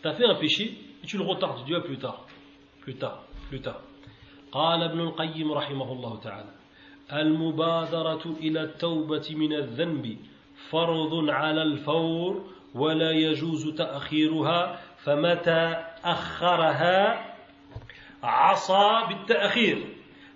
Tu 0.02 0.08
as 0.08 0.14
fait 0.14 0.24
un 0.24 0.34
péché 0.34 0.74
et 1.02 1.06
tu 1.06 1.16
le 1.18 1.24
retardes. 1.24 1.60
Ah, 1.74 1.80
plus 1.80 1.98
tard. 1.98 2.26
Plus 2.80 2.94
tard. 2.94 3.22
Plus 3.48 3.60
tard. 3.60 3.80
قال 4.52 4.82
ابن 4.82 5.00
القيم 5.00 5.52
رحمه 5.52 5.92
الله 5.92 6.20
تعالى 6.20 6.50
المبادرة 7.12 8.36
إلى 8.40 8.62
التوبة 8.62 9.28
من 9.30 9.52
الذنب 9.52 10.16
فرض 10.70 11.30
على 11.30 11.62
الفور 11.62 12.44
ولا 12.74 13.10
يجوز 13.10 13.68
تأخيرها 13.74 14.80
فمتى 15.04 15.84
أخرها 16.04 17.34
عصى 18.22 19.00
بالتأخير 19.08 19.86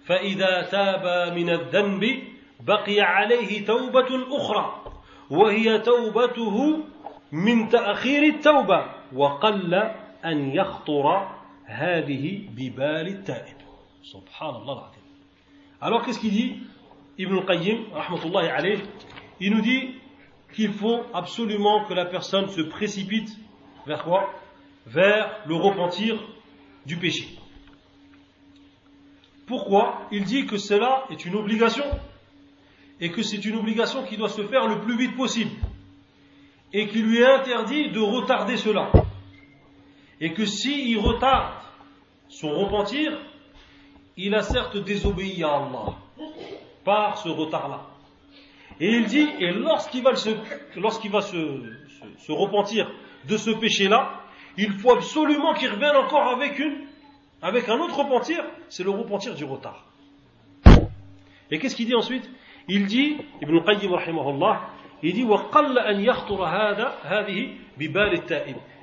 فإذا 0.07 0.63
تاب 0.63 1.33
من 1.37 1.51
الذنب 1.51 2.23
بقي 2.61 3.01
عليه 3.01 3.67
توبة 3.67 4.37
أخرى 4.37 4.83
وهي 5.31 5.79
توبته 5.79 6.85
من 7.33 7.69
تأخير 7.69 8.23
التوبة 8.23 8.94
وقل 9.14 9.74
أن 10.26 10.52
يخطر 10.52 11.28
هذه 11.66 12.50
ببال 12.56 13.08
التائب 13.08 13.58
سبحان 14.04 14.56
الله 14.56 14.74
العظيم 14.74 15.00
Alors 15.82 16.04
qu'est-ce 16.06 16.20
qu'il 16.20 16.32
dit 16.32 16.58
Ibn 17.18 17.38
al-Qayyim, 17.38 17.86
rahmatullahi 17.94 18.48
alayh, 18.48 18.80
il 19.40 19.52
nous 19.56 19.62
dit 19.62 19.96
qu'il 20.54 20.74
faut 20.74 21.02
absolument 21.14 21.86
que 21.86 21.94
la 21.94 22.06
personne 22.06 22.50
se 22.50 22.62
précipite 22.62 23.30
vers 23.86 24.04
quoi 24.04 24.34
Vers 24.88 25.30
le 25.46 25.56
repentir 25.56 26.18
du 26.86 26.98
péché. 26.98 27.28
Pourquoi 29.46 30.08
Il 30.12 30.26
dit 30.26 30.46
que 30.46 30.58
cela 30.58 31.06
est 31.10 31.26
une 31.26 31.36
obligation 31.36 31.86
et 33.02 33.12
que 33.12 33.22
c'est 33.24 33.44
une 33.46 33.56
obligation 33.56 34.04
qui 34.04 34.18
doit 34.18 34.30
se 34.30 34.46
faire 34.48 34.68
le 34.68 34.82
plus 34.82 34.98
vite 34.98 35.16
possible 35.16 35.52
et 36.75 36.89
qu'il 36.89 37.07
lui 37.07 37.21
est 37.21 37.25
interdit 37.25 37.91
de 37.91 38.01
retarder 38.01 38.57
cela. 38.57 38.91
Et 40.21 40.35
que 40.35 40.45
s'il 40.45 40.99
retarde 40.99 41.55
son 42.29 42.51
repentir, 42.51 43.17
il 44.17 44.35
a 44.35 44.43
certes 44.43 44.77
désobéi 44.77 45.45
à 45.45 45.55
Allah 45.55 45.95
par 46.85 47.19
ce 47.19 47.29
retard-là. 47.29 47.87
Et 48.81 48.89
il 48.89 49.07
dit, 49.07 49.29
et 49.39 49.53
lorsqu'il 49.53 50.03
va, 50.03 50.17
se, 50.17 50.31
lorsqu'il 50.77 51.13
va 51.13 51.21
se, 51.21 51.63
se, 52.19 52.33
repentir 52.33 52.91
de 53.29 53.37
ce 53.37 53.51
péché-là, 53.51 54.23
il 54.57 54.73
faut 54.73 54.93
absolument 54.93 55.55
qu'il 55.55 55.71
revienne 55.71 55.97
encore 55.97 56.29
avec 56.29 56.59
une, 56.59 56.87
avec 57.41 57.69
un 57.69 57.79
autre 57.79 57.97
repentir, 57.97 58.45
c'est 58.69 58.83
le 58.83 58.91
repentir 58.91 59.37
du 59.37 59.45
retard. 59.45 59.85
Et 61.53 61.59
qu'est-ce 61.61 61.77
qu'il 61.77 61.87
dit 61.87 61.95
ensuite? 61.95 62.29
Il 62.67 62.87
dit, 62.87 63.17
Ibn 63.43 63.61
Qayyim 63.61 63.93
rahimahullah, 63.93 64.74
il 65.03 65.15
dit, 65.15 65.27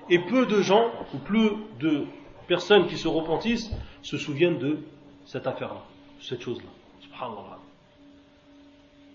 Et 0.10 0.20
peu 0.20 0.46
de 0.46 0.62
gens, 0.62 0.92
ou 1.14 1.18
peu 1.18 1.56
de 1.80 2.06
personnes 2.48 2.88
qui 2.88 2.98
se 2.98 3.08
repentissent, 3.08 3.72
se 4.02 4.18
souviennent 4.18 4.60
de 4.60 4.80
cette 5.26 5.48
affaire-là, 5.48 5.84
cette 6.20 6.42
chose-là. 6.42 6.70
Subhanallah. 7.00 7.60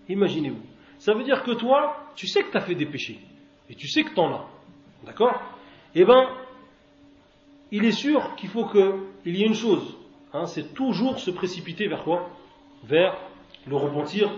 Imaginez-vous. 0.09 0.63
Ça 0.99 1.13
veut 1.13 1.23
dire 1.23 1.43
que 1.43 1.51
toi, 1.51 1.97
tu 2.15 2.27
sais 2.27 2.41
que 2.43 2.51
tu 2.51 2.57
as 2.57 2.61
fait 2.61 2.75
des 2.75 2.85
péchés. 2.85 3.19
Et 3.69 3.75
tu 3.75 3.87
sais 3.87 4.03
que 4.03 4.13
tu 4.13 4.19
en 4.19 4.33
as. 4.33 4.45
D'accord? 5.05 5.39
Eh 5.93 6.05
bien, 6.05 6.29
il 7.71 7.85
est 7.85 7.91
sûr 7.91 8.35
qu'il 8.35 8.49
faut 8.49 8.65
qu'il 8.65 9.35
y 9.37 9.43
ait 9.43 9.47
une 9.47 9.53
chose. 9.53 9.95
Hein, 10.33 10.45
c'est 10.45 10.73
toujours 10.73 11.19
se 11.19 11.31
précipiter 11.31 11.87
vers 11.87 12.03
quoi? 12.03 12.29
Vers 12.83 13.17
le 13.67 13.75
repentir 13.75 14.31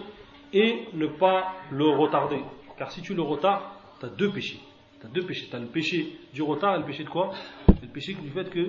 et 0.53 0.85
ne 0.93 1.07
pas 1.07 1.53
le 1.71 1.85
retarder. 1.87 2.41
Car 2.77 2.91
si 2.91 3.01
tu 3.01 3.13
le 3.13 3.21
retardes, 3.21 3.63
tu 3.99 4.05
as 4.05 4.09
deux 4.09 4.29
péchés. 4.31 4.59
Tu 4.99 5.07
as 5.07 5.09
deux 5.09 5.23
péchés. 5.23 5.47
Tu 5.49 5.55
as 5.55 5.59
le 5.59 5.67
péché 5.67 6.17
du 6.33 6.41
retard 6.41 6.75
et 6.75 6.79
le 6.79 6.85
péché 6.85 7.03
de 7.03 7.09
quoi 7.09 7.31
Le 7.81 7.87
péché 7.87 8.13
du 8.13 8.29
fait 8.29 8.49
que, 8.49 8.59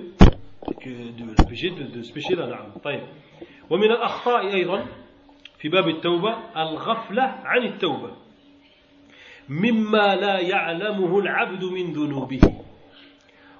que 0.79 0.89
de, 0.89 1.25
le 1.25 1.47
péché 1.47 1.71
de, 1.71 1.83
de 1.83 2.01
ce 2.01 2.11
péché-là. 2.11 2.47
ومن 3.69 3.87
في 5.61 5.69
باب 5.69 5.89
التوبة 5.89 6.37
الغفلة 6.57 7.23
عن 7.23 7.63
التوبة 7.63 8.11
مما 9.49 10.15
لا 10.15 10.39
يعلمه 10.39 11.19
العبد 11.19 11.63
من 11.63 11.93
ذنوبه 11.93 12.41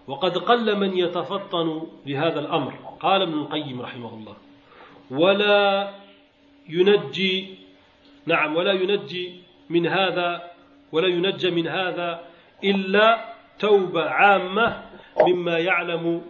وقد 0.08 0.38
قل 0.38 0.78
من 0.80 0.98
يتفطن 0.98 1.82
لهذا 2.06 2.40
الأمر 2.40 2.74
قال 3.00 3.22
ابن 3.22 3.34
القيم 3.34 3.82
رحمه 3.82 4.14
الله 4.14 4.36
ولا 5.12 5.94
ينجي 6.70 7.56
نعم 8.26 8.56
ولا 8.56 8.74
ينجي 8.74 9.42
من 9.70 9.88
هذا 9.88 10.52
ولا 10.92 11.08
ينجى 11.08 11.52
من 11.52 11.68
هذا 11.68 12.20
إلا 12.64 13.26
توبة 13.60 14.04
عامة 14.10 14.84
مما 15.28 15.60
يعلم 15.60 16.22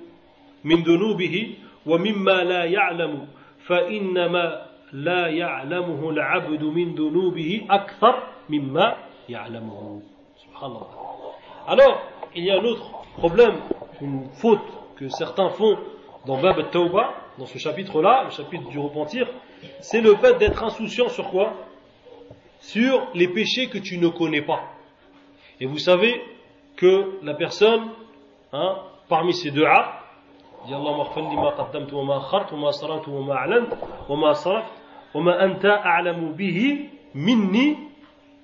من 0.64 0.84
ذنوبه 0.84 1.56
ومما 1.86 2.44
لا 2.44 2.66
يعلم 2.66 3.28
فإنما 3.66 4.66
لا 4.94 5.28
يعلمه 5.28 6.10
العبد 6.10 6.64
من 6.64 6.96
ذنوبه 6.96 7.68
أكثر 7.70 8.24
مما 8.50 8.96
يعلمه 9.30 10.02
سبحان 10.38 10.72
الله 10.72 11.12
Alors, 11.68 12.02
il 12.36 12.44
y 12.44 12.52
a 12.52 12.56
un 12.60 12.64
autre 12.64 12.92
problème, 13.18 13.56
une 14.02 14.30
faute 14.34 14.60
que 14.98 15.08
certains 15.10 15.50
font 15.50 15.78
dans 16.26 16.42
Bab 16.42 16.58
al-Tawbah, 16.58 17.14
dans 17.38 17.46
ce 17.46 17.60
chapitre-là, 17.60 18.24
le 18.26 18.32
chapitre 18.32 18.68
du 18.70 18.80
repentir, 18.80 19.28
c'est 19.80 20.02
le 20.02 20.16
fait 20.16 20.38
d'être 20.40 20.64
insouciant 20.64 21.08
sur 21.10 21.30
quoi 21.30 21.54
Sur 22.71 23.09
les 23.15 23.29
péchés 23.29 23.69
que 23.69 23.79
tu 23.79 23.99
ne 23.99 24.09
connais 24.09 24.43
pas. 24.43 24.63
Et 25.61 25.67
vous 25.67 25.79
savez 25.79 26.21
que 26.77 27.19
la 27.23 27.35
personne, 27.35 27.91
hein, 28.53 28.77
parmi 29.09 29.33
ces 29.35 29.51
deux 29.51 29.65
a 29.65 30.01
dit 30.67 30.75
Allah 30.75 30.97
ma 30.97 31.53
qaddamtu 31.53 31.95
wa 31.95 32.05
ma 32.05 32.17
akhartu 32.17 32.55
wa 32.55 32.61
ma 32.61 32.73
saratu 32.73 33.11
wa 33.11 33.23
ma 33.23 33.35
a'lant 33.41 33.69
wa 34.09 34.17
ma 34.17 34.35
saraftu 34.35 34.71
وما 35.15 35.45
أنت 35.45 35.65
أعلم 35.65 36.33
به 36.33 36.89
مني 37.15 37.77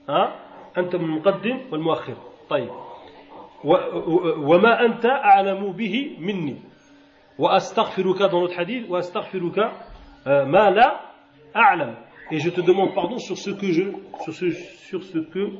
ها 0.08 0.36
أنت 0.78 0.96
من 0.96 1.04
المقدم 1.04 1.58
والمؤخر 1.72 2.14
طيب 2.48 2.70
وما 4.48 4.84
أنت 4.84 5.06
أعلم 5.06 5.72
به 5.72 6.16
مني 6.20 6.56
وأستغفرك 7.38 8.18
dans 8.30 8.40
notre 8.40 8.58
hadith 8.58 8.88
وأستغفرك 8.90 9.58
ما 10.26 10.70
لا 10.70 11.00
أعلم 11.56 11.94
et 12.31 12.39
je 12.39 12.49
te 12.49 12.61
demande 12.61 12.93
pardon 12.93 13.17
sur 13.17 13.37
ce 13.37 13.49
que 13.49 13.71
je 13.71 13.83
sur 14.23 14.33
ce 14.33 14.51
sur 14.51 15.03
ce 15.03 15.19
que 15.19 15.51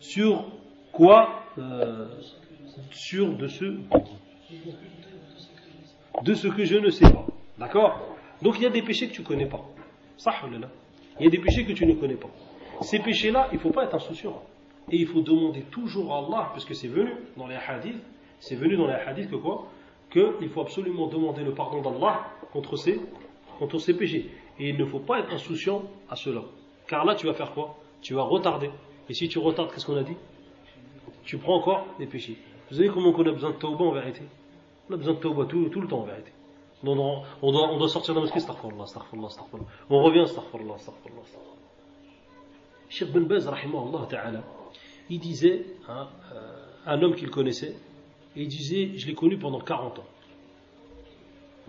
sur 0.00 0.44
quoi 0.92 1.42
euh, 1.58 2.08
sur 2.90 3.36
de 3.36 3.48
ce 3.48 3.64
de 6.22 6.34
ce 6.34 6.48
que 6.48 6.64
je 6.64 6.76
ne 6.76 6.90
sais 6.90 7.10
pas 7.10 7.26
d'accord? 7.58 8.00
Donc 8.42 8.56
il 8.58 8.62
y 8.62 8.66
a 8.66 8.70
des 8.70 8.82
péchés 8.82 9.08
que 9.08 9.12
tu 9.12 9.22
ne 9.22 9.26
connais 9.26 9.46
pas. 9.46 9.64
Il 11.18 11.24
y 11.24 11.26
a 11.26 11.30
des 11.30 11.38
péchés 11.38 11.64
que 11.64 11.72
tu 11.72 11.86
ne 11.86 11.94
connais 11.94 12.14
pas. 12.14 12.28
Ces 12.82 12.98
péchés-là, 12.98 13.48
il 13.52 13.56
ne 13.56 13.60
faut 13.60 13.70
pas 13.70 13.84
être 13.84 13.94
insouciant. 13.94 14.42
Et 14.90 14.96
il 14.96 15.06
faut 15.06 15.20
demander 15.20 15.62
toujours 15.70 16.12
à 16.12 16.18
Allah, 16.18 16.50
parce 16.52 16.64
que 16.64 16.74
c'est 16.74 16.88
venu 16.88 17.10
dans 17.36 17.46
les 17.46 17.56
hadiths, 17.56 18.02
c'est 18.40 18.56
venu 18.56 18.76
dans 18.76 18.86
les 18.86 18.94
hadiths 18.94 19.30
que 19.30 19.36
quoi? 19.36 19.68
Qu'il 20.10 20.48
faut 20.50 20.60
absolument 20.60 21.06
demander 21.06 21.42
le 21.42 21.54
pardon 21.54 21.80
d'Allah 21.80 22.26
contre 22.52 22.76
ces, 22.76 23.00
contre 23.58 23.78
ces 23.78 23.94
péchés. 23.94 24.30
Et 24.58 24.68
il 24.68 24.76
ne 24.76 24.84
faut 24.84 25.00
pas 25.00 25.20
être 25.20 25.32
insouciant 25.32 25.82
à 26.08 26.16
cela. 26.16 26.42
Car 26.86 27.04
là, 27.04 27.14
tu 27.14 27.26
vas 27.26 27.34
faire 27.34 27.52
quoi? 27.52 27.76
Tu 28.00 28.14
vas 28.14 28.22
retarder. 28.22 28.70
Et 29.08 29.14
si 29.14 29.28
tu 29.28 29.38
retardes, 29.38 29.72
qu'est-ce 29.72 29.86
qu'on 29.86 29.96
a 29.96 30.02
dit? 30.02 30.16
Tu 31.24 31.38
prends 31.38 31.56
encore 31.56 31.86
des 31.98 32.06
péchés. 32.06 32.38
Vous 32.70 32.76
savez 32.76 32.88
comment 32.88 33.10
on 33.16 33.26
a 33.26 33.32
besoin 33.32 33.50
de 33.50 33.56
tauba 33.56 33.84
en 33.84 33.92
vérité? 33.92 34.22
On 34.88 34.94
a 34.94 34.96
besoin 34.96 35.14
de 35.14 35.18
tauba 35.18 35.46
tout, 35.46 35.58
le 35.58 35.88
temps 35.88 36.00
en 36.00 36.04
vérité. 36.04 36.32
On 36.82 36.94
doit, 36.94 37.24
on 37.42 37.78
doit, 37.78 37.88
sortir 37.88 38.14
de 38.14 38.18
la 38.18 38.24
mosquée, 38.24 38.38
astaghfirullah, 38.38 38.82
astaghfirullah, 38.82 39.26
astaghfirullah. 39.28 39.66
On 39.88 40.02
revient, 40.02 40.20
astaghfirullah, 40.20 40.74
astaghfirullah, 40.74 41.22
astaghfirullah. 41.22 41.54
Cheikh 42.90 43.12
Ben 43.12 43.24
Baz, 43.24 43.50
ta'ala, 44.10 44.42
il 45.08 45.18
disait, 45.18 45.64
hein, 45.88 46.08
euh, 46.34 46.66
un 46.86 47.02
homme 47.02 47.14
qu'il 47.14 47.30
connaissait, 47.30 47.74
il 48.36 48.48
disait, 48.48 48.92
je 48.96 49.06
l'ai 49.06 49.14
connu 49.14 49.38
pendant 49.38 49.60
40 49.60 49.98
ans. 49.98 50.04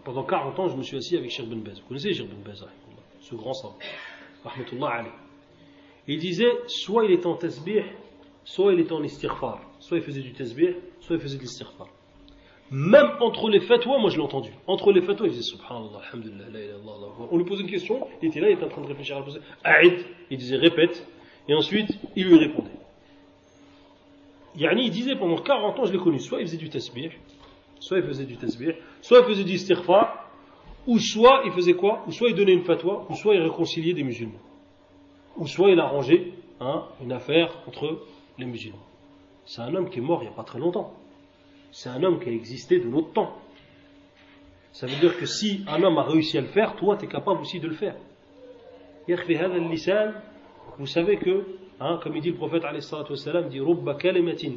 Pendant 0.06 0.24
40 0.24 0.60
ans, 0.60 0.70
je 0.70 0.78
me 0.78 0.84
suis 0.84 0.96
assis 0.96 1.18
avec 1.18 1.32
Cheikh 1.32 1.50
Ben. 1.50 1.62
Vous 1.62 1.88
connaissez 1.88 2.14
Cheikh 2.14 2.30
Ben 2.30 2.54
ce 3.26 3.34
grand 3.34 3.54
savant, 3.54 3.76
rahmatullah 4.44 4.88
alayh. 4.88 5.12
Il 6.08 6.20
disait, 6.20 6.52
soit 6.68 7.06
il 7.06 7.12
était 7.12 7.26
en 7.26 7.36
tasbih, 7.36 7.82
soit 8.44 8.74
il 8.74 8.80
était 8.82 8.94
en 8.94 9.04
istighfar. 9.04 9.60
Soit 9.80 9.98
il 9.98 10.04
faisait 10.04 10.22
du 10.22 10.32
tasbih, 10.32 10.76
soit 11.02 11.16
il 11.16 11.22
faisait 11.22 11.38
de 11.38 11.42
l'istighfar. 11.42 11.88
Même 12.70 13.10
entre 13.20 13.50
les 13.50 13.62
fatwas, 13.62 13.98
moi 13.98 14.12
je 14.12 14.18
l'ai 14.18 14.24
entendu. 14.24 14.52
Entre 14.68 14.92
les 14.92 15.02
fatwas, 15.02 15.26
il 15.26 15.32
disait 15.32 15.42
Subhanallah, 15.42 16.02
Alhamdulillah, 16.08 16.50
la 16.52 16.60
ilaha 16.60 16.78
illallah. 16.78 17.08
On 17.32 17.38
lui 17.38 17.46
posait 17.46 17.64
une 17.64 17.70
question, 17.70 18.08
il 18.22 18.28
était 18.28 18.40
là, 18.40 18.50
il 18.50 18.54
était 18.54 18.66
en 18.66 18.70
train 18.70 18.82
de 18.82 18.88
réfléchir 18.88 19.18
à 19.18 19.22
la. 19.22 19.78
Aïd, 19.78 20.06
il 20.30 20.38
disait 20.38 20.58
répète, 20.58 21.08
et 21.48 21.56
ensuite 21.56 21.90
il 22.16 22.28
lui 22.28 22.38
répondait. 22.38 22.70
Yani, 24.56 24.86
il 24.86 24.92
disait 24.92 25.16
pendant 25.16 25.38
40 25.38 25.80
ans, 25.80 25.86
je 25.86 25.92
l'ai 25.92 26.00
connu, 26.00 26.20
soit 26.20 26.42
il 26.42 26.48
faisait 26.48 26.58
du 26.58 26.70
tasbih, 26.70 27.10
Soit 27.79 27.99
il 27.99 28.05
faisait 28.05 28.25
du 28.25 28.37
tasbih, 28.37 28.75
soit 29.01 29.21
il 29.21 29.25
faisait 29.25 29.45
du 29.45 29.53
istighfar, 29.53 30.31
ou 30.87 30.99
soit 30.99 31.43
il 31.45 31.53
faisait 31.53 31.75
quoi 31.75 32.05
Ou 32.07 32.13
soit 32.13 32.29
il 32.29 32.35
donnait 32.35 32.53
une 32.53 32.65
fatwa, 32.65 33.07
ou 33.09 33.15
soit 33.15 33.35
il 33.35 33.43
réconciliait 33.43 33.95
des 33.95 34.03
musulmans. 34.03 34.41
Ou 35.37 35.47
soit 35.47 35.71
il 35.71 35.81
arrangeait 35.81 36.33
hein, 36.61 36.85
une 37.03 37.13
affaire 37.13 37.51
entre 37.67 38.01
les 38.39 38.47
musulmans. 38.47 38.79
C'est 39.45 39.63
un 39.63 39.75
homme 39.75 39.89
qui 39.89 39.99
est 39.99 40.03
mort 40.03 40.23
il 40.23 40.27
n'y 40.27 40.33
a 40.33 40.37
pas 40.37 40.45
très 40.45 40.59
longtemps. 40.59 40.95
C'est 41.73 41.89
un 41.89 42.03
homme 42.03 42.21
qui 42.21 42.29
a 42.29 42.33
existé 42.33 42.79
de 42.79 42.89
notre 42.89 43.13
temps. 43.13 43.37
Ça 44.73 44.87
veut 44.87 44.97
dire 44.97 45.17
que 45.17 45.27
si 45.27 45.65
un 45.67 45.83
homme 45.83 45.99
a 45.99 46.03
réussi 46.03 46.39
à 46.39 46.41
le 46.41 46.49
faire, 46.49 46.77
toi 46.77 46.97
tu 46.97 47.05
es 47.05 47.09
capable 47.09 47.41
aussi 47.41 47.61
de 47.61 47.69
le 47.69 47.75
faire. 47.75 47.97
يخفي 49.09 49.37
هذا 49.37 49.57
اللسان 49.57 50.15
vous 50.79 50.87
savez 50.87 51.17
que 51.17 51.45
hein, 51.81 51.99
comme 52.03 52.17
il 52.17 52.23
dit 52.23 52.31
le 52.31 52.37
prophète 52.37 52.65
عليه 52.65 52.79
الصلاة 52.79 53.11
والسلام 53.11 53.51
dit 53.51 53.61
رب 53.61 53.91
كلمة 53.99 54.57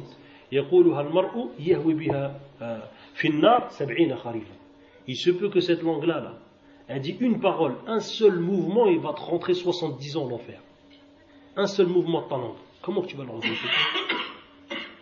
يقولها 0.52 1.00
المرء 1.00 1.50
يهوي 1.58 1.94
بها 1.94 2.40
Finnar, 3.19 3.69
Sab'ina 3.71 4.15
Kharifa. 4.15 4.53
Il 5.05 5.17
se 5.17 5.29
peut 5.29 5.49
que 5.49 5.59
cette 5.59 5.83
langue-là, 5.83 6.21
là, 6.21 6.39
elle 6.87 7.01
dit 7.01 7.17
une 7.19 7.41
parole, 7.41 7.75
un 7.85 7.99
seul 7.99 8.39
mouvement, 8.39 8.85
il 8.87 8.99
va 8.99 9.11
te 9.13 9.19
rentrer 9.19 9.53
70 9.53 10.15
ans 10.15 10.29
l'enfer. 10.29 10.61
Un 11.57 11.67
seul 11.67 11.87
mouvement 11.87 12.21
de 12.21 12.29
ta 12.29 12.37
langue. 12.37 12.55
Comment 12.81 13.01
tu 13.01 13.17
vas 13.17 13.25
le 13.25 13.31
rentrer 13.31 13.49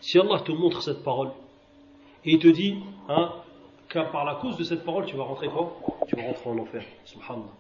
Si 0.01 0.17
Allah 0.17 0.39
te 0.39 0.51
montre 0.51 0.81
cette 0.81 1.03
parole, 1.03 1.29
et 2.25 2.31
il 2.31 2.39
te 2.39 2.47
dit, 2.47 2.79
hein, 3.07 3.33
car 3.87 4.09
par 4.09 4.25
la 4.25 4.35
cause 4.35 4.57
de 4.57 4.63
cette 4.63 4.83
parole, 4.83 5.05
tu 5.05 5.15
vas 5.15 5.23
rentrer 5.23 5.47
quoi 5.49 5.77
Tu 6.07 6.15
vas 6.15 6.23
rentrer 6.23 6.49
en 6.49 6.57
enfer. 6.57 6.83
Subhanallah. 7.05 7.53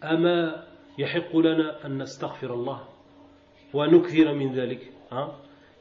Ama 0.00 0.64
yahiqu 0.96 1.42
lana 1.42 1.74
an 1.82 1.88
nastaghfir 1.88 2.52
Allah 2.52 2.86
wa 3.72 3.88
nukthira 3.88 4.32
min 4.32 4.52
dhalik. 4.52 4.80
Hein? 5.10 5.32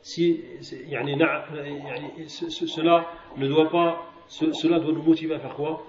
Si, 0.01 0.43
yani, 0.88 1.17
yani, 1.19 2.27
cela 2.27 3.05
ne 3.38 3.47
doit 3.47 3.69
pas 3.69 4.12
ce- 4.38 4.51
cela 4.53 4.79
doit 4.79 4.93
nous 4.93 5.03
motiver 5.03 5.36
à 5.36 5.39
faire 5.39 5.53
quoi? 5.55 5.86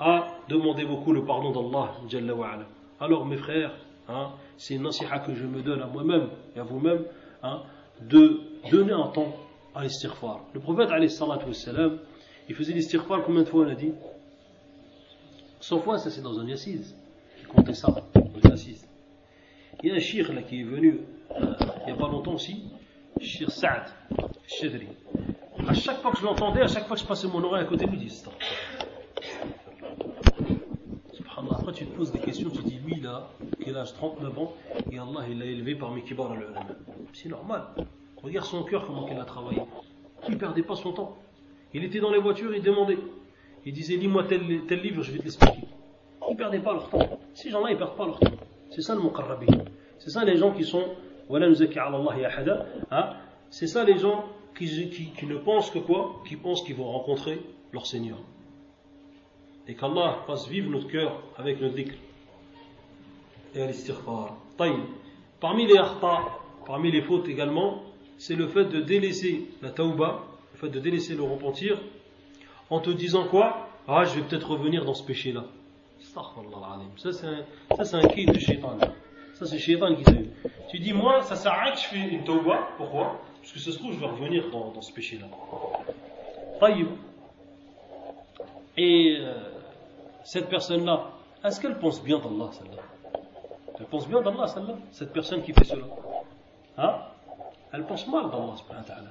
À 0.00 0.28
demander 0.48 0.84
beaucoup 0.84 1.12
le 1.12 1.24
pardon 1.24 1.50
d'Allah 1.50 1.92
alors 3.00 3.26
mes 3.26 3.36
frères 3.36 3.72
hein, 4.08 4.30
c'est 4.56 4.74
une 4.74 4.82
nasiha 4.82 5.18
que 5.20 5.34
je 5.34 5.44
me 5.44 5.60
donne 5.62 5.82
à 5.82 5.86
moi-même 5.86 6.28
et 6.54 6.60
à 6.60 6.62
vous-même 6.62 7.02
hein, 7.42 7.62
de 8.00 8.40
donner 8.70 8.92
un 8.92 9.08
temps 9.08 9.32
à 9.74 9.82
l'istighfar. 9.82 10.40
Le 10.54 10.60
prophète 10.60 10.88
wassalam, 10.90 11.98
il 12.48 12.54
faisait 12.54 12.72
l'istighfar 12.72 13.22
combien 13.24 13.42
de 13.42 13.48
fois 13.48 13.64
on 13.66 13.68
a 13.68 13.74
dit? 13.74 13.92
100 15.60 15.80
fois 15.80 15.98
ça 15.98 16.10
c'est 16.10 16.22
dans 16.22 16.38
un 16.38 16.46
yassiz 16.46 16.94
il 17.40 17.46
comptait 17.48 17.74
ça 17.74 17.88
dans 18.14 18.20
un 18.48 18.50
yassiz 18.50 18.86
il 19.82 19.88
y 19.90 19.92
a 19.92 19.96
un 19.96 19.98
shir 20.00 20.30
qui 20.48 20.60
est 20.60 20.64
venu 20.64 21.00
euh, 21.32 21.54
il 21.80 21.86
n'y 21.86 21.92
a 21.92 21.96
pas 21.96 22.08
longtemps 22.08 22.34
aussi, 22.34 22.64
Shir 23.20 23.50
Saad, 23.50 23.84
Shadri. 24.46 24.88
À 25.68 25.74
chaque 25.74 26.00
fois 26.00 26.12
que 26.12 26.18
je 26.18 26.24
l'entendais, 26.24 26.62
à 26.62 26.66
chaque 26.66 26.86
fois 26.86 26.96
que 26.96 27.02
je 27.02 27.06
passais 27.06 27.28
mon 27.28 27.44
oreille 27.44 27.62
à 27.62 27.66
côté 27.66 27.84
de 27.84 27.90
lui, 27.90 27.98
il 27.98 28.08
dit 28.08 28.24
Subhanallah. 31.12 31.56
Après, 31.58 31.72
tu 31.72 31.84
te 31.84 31.94
poses 31.94 32.10
des 32.10 32.20
questions, 32.20 32.48
tu 32.48 32.62
dis, 32.62 32.78
lui, 32.78 33.02
là, 33.02 33.28
quel 33.62 33.76
âge? 33.76 33.92
39 33.92 34.38
ans, 34.38 34.54
et 34.90 34.98
Allah, 34.98 35.26
il 35.28 35.38
l'a 35.38 35.44
élevé 35.44 35.74
parmi 35.74 36.02
Kibar 36.02 36.32
al-Ulama. 36.32 36.60
C'est 37.12 37.28
normal. 37.28 37.64
Regarde 38.22 38.46
son 38.46 38.62
cœur, 38.62 38.86
comment 38.86 39.06
il 39.12 39.18
a 39.18 39.26
travaillé. 39.26 39.60
Il 40.26 40.34
ne 40.34 40.38
perdait 40.38 40.62
pas 40.62 40.74
son 40.74 40.92
temps. 40.92 41.18
Il 41.74 41.84
était 41.84 42.00
dans 42.00 42.10
les 42.12 42.18
voitures, 42.18 42.54
il 42.54 42.62
demandait. 42.62 42.96
Il 43.66 43.74
disait, 43.74 43.96
lis-moi 43.96 44.24
tel, 44.24 44.40
tel 44.66 44.80
livre, 44.80 45.02
je 45.02 45.12
vais 45.12 45.18
te 45.18 45.24
l'expliquer. 45.24 45.68
Ils 46.30 46.32
ne 46.32 46.38
perdaient 46.38 46.60
pas 46.60 46.72
leur 46.72 46.88
temps. 46.88 47.20
Ces 47.34 47.50
gens-là, 47.50 47.68
ils 47.68 47.74
ne 47.74 47.78
perdent 47.78 47.96
pas 47.96 48.06
leur 48.06 48.18
temps. 48.18 48.36
C'est 48.70 48.80
ça 48.80 48.94
le 48.94 49.02
muqarrabi. 49.02 49.48
C'est 49.98 50.08
ça 50.08 50.24
les 50.24 50.38
gens 50.38 50.52
qui 50.52 50.64
sont. 50.64 50.84
Voilà. 51.28 51.48
Hein? 52.90 53.10
C'est 53.50 53.66
ça 53.66 53.84
les 53.84 53.98
gens 53.98 54.24
qui, 54.58 55.26
ne 55.26 55.36
pensent 55.36 55.70
que 55.70 55.78
quoi? 55.78 56.20
Qui 56.26 56.36
pensent 56.36 56.62
qu'ils 56.62 56.76
vont 56.76 56.90
rencontrer 56.90 57.40
leur 57.72 57.86
Seigneur. 57.86 58.18
Et 59.66 59.74
qu'Allah 59.74 60.18
fasse 60.26 60.48
vivre 60.48 60.70
notre 60.70 60.88
cœur 60.88 61.22
avec 61.36 61.60
le 61.60 61.70
dhikr 61.70 61.94
et 63.54 63.66
l'istighfar. 63.66 64.36
Parmi 65.40 65.66
les 65.66 65.76
akhta, 65.76 66.24
parmi 66.66 66.90
les 66.90 67.02
fautes 67.02 67.28
également, 67.28 67.82
c'est 68.16 68.34
le 68.34 68.48
fait 68.48 68.64
de 68.64 68.80
délaisser 68.80 69.46
la 69.62 69.70
tauba, 69.70 70.24
le 70.54 70.58
fait 70.58 70.68
de 70.68 70.80
délaisser 70.80 71.14
le 71.14 71.22
repentir, 71.22 71.78
en 72.70 72.80
te 72.80 72.90
disant 72.90 73.28
quoi? 73.28 73.68
Ah, 73.86 74.04
je 74.04 74.16
vais 74.16 74.22
peut-être 74.22 74.50
revenir 74.50 74.84
dans 74.84 74.94
ce 74.94 75.04
péché-là. 75.04 75.44
Ça, 76.96 77.12
c'est 77.12 77.26
un, 77.26 78.00
un 78.00 78.32
de 78.32 78.38
shaitan. 78.38 78.78
Ça, 79.34 79.46
c'est 79.46 79.58
shaitan 79.58 79.94
qui 79.94 80.04
s'est 80.04 80.24
Tu 80.70 80.78
dis, 80.78 80.92
moi, 80.92 81.22
ça 81.22 81.36
sert 81.36 81.54
je 81.76 81.84
fais 81.84 82.08
une 82.08 82.24
tauba. 82.24 82.68
Pourquoi? 82.76 83.20
Parce 83.48 83.64
que 83.64 83.70
ça 83.70 83.78
se 83.78 83.82
trouve, 83.82 83.94
je 83.94 84.00
vais 84.00 84.06
revenir 84.06 84.50
dans, 84.50 84.78
ce 84.82 84.92
péché-là. 84.92 85.26
Et 88.76 89.16
euh, 89.18 89.34
cette 90.22 90.50
personne-là, 90.50 91.06
est-ce 91.42 91.58
qu'elle 91.58 91.78
pense 91.78 92.02
bien 92.02 92.18
d'Allah, 92.18 92.50
celle-là? 92.52 92.82
Elle 93.80 93.86
pense 93.86 94.06
bien 94.06 94.20
d'Allah, 94.20 94.48
celle-là 94.48 94.74
Cette 94.90 95.14
personne 95.14 95.42
qui 95.42 95.54
fait 95.54 95.64
cela? 95.64 95.86
Hein? 96.76 96.96
Elle 97.72 97.86
pense 97.86 98.06
mal 98.08 98.24
d'Allah, 98.24 98.54
subhanahu 98.58 98.82
wa 98.82 98.94
ta'ala. 98.94 99.10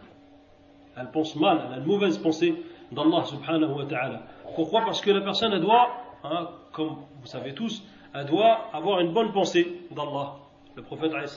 Elle 0.98 1.10
pense 1.10 1.36
mal, 1.36 1.64
elle 1.66 1.74
a 1.74 1.78
une 1.78 1.86
mauvaise 1.86 2.20
pensée 2.20 2.64
d'Allah, 2.92 3.26
subhanahu 3.26 3.72
wa 3.72 3.86
ta'ala. 3.86 4.22
Pourquoi? 4.54 4.82
Parce 4.82 5.02
que 5.02 5.10
la 5.10 5.22
personne, 5.22 5.52
elle 5.52 5.62
doit, 5.62 5.90
hein, 6.24 6.50
comme 6.74 6.98
vous 7.22 7.28
savez 7.28 7.56
tous, 7.56 7.82
elle 8.14 8.28
doit 8.28 8.70
avoir 8.72 9.00
une 9.00 9.14
bonne 9.14 9.32
pensée 9.32 9.82
d'Allah. 9.90 10.36
Le 10.76 10.84
prophète, 10.84 11.12
alayhi 11.12 11.28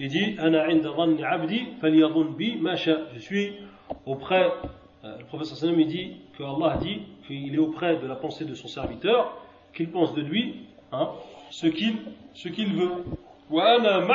il 0.00 0.08
dit 0.08 0.36
Je 3.14 3.18
suis 3.18 3.52
auprès, 4.06 4.52
euh, 5.04 5.18
le 5.18 5.24
professeur 5.24 5.70
il 5.76 5.86
dit 5.86 6.16
que 6.36 6.42
Allah 6.44 6.76
dit 6.80 7.02
qu'il 7.26 7.54
est 7.54 7.58
auprès 7.58 7.96
de 7.96 8.06
la 8.06 8.14
pensée 8.14 8.44
de 8.44 8.54
son 8.54 8.68
serviteur, 8.68 9.36
qu'il 9.74 9.90
pense 9.90 10.14
de 10.14 10.22
lui 10.22 10.66
hein, 10.92 11.10
ce 11.50 11.66
qu'il 11.66 11.96
ce 12.34 12.48
qu'il 12.48 12.74
veut. 12.74 13.04
Euh, 13.50 14.06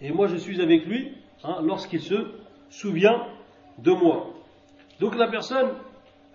Et 0.00 0.10
moi 0.12 0.26
je 0.28 0.36
suis 0.36 0.60
avec 0.60 0.86
lui 0.86 1.12
hein, 1.44 1.56
lorsqu'il 1.62 2.00
se 2.00 2.30
souvient 2.70 3.26
de 3.78 3.90
moi. 3.90 4.30
Donc 5.00 5.16
la 5.16 5.26
personne, 5.28 5.70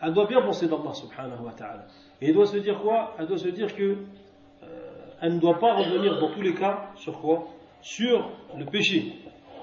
elle 0.02 0.14
doit 0.14 0.26
bien 0.28 0.42
penser 0.42 0.68
d'Allah 0.68 0.94
subhanahu 0.94 1.46
wa 1.46 1.52
ta'ala. 1.52 1.86
et 2.21 2.29
elle 2.29 2.35
doit 2.35 2.47
se 2.47 2.57
dire 2.57 2.79
quoi 2.81 3.15
elle 3.19 3.27
doit 3.27 3.39
se 3.39 3.49
dire 3.49 3.75
que 3.75 3.97
euh, 4.63 4.67
elle 5.21 5.35
ne 5.35 5.41
doit 5.41 5.59
pas 5.59 5.75
revenir 5.75 6.19
dans 6.21 6.31
tous 6.31 6.43
les 6.43 6.55
cas 6.55 6.91
sur 6.97 7.21
quoi 7.21 7.49
sur 7.81 8.31
le 8.57 8.65
péché 8.65 9.13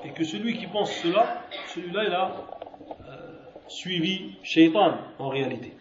et 0.06 0.10
que 0.12 0.24
celui 0.24 0.58
qui 0.58 0.68
pense 0.68 0.92
cela 0.92 1.44
celui-là 1.74 2.04
il 2.06 2.14
a 2.14 2.32
euh, 3.08 3.16
suivi 3.68 4.36
shaitan 4.44 4.98
en 5.20 5.30
réalité 5.30 5.74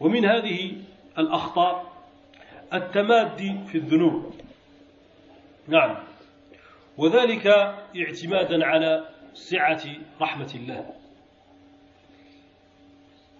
ومن 0.00 0.24
هذه 0.24 0.76
الأخطاء 1.18 1.92
التمادي 2.74 3.54
في 3.72 3.78
الذنوب 3.78 4.34
نعم 5.68 5.96
وذلك 6.98 7.46
اعتمادا 7.96 8.64
على 8.66 9.08
سعة 9.34 9.82
رحمة 10.20 10.52
الله 10.54 10.84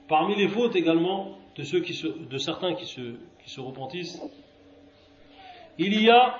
Parmi 0.06 0.34
les 0.36 0.48
fautes 0.48 0.76
également 0.76 1.37
de, 1.59 1.65
ceux 1.65 1.83
se, 1.83 2.07
de 2.07 2.37
certains 2.37 2.73
qui 2.73 2.85
se, 2.85 3.59
repentissent, 3.59 4.21
il 5.77 6.01
y 6.01 6.09
a 6.09 6.37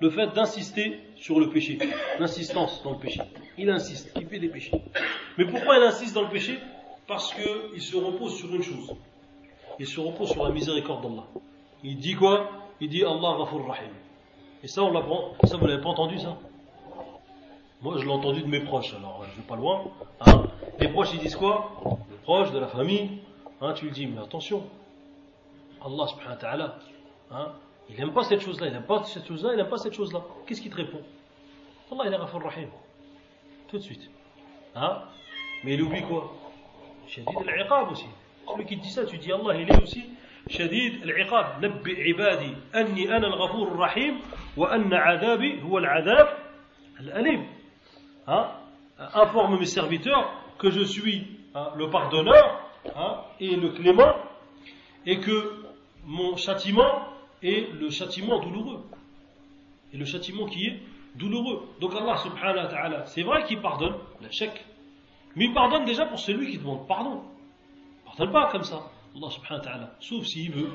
le 0.00 0.10
fait 0.10 0.26
d'insister 0.34 0.98
sur 1.16 1.38
le 1.38 1.48
péché, 1.48 1.78
l'insistance 2.18 2.82
dans 2.82 2.92
le 2.92 2.98
péché. 2.98 3.20
Il 3.56 3.70
insiste, 3.70 4.10
il 4.16 4.26
fait 4.26 4.40
des 4.40 4.48
péchés. 4.48 4.82
Mais 5.36 5.44
pourquoi 5.44 5.76
il 5.78 5.84
insiste 5.84 6.14
dans 6.14 6.22
le 6.22 6.30
péché? 6.30 6.58
Parce 7.06 7.32
qu'il 7.32 7.80
se 7.80 7.96
repose 7.96 8.36
sur 8.36 8.52
une 8.52 8.62
chose. 8.62 8.92
Il 9.78 9.86
se 9.86 10.00
repose 10.00 10.32
sur 10.32 10.44
la 10.44 10.50
miséricorde 10.50 11.02
d'Allah. 11.02 11.26
Il 11.84 11.96
dit 11.96 12.14
quoi? 12.14 12.50
Il 12.80 12.88
dit 12.88 13.04
Allah 13.04 13.36
Ghafur 13.38 13.66
Rahim. 13.68 13.92
Et 14.64 14.68
ça, 14.68 14.82
on 14.82 14.92
l'apprend. 14.92 15.34
Ça, 15.44 15.56
vous 15.56 15.66
l'avez 15.66 15.80
pas 15.80 15.90
entendu, 15.90 16.18
ça? 16.18 16.36
Moi, 17.82 17.94
je 17.98 18.04
l'ai 18.04 18.10
entendu 18.10 18.42
de 18.42 18.48
mes 18.48 18.60
proches, 18.60 18.94
alors 18.94 19.24
je 19.30 19.40
vais 19.40 19.46
pas 19.46 19.54
loin. 19.54 19.84
Hein 20.26 20.44
les 20.80 20.88
proches, 20.88 21.10
ils 21.14 21.20
disent 21.20 21.36
quoi? 21.36 21.80
Les 22.10 22.16
proches 22.18 22.50
de 22.50 22.58
la 22.58 22.66
famille. 22.66 23.20
Hein, 23.60 23.72
tu 23.74 23.86
lui 23.86 23.92
dis, 23.92 24.06
mais 24.06 24.20
attention, 24.20 24.68
Allah 25.84 26.06
subhanahu 26.06 26.34
wa 26.34 26.36
ta'ala, 26.36 26.78
hein, 27.30 27.52
il 27.88 27.96
n'aime 27.96 28.12
pas 28.12 28.22
cette 28.22 28.40
chose-là, 28.40 28.68
il 28.68 28.72
n'aime 28.72 28.84
pas 28.84 29.02
cette 29.04 29.26
chose-là, 29.26 29.50
il 29.52 29.56
n'aime 29.56 29.68
pas 29.68 29.78
cette 29.78 29.94
chose-là. 29.94 30.22
Qu'est-ce 30.46 30.60
qu'il 30.60 30.70
te 30.70 30.76
répond? 30.76 31.00
Allah, 31.90 32.04
il 32.06 32.12
est 32.12 32.16
Rafur 32.16 32.42
Rahim. 32.42 32.68
Tout 33.68 33.78
de 33.78 33.82
suite. 33.82 34.10
Hein? 34.74 35.02
Mais 35.64 35.74
il 35.74 35.82
oublie 35.82 36.02
quoi? 36.02 36.32
Shadid 37.08 37.36
al-Iqab 37.48 37.90
aussi. 37.90 38.06
Celui 38.46 38.66
qui 38.66 38.78
te 38.78 38.82
dit 38.82 38.90
ça, 38.90 39.04
tu 39.04 39.18
dis 39.18 39.32
Allah, 39.32 39.56
il 39.56 39.70
est 39.70 39.82
aussi 39.82 40.04
Shadid 40.48 41.02
al-Iqab. 41.02 41.60
Nabbi 41.60 41.92
ibadi, 41.92 42.52
anni 42.72 43.08
al-Ghafur 43.08 43.76
Rahim, 43.76 44.18
wa 44.56 44.70
anna 44.70 45.04
adabi 45.04 45.60
huwa 45.60 45.80
al-adab 45.80 46.28
Informe 49.14 49.58
mes 49.58 49.66
serviteurs 49.66 50.30
que 50.58 50.70
je 50.70 50.82
suis 50.82 51.26
le 51.76 51.88
pardonneur 51.90 52.67
hein, 52.94 53.22
et 53.40 53.56
le 53.56 53.70
clément 53.70 54.14
et 55.06 55.20
que 55.20 55.64
mon 56.04 56.36
châtiment 56.36 57.08
est 57.42 57.72
le 57.72 57.90
châtiment 57.90 58.40
douloureux 58.40 58.84
et 59.92 59.96
le 59.96 60.04
châtiment 60.04 60.46
qui 60.46 60.66
est 60.66 60.80
douloureux. 61.16 61.68
Donc 61.80 61.94
Allah 61.94 62.16
subhanahu 62.16 62.56
wa 62.56 62.66
ta'ala, 62.66 63.06
c'est 63.06 63.22
vrai 63.22 63.44
qu'il 63.44 63.60
pardonne, 63.60 63.94
la 64.20 64.30
chèque, 64.30 64.64
mais 65.36 65.46
il 65.46 65.54
pardonne 65.54 65.84
déjà 65.84 66.06
pour 66.06 66.18
celui 66.18 66.50
qui 66.50 66.58
demande 66.58 66.86
pardon. 66.86 67.22
Il 68.04 68.04
pardonne 68.06 68.32
pas 68.32 68.50
comme 68.50 68.64
ça, 68.64 68.82
Allah 69.16 69.30
subhanahu 69.30 69.58
wa 69.58 69.64
ta'ala. 69.64 69.96
Sauf 70.00 70.24
s'il 70.26 70.52
veut, 70.52 70.70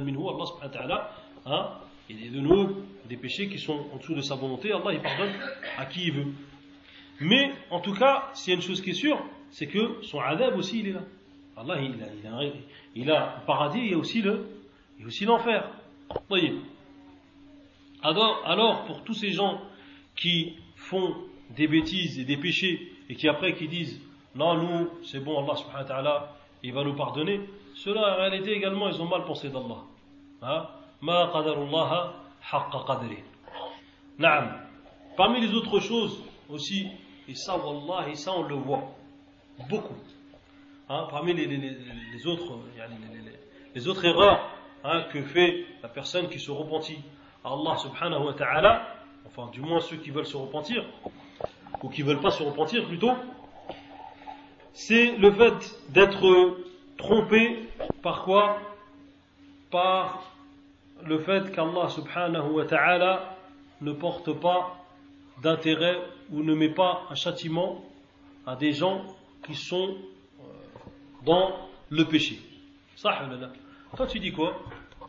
minhu, 0.00 0.28
Allah 0.28 0.46
subhanahu 0.46 0.62
wa 0.62 0.68
ta'ala, 0.68 1.10
hein, 1.46 1.70
il 2.08 2.24
y 2.24 2.28
a 2.28 2.30
de 2.30 2.40
nous 2.40 2.76
des 3.08 3.16
péchés 3.16 3.48
qui 3.48 3.58
sont 3.58 3.86
en 3.92 3.96
dessous 3.96 4.14
de 4.14 4.20
sa 4.20 4.34
volonté, 4.34 4.72
Allah 4.72 4.92
il 4.92 5.00
pardonne 5.00 5.32
à 5.78 5.86
qui 5.86 6.04
il 6.04 6.12
veut. 6.12 6.32
Mais 7.20 7.52
en 7.70 7.80
tout 7.80 7.94
cas, 7.94 8.30
s'il 8.34 8.52
y 8.52 8.56
a 8.56 8.56
une 8.56 8.62
chose 8.62 8.82
qui 8.82 8.90
est 8.90 8.94
sûre, 8.94 9.18
c'est 9.50 9.66
que 9.66 10.02
son 10.02 10.20
adab 10.20 10.56
aussi 10.56 10.80
il 10.80 10.88
est 10.88 10.92
là. 10.92 11.02
Allah 11.56 11.80
il 11.80 12.02
a, 12.02 12.42
il 12.94 13.06
le 13.06 13.46
paradis, 13.46 13.78
il 13.78 13.90
y 13.90 13.94
a 13.94 13.98
aussi 13.98 14.22
le, 14.22 14.46
il 14.98 15.04
a 15.04 15.06
aussi 15.08 15.24
l'enfer. 15.24 15.68
Voyez. 16.28 16.54
Alors, 18.02 18.42
alors, 18.44 18.84
pour 18.84 19.02
tous 19.04 19.14
ces 19.14 19.30
gens 19.30 19.60
qui 20.16 20.56
font 20.76 21.14
des 21.50 21.66
bêtises 21.66 22.18
et 22.18 22.24
des 22.24 22.36
péchés 22.36 22.92
et 23.08 23.14
qui 23.14 23.28
après 23.28 23.54
qui 23.54 23.68
disent 23.68 24.00
non 24.34 24.54
nous 24.54 24.88
c'est 25.04 25.20
bon 25.20 25.42
Allah 25.42 25.56
subhanahu 25.56 25.82
wa 25.82 25.88
ta'ala 25.88 26.36
il 26.62 26.72
va 26.72 26.84
nous 26.84 26.94
pardonner 26.94 27.40
ceux-là 27.74 28.14
en 28.14 28.16
réalité 28.16 28.52
également 28.52 28.88
ils 28.88 29.00
ont 29.00 29.08
mal 29.08 29.24
pensé 29.24 29.48
d'Allah. 29.50 29.82
Hein? 30.42 30.66
Parmi 35.16 35.40
les 35.40 35.54
autres 35.54 35.80
choses 35.80 36.22
aussi 36.48 36.88
et 37.28 37.34
ça 37.34 37.56
wallah 37.56 38.08
et 38.08 38.14
ça 38.14 38.32
on 38.32 38.42
le 38.42 38.54
voit. 38.54 38.84
Beaucoup 39.68 39.94
hein, 40.88 41.06
parmi 41.10 41.32
les, 41.34 41.46
les, 41.46 41.56
les, 41.56 41.76
les 42.12 42.26
autres 42.26 42.58
les, 43.74 43.88
autres 43.88 44.04
erreurs 44.04 44.48
hein, 44.84 45.04
que 45.12 45.22
fait 45.22 45.64
la 45.82 45.88
personne 45.88 46.28
qui 46.28 46.38
se 46.38 46.50
repentit. 46.50 46.98
À 47.44 47.52
Allah 47.52 47.76
subhanahu 47.76 48.24
wa 48.24 48.32
ta'ala 48.32 48.94
enfin 49.26 49.50
du 49.50 49.60
moins 49.60 49.80
ceux 49.80 49.96
qui 49.96 50.10
veulent 50.10 50.26
se 50.26 50.36
repentir, 50.36 50.84
ou 51.82 51.88
qui 51.88 52.02
ne 52.02 52.08
veulent 52.08 52.20
pas 52.20 52.30
se 52.30 52.42
repentir 52.42 52.86
plutôt, 52.86 53.12
c'est 54.72 55.16
le 55.16 55.32
fait 55.32 55.76
d'être 55.90 56.58
trompé 56.96 57.68
par 58.02 58.22
quoi? 58.24 58.58
Par 59.70 60.32
le 61.04 61.18
fait 61.18 61.52
qu'Allah 61.52 61.88
subhanahu 61.88 62.50
wa 62.50 62.64
ta'ala 62.64 63.36
ne 63.80 63.92
porte 63.92 64.32
pas 64.32 64.76
d'intérêt 65.42 65.98
ou 66.30 66.42
ne 66.42 66.54
met 66.54 66.68
pas 66.68 67.02
un 67.10 67.14
châtiment 67.14 67.84
à 68.46 68.56
des 68.56 68.72
gens 68.72 69.02
qui 69.44 69.54
sont 69.54 69.90
euh, 69.90 70.13
dans 71.24 71.68
le 71.90 72.04
péché. 72.04 72.40
Ça, 72.96 73.28
Toi, 73.96 74.06
tu 74.06 74.18
dis 74.20 74.32
quoi? 74.32 74.60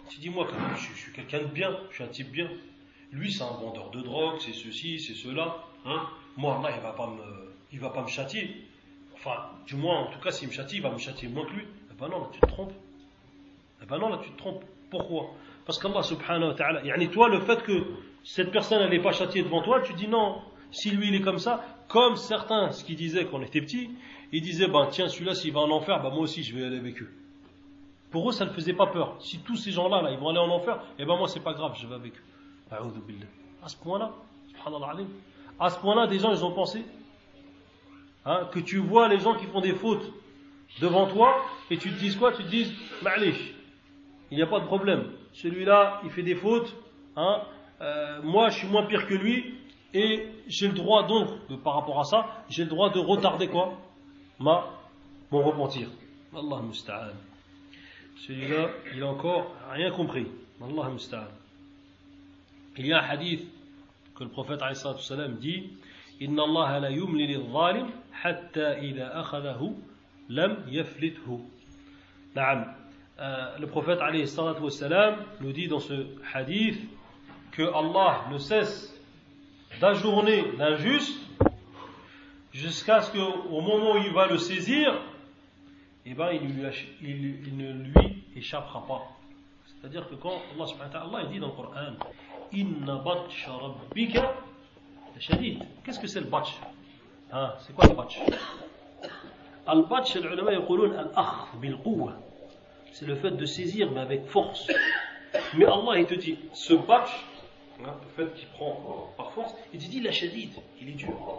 Tu 0.10 0.20
dis, 0.20 0.30
moi, 0.30 0.48
je, 0.76 0.94
je 0.94 0.98
suis 0.98 1.12
quelqu'un 1.12 1.40
de 1.40 1.46
bien, 1.46 1.76
je 1.90 1.96
suis 1.96 2.04
un 2.04 2.08
type 2.08 2.32
bien. 2.32 2.50
Lui, 3.12 3.32
c'est 3.32 3.44
un 3.44 3.54
vendeur 3.54 3.90
de 3.92 4.02
drogue, 4.02 4.38
c'est 4.40 4.54
ceci, 4.54 5.00
c'est 5.00 5.14
cela. 5.14 5.64
Hein 5.86 6.08
Moi, 6.38 6.58
Allah, 6.60 6.76
il 6.76 6.82
va 6.82 6.92
pas 6.92 7.08
me, 7.08 7.54
il 7.72 7.80
va 7.80 7.90
pas 7.90 8.02
me 8.02 8.08
châtier. 8.08 8.66
Enfin, 9.16 9.50
du 9.66 9.76
moins, 9.76 10.02
en 10.02 10.12
tout 10.12 10.20
cas, 10.20 10.32
s'il 10.32 10.48
me 10.48 10.54
châtie, 10.54 10.78
il 10.78 10.82
va 10.82 10.92
me 10.92 10.98
châtier 10.98 11.28
moins 11.30 11.46
que 11.46 11.54
lui. 11.54 11.64
Eh 11.92 11.94
ben 12.00 12.10
non, 12.10 12.20
là, 12.20 12.28
tu 12.32 12.40
te 12.40 12.46
trompes. 12.46 12.74
Eh 13.82 13.86
ben 13.86 13.98
non, 13.98 14.10
là, 14.10 14.20
tu 14.22 14.30
te 14.30 14.38
trompes. 14.38 14.64
Pourquoi? 14.92 15.32
Parce 15.66 15.80
qu'Allah, 15.80 16.04
subhanahu 16.04 16.50
wa 16.50 16.54
ta'ala, 16.54 16.86
yani 16.86 17.10
toi, 17.10 17.30
le 17.30 17.40
fait 17.42 17.64
que 17.64 17.86
cette 18.24 18.52
personne, 18.52 18.82
elle 18.82 18.92
n'est 18.92 19.02
pas 19.02 19.14
châtiée 19.14 19.42
devant 19.44 19.62
toi, 19.62 19.82
tu 19.82 19.94
dis 19.94 20.08
non. 20.08 20.42
Si 20.72 20.92
lui, 20.92 21.08
il 21.08 21.16
est 21.16 21.22
comme 21.22 21.40
ça, 21.40 21.64
comme 21.88 22.18
certains, 22.18 22.72
ce 22.72 22.84
qu'ils 22.84 22.98
disaient 22.98 23.26
quand 23.26 23.38
on 23.38 23.44
était 23.44 23.62
petit, 23.62 23.92
ils 24.32 24.42
disaient, 24.42 24.68
ben 24.68 24.88
tiens, 24.92 25.08
celui-là, 25.08 25.36
s'il 25.36 25.54
va 25.54 25.62
en 25.62 25.72
enfer, 25.72 26.02
ben 26.02 26.10
moi 26.10 26.22
aussi, 26.22 26.44
je 26.44 26.56
vais 26.56 26.66
aller 26.66 26.78
avec 26.78 27.02
eux. 27.02 27.12
Pour 28.12 28.30
eux, 28.30 28.32
ça 28.32 28.46
ne 28.46 28.52
faisait 28.52 28.74
pas 28.74 28.88
peur. 28.88 29.18
Si 29.20 29.40
tous 29.40 29.58
ces 29.58 29.72
gens-là, 29.72 30.02
là, 30.02 30.12
ils 30.12 30.18
vont 30.18 30.30
aller 30.30 30.40
en 30.40 30.50
enfer, 30.50 30.80
eh 30.98 31.06
ben 31.06 31.18
moi, 31.18 31.28
c'est 31.28 31.44
pas 31.44 31.54
grave, 31.54 31.76
je 31.80 31.88
vais 31.88 31.96
avec 31.96 32.14
eux. 32.14 32.24
À 33.64 33.68
ce 33.68 33.78
point-là, 33.78 34.12
à 35.60 35.70
ce 35.70 35.80
point-là, 35.80 36.08
des 36.08 36.20
gens, 36.20 36.32
ils 36.32 36.44
ont 36.44 36.52
pensé 36.52 36.84
hein, 38.26 38.48
que 38.52 38.60
tu 38.60 38.78
vois 38.78 39.08
les 39.08 39.20
gens 39.20 39.36
qui 39.36 39.46
font 39.46 39.62
des 39.62 39.74
fautes 39.74 40.12
devant 40.82 41.08
toi 41.08 41.36
et 41.70 41.78
tu 41.78 41.92
te 41.92 42.00
dis 42.00 42.16
quoi? 42.18 42.32
Tu 42.34 42.44
te 42.44 42.50
dis, 42.50 42.74
il 44.32 44.38
n'y 44.38 44.42
a 44.42 44.48
pas 44.48 44.60
de 44.60 44.66
problème. 44.66 45.12
Celui-là, 45.34 46.02
il 46.04 46.10
fait 46.10 46.24
des 46.24 46.36
fautes. 46.36 46.76
Hein, 47.16 47.42
euh, 47.82 48.22
moi, 48.24 48.50
je 48.50 48.60
suis 48.60 48.68
moins 48.68 48.86
pire 48.86 49.08
que 49.08 49.14
lui 49.14 49.56
et 49.94 50.28
j'ai 50.48 50.68
le 50.68 50.74
droit 50.74 51.08
donc, 51.08 51.30
par 51.64 51.76
rapport 51.76 52.00
à 52.00 52.04
ça, 52.04 52.26
j'ai 52.50 52.64
le 52.64 52.70
droit 52.70 52.90
de 52.90 53.00
retarder 53.00 53.48
quoi? 53.48 53.78
Ma, 54.40 54.70
mon 55.32 55.44
repentir. 55.44 55.88
Allah 56.36 56.62
musta'an. 56.62 57.14
Celui-là, 58.28 58.70
il 58.94 59.04
a 59.04 59.08
encore 59.08 59.56
rien 59.72 59.92
compris. 59.92 60.28
Allah 60.62 60.90
musta'an. 60.90 61.28
Il 62.78 62.88
y 62.88 62.94
a 62.94 63.02
un 63.02 63.08
hadith 63.08 63.48
que 64.16 64.24
le 64.24 64.30
prophète 64.30 64.60
sallam 64.74 65.36
dit 65.36 65.70
Inna 66.20 66.44
Allah 66.44 66.80
la 66.80 66.92
yumli 66.92 67.28
lil 67.28 67.44
zalim 67.52 67.88
hatta 68.24 68.80
ila 68.80 69.20
akhadahu 69.20 69.76
lam 70.30 70.64
yaflithu. 70.70 71.40
Naam. 72.36 72.74
Euh, 73.20 73.58
le 73.60 73.68
prophète 73.68 74.00
sallam 74.70 75.16
nous 75.40 75.54
dit 75.54 75.68
dans 75.70 75.80
ce 75.80 76.06
hadith 76.34 76.82
que 77.52 77.64
Allah 77.64 78.26
ne 78.32 78.38
cesse 78.38 78.94
d'ajourner 79.80 80.52
l'injuste 80.58 81.25
jusqu'à 82.55 83.01
ce 83.01 83.13
qu'au 83.13 83.61
moment 83.61 83.93
où 83.93 83.99
il 83.99 84.13
va 84.13 84.27
le 84.27 84.39
saisir, 84.39 84.93
eh 86.07 86.15
ben, 86.15 86.31
il, 86.33 86.49
lui, 86.49 86.63
il, 87.03 87.47
il 87.47 87.57
ne 87.57 87.73
lui 87.73 88.25
échappera 88.37 88.87
pas. 88.87 89.03
C'est-à-dire 89.67 90.09
que 90.09 90.15
quand 90.15 90.41
Allah 90.55 90.67
subhanahu 90.67 90.93
wa 90.95 91.01
ta'ala 91.01 91.25
dit 91.27 91.39
dans 91.39 91.49
le 91.49 91.53
Coran 91.53 91.93
Inna 92.53 92.97
batsh 92.97 93.49
rabbika 93.49 94.35
shadid. 95.19 95.63
Qu'est-ce 95.85 96.01
que 96.01 96.07
c'est 96.07 96.21
le 96.21 96.27
batch 96.27 96.57
hein, 97.33 97.55
C'est 97.61 97.75
quoi 97.75 97.87
le 97.87 97.95
batch 97.95 98.19
Al-batch, 99.67 100.17
les 100.17 100.23
ulama 100.23 100.53
يقولون 100.53 100.97
al-akh 100.97 101.61
bil-quwa. 101.61 102.15
C'est 102.93 103.07
le 103.07 103.15
fait 103.15 103.31
de 103.31 103.47
saisir 103.47 103.91
mais 103.93 104.01
avec 104.01 104.27
force. 104.27 104.67
Mais 105.57 105.65
Allah 105.65 105.99
il 105.99 106.07
te 106.07 106.15
dit 106.15 106.39
ce 106.53 106.75
batch, 106.75 107.11
hein, 107.85 107.95
le 108.03 108.25
fait 108.25 108.35
qu'il 108.35 108.49
prend 108.49 109.13
par 109.17 109.33
force, 109.33 109.55
il 109.73 109.79
te 109.81 109.89
dit 109.89 110.01
la 110.01 110.11
shadid, 110.11 110.51
il 110.81 110.89
est 110.89 110.93
dur. 110.93 111.39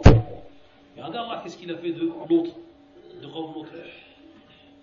Mais 0.97 1.03
regarde 1.03 1.29
là, 1.29 1.41
qu'est-ce 1.43 1.57
qu'il 1.57 1.71
a 1.71 1.77
fait 1.77 1.91
de 1.91 2.01
l'autre 2.01 2.55
De 3.21 3.27
l'autre 3.27 3.69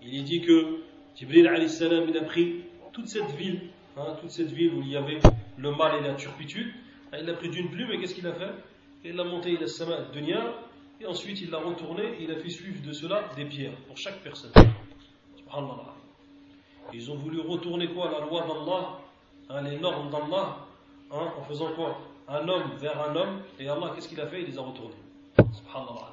Il 0.00 0.22
dit 0.22 0.40
que 0.42 0.82
Jibril 1.16 1.50
il 1.52 2.16
a 2.16 2.22
pris 2.22 2.62
toute 2.92 3.08
cette 3.08 3.32
ville, 3.32 3.62
hein, 3.96 4.16
toute 4.20 4.30
cette 4.30 4.52
ville 4.52 4.74
où 4.74 4.82
il 4.82 4.92
y 4.92 4.96
avait 4.96 5.18
le 5.58 5.72
mal 5.72 5.98
et 5.98 6.06
la 6.06 6.14
turpitude, 6.14 6.72
hein, 7.12 7.16
il 7.20 7.26
l'a 7.26 7.34
pris 7.34 7.48
d'une 7.48 7.68
plume 7.68 7.90
et 7.90 7.98
qu'est-ce 7.98 8.14
qu'il 8.14 8.28
a 8.28 8.32
fait? 8.32 8.52
Il 9.04 9.16
l'a 9.16 9.24
monté, 9.24 9.50
il 9.50 9.62
a 9.64 9.66
sama 9.66 10.02
dunya, 10.12 10.54
et 11.00 11.06
ensuite 11.06 11.40
il 11.40 11.50
l'a 11.50 11.58
retourné 11.58 12.04
et 12.04 12.22
il 12.22 12.30
a 12.30 12.36
fait 12.36 12.48
suivre 12.48 12.80
de 12.86 12.92
cela 12.92 13.24
des 13.34 13.44
pierres 13.44 13.76
pour 13.88 13.96
chaque 13.96 14.20
personne. 14.20 14.52
Subhanallah. 15.36 15.94
Ils 16.92 17.10
ont 17.10 17.16
voulu 17.16 17.40
retourner 17.40 17.88
quoi? 17.88 18.08
La 18.12 18.20
loi 18.24 18.46
d'Allah, 18.46 19.00
hein, 19.48 19.62
les 19.68 19.80
normes 19.80 20.10
d'Allah, 20.10 20.58
en 21.10 21.42
faisant 21.48 21.72
quoi? 21.72 21.98
Un 22.28 22.48
homme 22.48 22.76
vers 22.78 23.02
un 23.02 23.16
homme, 23.16 23.42
et 23.58 23.68
Allah, 23.68 23.90
qu'est-ce 23.94 24.08
qu'il 24.08 24.20
a 24.20 24.28
fait? 24.28 24.42
Il 24.42 24.46
les 24.46 24.58
a 24.58 24.62
retournés. 24.62 24.94
Subhanallah. 25.36 26.12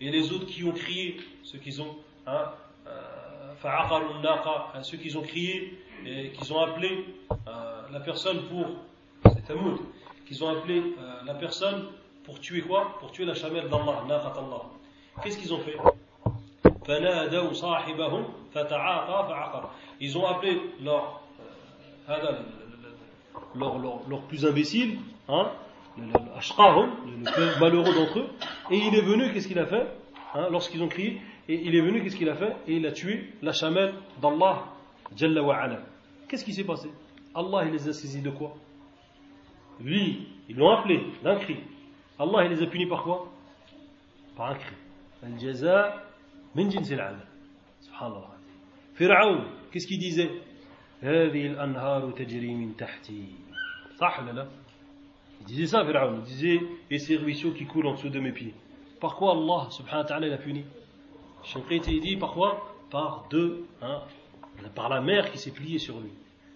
Et 0.00 0.10
les 0.10 0.32
autres 0.32 0.46
qui 0.46 0.64
ont 0.64 0.72
crié, 0.72 1.20
ceux 1.44 1.58
qui 1.58 1.80
ont, 1.80 1.96
hein, 2.26 2.50
euh, 2.86 3.54
ceux 4.82 4.96
qui 4.98 5.16
ont 5.16 5.22
crié 5.22 5.78
et 6.04 6.30
qu'ils 6.32 6.52
ont 6.52 6.60
appelé 6.60 7.04
euh, 7.46 7.82
la 7.92 8.00
personne 8.00 8.42
pour, 8.48 8.66
c'est 9.32 9.46
Tamoud, 9.46 9.78
qu'ils 10.26 10.42
ont 10.42 10.48
appelé 10.48 10.80
euh, 10.80 11.24
la 11.24 11.34
personne 11.34 11.86
pour 12.24 12.40
tuer 12.40 12.62
quoi? 12.62 12.96
Pour 12.98 13.12
tuer 13.12 13.24
la 13.24 13.34
chamelle 13.34 13.68
d'Allah, 13.68 14.02
Allah. 14.08 14.62
Qu'est-ce 15.22 15.38
qu'ils 15.38 15.52
ont 15.54 15.60
fait? 15.60 15.76
Ils 20.00 20.18
ont 20.18 20.26
appelé 20.26 20.60
leur, 20.82 21.22
euh, 22.08 22.42
leur, 23.54 23.78
leur, 23.78 24.08
leur 24.08 24.20
plus 24.22 24.44
imbécile, 24.44 24.98
hein, 25.28 25.52
le, 25.97 26.05
le, 26.05 27.31
plus 27.31 27.59
malheureux 27.59 27.93
d'entre 27.93 28.19
eux, 28.19 28.29
et 28.71 28.77
il 28.77 28.95
est 28.95 29.01
venu, 29.01 29.33
qu'est-ce 29.33 29.47
qu'il 29.47 29.59
a 29.59 29.65
fait 29.65 29.87
hein, 30.33 30.47
Lorsqu'ils 30.51 30.81
ont 30.83 30.87
crié, 30.87 31.21
et 31.49 31.55
il 31.55 31.75
est 31.75 31.81
venu, 31.81 32.03
qu'est-ce 32.03 32.15
qu'il 32.15 32.29
a 32.29 32.35
fait 32.35 32.55
Et 32.67 32.75
il 32.75 32.85
a 32.85 32.91
tué 32.91 33.33
la 33.41 33.51
chamelle 33.51 33.93
d'Allah, 34.21 34.65
Jalla 35.15 35.41
wa 35.41 35.55
ala. 35.57 35.79
Qu'est-ce 36.27 36.43
qui 36.43 36.53
s'est 36.53 36.65
passé 36.65 36.89
Allah 37.33 37.65
il 37.65 37.71
les 37.71 37.87
a 37.87 37.93
saisis 37.93 38.21
de 38.21 38.29
quoi 38.29 38.55
Lui, 39.79 40.27
ils 40.49 40.55
l'ont 40.55 40.69
appelé 40.69 41.01
d'un 41.23 41.37
cri. 41.37 41.57
Allah 42.19 42.45
il 42.45 42.51
les 42.51 42.63
a 42.63 42.67
punis 42.67 42.87
par 42.87 43.03
quoi 43.03 43.31
Par 44.35 44.51
un 44.51 44.55
cri. 44.55 44.75
Al-jaza 45.23 46.03
min 46.55 46.69
jinsil 46.69 47.01
Subhanallah. 47.81 48.37
Pharaon, 48.95 49.45
qu'est-ce 49.71 49.87
qu'il 49.87 49.99
disait 49.99 50.29
هذه 51.01 51.47
الأنهار 51.47 52.11
تجري 52.11 52.55
من 52.55 52.75
تحتي 52.75 53.25
صح 53.99 54.19
ولا 54.19 54.31
لا 54.31 54.47
Il 55.40 55.46
disait 55.46 55.66
ça, 55.66 55.84
Pharaon. 55.84 56.18
Il 56.18 56.22
disait, 56.24 56.60
et 56.90 56.98
ces 56.98 57.16
ruisseaux 57.16 57.52
qui 57.52 57.66
coulent 57.66 57.86
en 57.86 57.94
dessous 57.94 58.10
de 58.10 58.20
mes 58.20 58.32
pieds. 58.32 58.54
Par 59.00 59.16
quoi 59.16 59.32
Allah, 59.32 59.68
subhanahu 59.70 60.02
wa 60.02 60.04
ta'ala, 60.04 60.26
il 60.28 60.32
a 60.32 60.38
puni? 60.38 60.64
Il 61.88 62.00
dit, 62.00 62.16
par 62.16 62.32
quoi? 62.32 62.74
Par 62.90 63.24
deux, 63.30 63.64
hein, 63.80 64.00
par 64.74 64.88
la 64.88 65.00
mer 65.00 65.30
qui 65.32 65.38
s'est 65.38 65.50
pliée 65.50 65.78
sur 65.78 65.98
lui. 65.98 66.10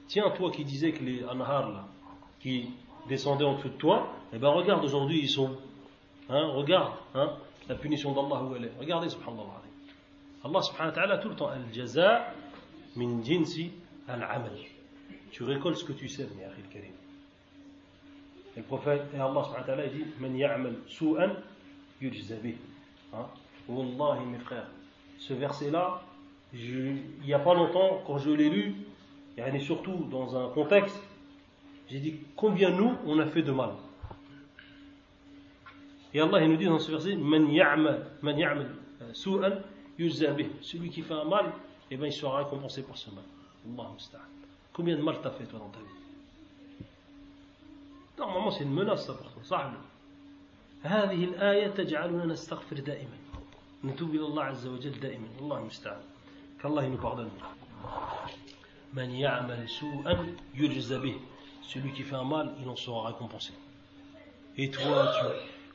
Tiens, 0.07 0.31
toi 0.31 0.51
qui 0.51 0.65
disais 0.65 0.93
que 0.93 1.03
les 1.03 1.25
anhar, 1.25 1.71
là, 1.71 1.89
qui 2.41 2.71
descendaient 3.09 3.45
en 3.45 3.57
dessous 3.57 3.71
de 3.71 3.75
toi, 3.75 4.13
et 4.33 4.39
ben 4.39 4.49
regarde 4.49 4.85
aujourd'hui 4.85 5.21
ils 5.21 5.29
sont. 5.29 5.57
Hein, 6.29 6.47
regarde 6.49 6.93
hein, 7.15 7.33
la 7.69 7.75
punition 7.75 8.13
d'Allah 8.13 8.43
où 8.45 8.55
elle 8.55 8.65
est. 8.67 8.73
Regardez, 8.79 9.09
subhanallah. 9.09 9.63
Allah 10.45 10.63
subhanahu 10.63 10.91
wa 10.91 10.95
ta'ala 10.95 11.19
tout 11.19 11.29
le 11.29 11.37
temps, 11.37 11.49
al-jaza 11.49 12.33
min 12.95 13.23
jinsi 13.23 13.73
al-amal. 14.07 14.53
Tu 15.33 15.43
récoltes 15.43 15.79
ce 15.79 15.85
que 15.85 15.93
tu 15.93 16.09
sèmes, 16.09 16.29
karim. 16.39 16.56
Et 18.57 18.61
le 18.61 18.65
prophète, 18.65 19.03
et 19.15 19.19
Allah 19.19 19.43
dit, 19.93 20.05
su'an 20.87 21.31
yujza 22.01 22.37
bih. 22.37 22.57
Hein? 23.13 23.27
Wallahi, 23.69 24.25
mes 24.27 24.39
frères, 24.39 24.69
ce 25.19 25.35
verset-là, 25.35 26.03
il 26.55 27.03
n'y 27.25 27.35
a 27.35 27.39
pas 27.39 27.55
longtemps, 27.55 28.03
quand 28.07 28.19
je 28.19 28.31
l'ai 28.31 28.49
lu, 28.49 28.75
et 29.37 29.59
surtout 29.61 30.07
dans 30.11 30.37
un 30.37 30.49
contexte, 30.49 30.99
j'ai 31.89 32.01
dit 32.01 32.21
combien 32.35 32.71
nous, 32.71 32.95
on 33.05 33.19
a 33.19 33.27
fait 33.27 33.43
de 33.43 33.53
mal? 33.53 33.71
Et 36.15 36.21
Allah 36.21 36.43
il 36.43 36.51
nous 36.51 36.57
dit 36.57 36.65
dans 36.65 36.79
ce 36.79 36.91
verset 36.91 37.15
Man 37.15 37.53
ya'mal, 37.53 38.07
ya'mal 38.23 38.71
euh, 39.03 39.13
su'an 39.13 39.59
yujza 39.99 40.33
bih. 40.33 40.49
Celui 40.63 40.89
qui 40.89 41.03
fait 41.03 41.13
un 41.13 41.25
mal, 41.25 41.53
eh 41.91 41.97
ben, 41.97 42.07
il 42.07 42.13
sera 42.13 42.39
récompensé 42.39 42.83
par 42.83 42.97
ce 42.97 43.11
mal. 43.11 43.25
Combien 44.73 44.97
de 44.97 45.03
mal 45.03 45.17
t'as 45.23 45.31
fait 45.31 45.45
toi 45.45 45.59
dans 45.59 45.69
ta 45.69 45.81
vie? 45.81 46.06
Normalement 48.18 48.52
c'est 48.52 48.64
une 48.64 48.74
menace 48.74 49.06
ça 49.06 49.14
pour 49.14 49.32
toi. 49.32 49.44
صاحب. 49.44 49.74
هذه 50.84 51.24
الآية 51.24 51.68
تجعلنا 51.68 52.26
نستغفر 52.26 52.80
دائما 52.80 53.18
نتوب 53.84 54.10
إلى 54.10 54.26
الله 54.26 54.44
عز 54.44 54.68
وجل 54.68 55.00
دائما 55.00 55.28
الله 55.40 55.58
المستعان 55.58 56.02
qu'Allah 56.60 56.84
il 56.84 56.92
nous 56.92 57.02
pardonne 57.02 57.30
من 58.94 59.12
يعمل 59.12 59.70
سوءا 59.70 60.36
يجزى 60.56 60.98
به 61.00 61.16
celui 61.62 61.92
qui 61.94 62.04
fait 62.04 62.16
un 62.16 62.24
mal 62.24 62.54
il 62.62 62.68
en 62.68 62.76
sera 62.76 63.08
récompensé 63.08 63.54
et 64.58 64.70
toi 64.72 65.12
tu 65.20 65.26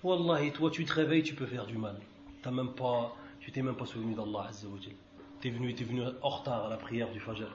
Wallah 0.07 0.43
et 0.43 0.53
toi 0.53 0.70
tu 0.70 0.84
te 0.84 0.93
réveilles 0.93 1.22
tu 1.22 1.34
peux 1.34 1.47
faire 1.47 1.66
du 1.66 1.78
mal 1.78 1.97
T'as 2.43 2.51
même 2.51 2.72
pas 2.72 3.16
tu 3.41 3.53
t'es 3.53 3.62
même 3.62 3.76
pas 3.76 3.87
souvenu 3.87 4.14
d'Allah 4.14 4.47
Azza 4.49 4.68
wa 4.68 4.78
Jal 4.80 4.95
t'es 5.41 5.51
venu 5.51 5.74
t'es 5.74 5.84
venu 5.84 6.03
en 6.22 6.28
retard 6.28 6.66
à 6.66 6.68
la 6.68 6.76
prière 6.76 7.11
du 7.11 7.20
Fajr 7.20 7.51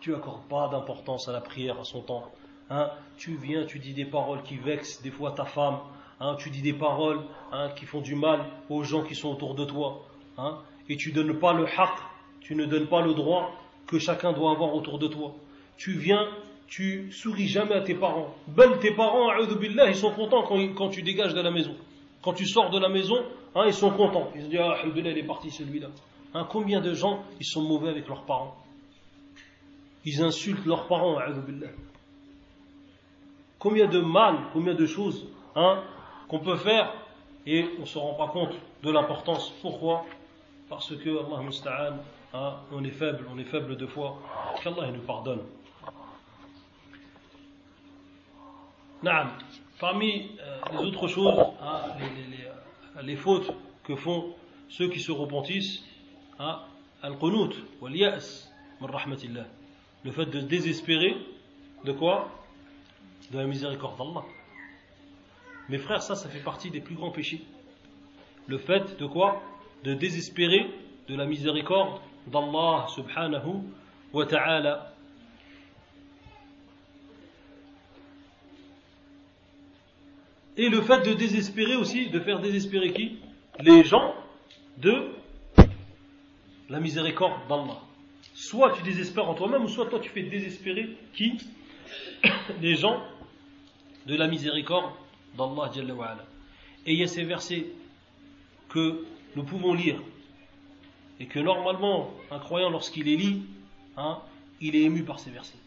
tu 0.00 0.14
accordes 0.14 0.46
pas 0.48 0.68
d'importance 0.68 1.28
à 1.28 1.32
la 1.32 1.40
prière 1.40 1.78
à 1.78 1.84
son 1.84 2.00
temps 2.00 2.32
hein, 2.69 2.89
tu 3.17 3.35
viens 3.35 3.65
tu 3.65 3.79
dis 3.79 3.93
des 3.93 4.05
paroles 4.05 4.43
qui 4.43 4.57
vexent 4.57 5.01
des 5.01 5.11
fois 5.11 5.31
ta 5.31 5.45
femme 5.45 5.79
hein, 6.19 6.35
tu 6.39 6.49
dis 6.49 6.61
des 6.61 6.73
paroles 6.73 7.21
hein, 7.51 7.69
qui 7.75 7.85
font 7.85 8.01
du 8.01 8.15
mal 8.15 8.45
aux 8.69 8.83
gens 8.83 9.03
qui 9.03 9.15
sont 9.15 9.29
autour 9.29 9.55
de 9.55 9.65
toi 9.65 10.05
et 10.87 10.97
tu 10.97 11.11
donnes 11.11 11.37
pas 11.37 11.53
le 11.53 11.65
haqq 11.65 11.99
tu 12.41 12.55
ne 12.55 12.65
donnes 12.65 12.87
pas 12.87 13.01
le 13.01 13.13
droit 13.13 13.51
que 13.89 13.99
chacun 13.99 14.33
doit 14.33 14.51
avoir 14.51 14.73
autour 14.73 14.99
de 14.99 15.07
toi. 15.07 15.35
Tu 15.77 15.93
viens 15.93 16.27
tu 16.67 17.11
souris 17.11 17.47
jamais 17.47 17.73
à 17.73 17.81
tes 17.81 17.95
parents. 17.95 18.35
Ben 18.47 18.77
tes 18.79 18.91
parents 18.91 19.29
billah, 19.59 19.87
ils 19.87 19.95
sont 19.95 20.11
contents 20.11 20.43
quand, 20.43 20.89
tu 20.89 21.01
dégages 21.01 21.33
de 21.33 21.41
la 21.41 21.49
maison. 21.49 21.75
Quand 22.21 22.33
tu 22.33 22.45
sors 22.45 22.69
de 22.69 22.79
la 22.79 22.89
maison 22.89 23.17
ils 23.65 23.73
sont 23.73 23.89
contents. 23.89 24.31
Ils 24.35 24.43
se 24.43 24.47
disent 24.47 24.59
ah 24.61 24.73
alhamdoulilah, 24.73 25.11
il 25.11 25.17
est 25.17 25.23
parti 25.23 25.49
celui-là. 25.49 25.87
Combien 26.49 26.79
de 26.79 26.93
gens 26.93 27.23
ils 27.39 27.45
sont 27.45 27.63
mauvais 27.63 27.89
avec 27.89 28.07
leurs 28.07 28.23
parents? 28.23 28.55
Ils 30.05 30.21
insultent 30.21 30.65
leurs 30.65 30.87
parents 30.87 31.17
billah. 31.47 31.69
Combien 33.59 33.87
de 33.87 33.99
mal 33.99 34.35
combien 34.53 34.73
de 34.73 34.85
choses 34.85 35.27
hein, 35.55 35.83
qu'on 36.27 36.39
peut 36.39 36.57
faire 36.57 36.91
et 37.45 37.65
on 37.77 37.81
ne 37.81 37.85
se 37.85 37.97
rend 37.97 38.13
pas 38.13 38.27
compte 38.27 38.53
de 38.83 38.91
l'importance. 38.91 39.53
Pourquoi? 39.61 40.05
Parce 40.69 40.95
que 40.95 41.09
Allah 41.09 41.41
musta'an 41.43 41.97
hein, 42.33 42.53
on 42.71 42.83
est 42.83 42.91
faible 42.91 43.25
on 43.33 43.37
est 43.37 43.43
faible 43.43 43.75
de 43.77 43.85
foi 43.85 44.17
qu'Allah 44.63 44.91
nous 44.91 45.01
pardonne. 45.01 45.41
Naam. 49.03 49.29
Parmi 49.79 50.31
euh, 50.41 50.59
les 50.73 50.87
autres 50.87 51.07
choses, 51.07 51.39
hein, 51.61 51.81
euh, 52.01 53.01
les 53.01 53.15
fautes 53.15 53.49
que 53.83 53.95
font 53.95 54.35
ceux 54.67 54.89
qui 54.89 54.99
se 54.99 55.13
repentissent, 55.13 55.83
al-qunut 57.01 57.55
wal 57.81 57.95
ya's 57.95 58.51
min 58.81 58.87
rahmatillah. 58.87 59.45
Le 60.03 60.11
fait 60.11 60.25
de 60.25 60.41
désespérer 60.41 61.15
de 61.85 61.93
quoi? 61.93 62.29
De 63.31 63.37
la 63.37 63.45
miséricorde 63.45 63.97
d'Allah. 63.97 64.25
Mes 65.69 65.77
frères, 65.77 66.01
ça, 66.01 66.15
ça 66.15 66.29
fait 66.29 66.39
partie 66.39 66.71
des 66.71 66.81
plus 66.81 66.95
grands 66.95 67.11
péchés. 67.11 67.41
Le 68.47 68.57
fait 68.57 68.97
de 68.97 69.05
quoi? 69.05 69.41
De 69.83 69.93
désespérer 69.93 70.67
de 71.07 71.15
la 71.15 71.25
miséricorde 71.25 72.01
d'Allah 72.27 72.87
subhanahu 72.89 73.61
wa 74.13 74.25
ta'ala. 74.25 74.93
Et 80.57 80.67
le 80.67 80.81
fait 80.81 81.01
de 81.07 81.13
désespérer 81.13 81.75
aussi, 81.75 82.09
de 82.09 82.19
faire 82.19 82.39
désespérer 82.39 82.91
qui? 82.91 83.19
Les 83.59 83.83
gens 83.83 84.13
de 84.77 85.09
la 86.69 86.79
miséricorde 86.79 87.47
d'Allah. 87.47 87.79
Soit 88.33 88.73
tu 88.73 88.83
désespères 88.83 89.29
en 89.29 89.35
toi-même, 89.35 89.63
ou 89.63 89.69
soit 89.69 89.85
toi 89.85 89.99
tu 89.99 90.09
fais 90.09 90.23
désespérer 90.23 90.97
qui? 91.13 91.37
Les 92.61 92.75
gens 92.75 93.01
de 94.08 94.16
la 94.16 94.28
miséricorde 94.28 94.92
d'Allah. 95.36 95.70
Jalla 95.74 95.94
wa 95.94 96.06
ala. 96.06 96.24
Et 96.86 96.92
il 96.92 96.98
y 96.98 97.02
a 97.02 97.06
ces 97.06 97.24
versets 97.24 97.66
que 98.68 99.04
nous 99.36 99.44
pouvons 99.44 99.74
lire, 99.74 100.00
et 101.20 101.26
que 101.26 101.38
normalement, 101.38 102.12
un 102.30 102.38
croyant, 102.38 102.70
lorsqu'il 102.70 103.04
les 103.04 103.16
lit, 103.16 103.42
hein, 103.96 104.18
il 104.60 104.76
est 104.76 104.82
ému 104.82 105.04
par 105.04 105.18
ces 105.18 105.30
versets. 105.30 105.58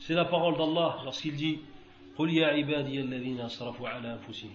C'est 0.00 0.14
la 0.14 0.24
parole 0.24 0.56
d'Allah 0.56 1.00
lorsqu'il 1.04 1.36
dit 1.36 1.58
قل 2.18 2.30
يا 2.30 2.46
عبادي 2.46 3.00
الذين 3.00 3.40
أسرفوا 3.40 3.88
على 3.88 4.12
أنفسهم 4.12 4.50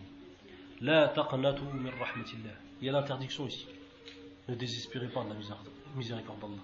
لا 0.82 1.05
تقنطوا 1.05 1.74
من 1.74 1.91
رحمة 1.99 2.26
الله 2.34 2.55
Il 2.82 2.86
y 2.86 2.89
a 2.89 2.91
l'interdiction 2.91 3.47
ici. 3.47 3.65
Ne 4.47 4.53
désespérez 4.53 5.07
pas 5.07 5.24
de 5.24 5.30
la 5.30 5.36
miséricorde 5.36 5.74
miséricorde 5.95 6.39
d'Allah. 6.39 6.61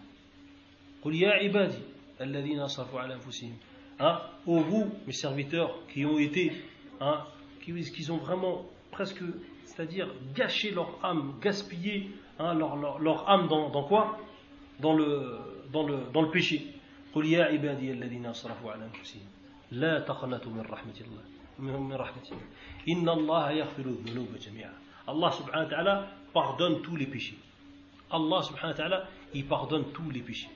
قل 1.01 1.16
يا 1.16 1.32
عبادي 1.32 1.82
الذين 2.22 2.60
أسرفوا 2.60 2.99
على 2.99 3.14
أنفسهم 3.14 3.58
Hein, 3.99 4.20
ô 4.45 4.60
vous, 4.60 4.91
mes 5.06 5.14
serviteurs, 5.14 5.76
qui 5.88 6.06
ont 6.06 6.18
été, 6.18 6.51
hein, 6.99 7.26
qui, 7.62 7.74
qui 7.91 8.12
ont 8.12 8.18
vraiment 8.18 8.66
presque, 8.91 9.24
c'est-à-dire 9.66 10.10
gâché 10.36 10.72
leur 10.72 10.99
âme, 11.04 11.36
gaspillé 11.41 12.10
hein, 12.39 12.54
leur, 12.54 12.76
leur, 12.76 12.99
leur 12.99 13.30
âme 13.30 13.47
dans, 13.47 13.70
dans 13.70 13.84
quoi 13.84 14.20
dans 14.80 14.93
le, 14.93 15.38
dans, 15.72 15.86
le, 15.86 15.97
dans 16.14 16.22
le 16.22 16.30
péché. 16.32 16.68
قل 17.14 17.26
يا 17.26 17.43
عبادي 17.43 17.91
الذين 17.91 18.26
أسرفوا 18.26 18.72
على 18.72 18.86
أنفسهم 18.86 19.22
لا 19.72 19.99
تقنطوا 19.99 20.51
من 20.51 20.62
رحمة 20.62 20.97
الله 21.01 21.24
من 21.60 21.93
رحمة 21.93 22.26
الله 22.32 22.47
إن 22.89 23.10
الله 23.10 23.51
يغفر 23.51 23.86
الذنوب 23.86 24.34
جميعا 24.41 24.74
Allah 25.06 25.32
subhanahu 25.32 25.66
wa 25.66 25.70
ta'ala 25.70 26.08
pardonne 26.34 26.82
tous 26.82 26.95
les 26.95 27.06
péchés. 27.06 27.38
Allah 28.10 28.41
subhanahu 28.41 28.72
wa 28.72 28.78
ta'ala, 28.78 29.08
il 29.34 29.45
pardonne 29.45 29.91
tous 29.93 30.10
les 30.10 30.22
péchés. 30.22 30.49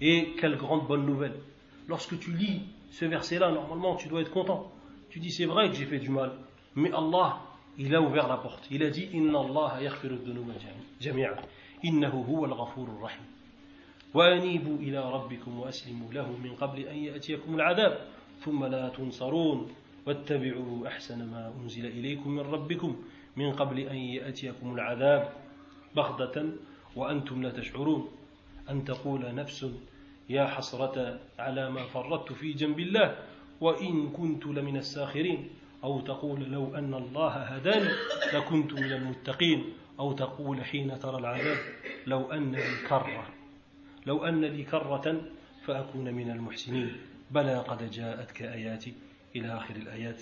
Et 0.00 0.34
quelle 0.38 0.56
grande 0.56 0.86
bonne 0.86 1.04
nouvelle. 1.04 1.34
Lorsque 1.89 2.19
tu 2.19 2.31
lis 2.31 2.61
ce 2.91 3.05
verset-là, 3.05 3.51
normalement, 3.51 3.95
tu 3.95 4.07
dois 4.07 4.21
être 4.21 4.31
content. 4.31 4.71
Tu 5.09 5.19
dis, 5.19 5.31
c'est 5.31 5.45
vrai 5.45 5.69
que 5.69 5.75
j'ai 5.75 5.85
fait 5.85 5.97
du 5.99 6.09
mal. 6.09 6.31
Mais 6.75 6.91
Allah, 6.93 7.39
il 7.79 7.93
a 7.95 8.01
ouvert 8.01 8.27
la 8.27 8.37
porte. 8.37 8.67
Il 8.69 8.83
a 8.83 8.89
dit, 8.91 9.09
Inna 9.11 9.39
Allah 9.39 9.81
yaghfiru 9.81 10.17
dhunuba 10.17 10.53
jami'a. 10.99 11.35
Innahu 11.83 12.23
huwa 12.27 12.47
al-ghafurur 12.47 13.01
rahim. 13.01 13.25
وأنيبوا 14.13 14.77
إلى 14.77 15.11
ربكم 15.13 15.59
وأسلموا 15.59 16.13
له 16.13 16.31
من 16.43 16.55
قبل 16.55 16.79
أن 16.79 16.97
يأتيكم 16.97 17.55
العذاب 17.55 18.07
ثم 18.41 18.65
لا 18.65 18.89
تنصرون 18.89 19.67
واتبعوا 20.07 20.87
أحسن 20.87 21.29
ما 21.29 21.53
أنزل 21.61 21.85
إليكم 21.85 22.29
من 22.29 22.39
ربكم 22.39 22.95
من 23.37 23.51
قبل 23.53 23.79
أن 23.79 23.95
يأتيكم 23.95 24.73
العذاب 24.73 25.33
بغتة 25.95 26.45
وأنتم 26.95 27.41
لا 27.43 27.49
تشعرون 27.49 28.07
أن 28.69 28.83
تقول 28.83 29.35
نفس 29.35 29.65
يا 30.29 30.45
حسرة 30.45 31.19
على 31.39 31.69
ما 31.69 31.83
فرطت 31.83 32.33
في 32.33 32.53
جنب 32.53 32.79
الله 32.79 33.15
وإن 33.61 34.09
كنت 34.09 34.45
لمن 34.45 34.77
الساخرين. 34.77 35.49
أو 35.83 36.01
تقول 36.01 36.43
لو 36.51 36.75
أن 36.75 36.93
الله 36.93 37.29
هداني 37.29 37.89
لكنت 38.33 38.73
من 38.73 38.91
المتقين. 38.91 39.73
أو 39.99 40.13
تقول 40.13 40.65
حين 40.65 40.99
ترى 40.99 41.17
العذاب 41.17 41.57
لو 42.07 42.31
أن 42.31 42.51
لي 42.51 42.87
كرة. 42.89 43.27
لو 44.05 44.25
أن 44.25 44.45
لي 44.45 44.63
كرة 44.63 45.21
فأكون 45.65 46.13
من 46.13 46.31
المحسنين. 46.31 46.97
بلى 47.31 47.57
قد 47.57 47.91
جاءتك 47.91 48.41
آياتي 48.41 48.93
إلى 49.35 49.57
آخر 49.57 49.75
الآيات. 49.75 50.21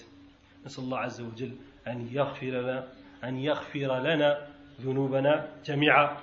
نسأل 0.66 0.84
الله 0.84 0.98
عز 0.98 1.22
وجل 1.22 1.52
أن 1.88 2.08
يغفر 2.12 2.46
لنا 2.48 2.88
أن 3.24 3.38
يغفر 3.38 4.00
لنا 4.00 4.48
ذنوبنا 4.82 5.50
جميعا. 5.66 6.18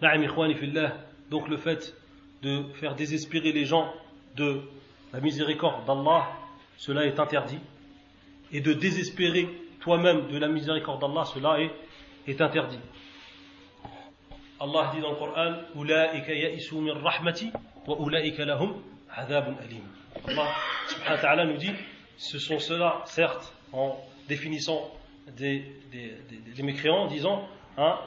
نعم 0.00 0.24
إخواني 0.24 0.54
في 0.54 0.64
الله 0.64 1.00
donc 1.30 1.48
le 1.48 1.56
fait 1.56 1.94
de 2.44 2.64
faire 2.74 2.94
désespérer 2.94 3.52
les 3.52 3.64
gens 3.64 3.90
de 4.36 4.60
la 5.12 5.20
miséricorde 5.20 5.86
d'Allah, 5.86 6.28
cela 6.76 7.06
est 7.06 7.18
interdit. 7.18 7.58
Et 8.52 8.60
de 8.60 8.74
désespérer 8.74 9.48
toi-même 9.80 10.28
de 10.28 10.38
la 10.38 10.48
miséricorde 10.48 11.00
d'Allah, 11.00 11.24
cela 11.24 11.58
est, 11.60 12.40
interdit. 12.40 12.78
Allah 14.60 14.92
dit 14.94 15.00
dans 15.00 15.10
le 15.10 15.16
Coran 15.16 15.54
Allah 20.26 20.54
subhanahu 20.88 21.10
wa 21.10 21.18
ta'ala 21.18 21.44
nous 21.46 21.56
dit 21.56 21.72
ce 22.16 22.38
sont 22.38 22.58
ceux-là, 22.58 23.02
certes, 23.06 23.52
en 23.72 23.96
définissant 24.28 24.90
des, 25.36 25.64
des 25.90 26.62
mécréants, 26.62 27.04
en 27.04 27.06
disant 27.06 27.48
hein, 27.76 27.98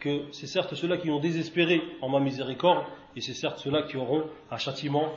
que 0.00 0.32
c'est 0.32 0.46
certes 0.46 0.74
ceux-là 0.74 0.96
qui 0.96 1.10
ont 1.10 1.20
désespéré 1.20 1.82
en 2.00 2.08
ma 2.08 2.20
miséricorde, 2.20 2.84
et 3.16 3.20
c'est 3.20 3.34
certes 3.34 3.58
ceux-là 3.58 3.82
qui 3.82 3.96
auront 3.96 4.24
un 4.50 4.56
châtiment 4.56 5.12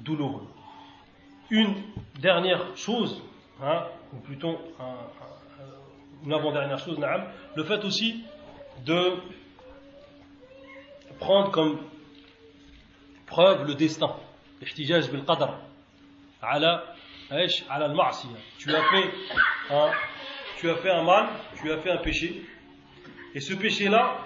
douloureux. 0.00 0.46
Une 1.50 1.74
dernière 2.20 2.76
chose, 2.76 3.22
hein, 3.62 3.86
ou 4.12 4.16
plutôt 4.18 4.58
un, 4.78 4.84
un, 4.84 6.24
une 6.24 6.32
avant-dernière 6.32 6.78
chose, 6.78 6.98
naam, 6.98 7.24
le 7.54 7.64
fait 7.64 7.84
aussi 7.84 8.22
de 8.84 9.14
prendre 11.18 11.50
comme 11.50 11.78
preuve 13.26 13.66
le 13.66 13.74
destin. 13.74 14.14
Tu 18.58 18.74
as 18.74 18.82
fait 18.82 19.10
tu 20.58 20.70
as 20.70 20.76
fait 20.76 20.90
un 20.90 21.02
mal, 21.02 21.28
tu 21.56 21.72
as 21.72 21.78
fait 21.78 21.90
un 21.90 21.96
péché, 21.96 22.44
et 23.34 23.40
ce 23.40 23.54
péché-là, 23.54 24.18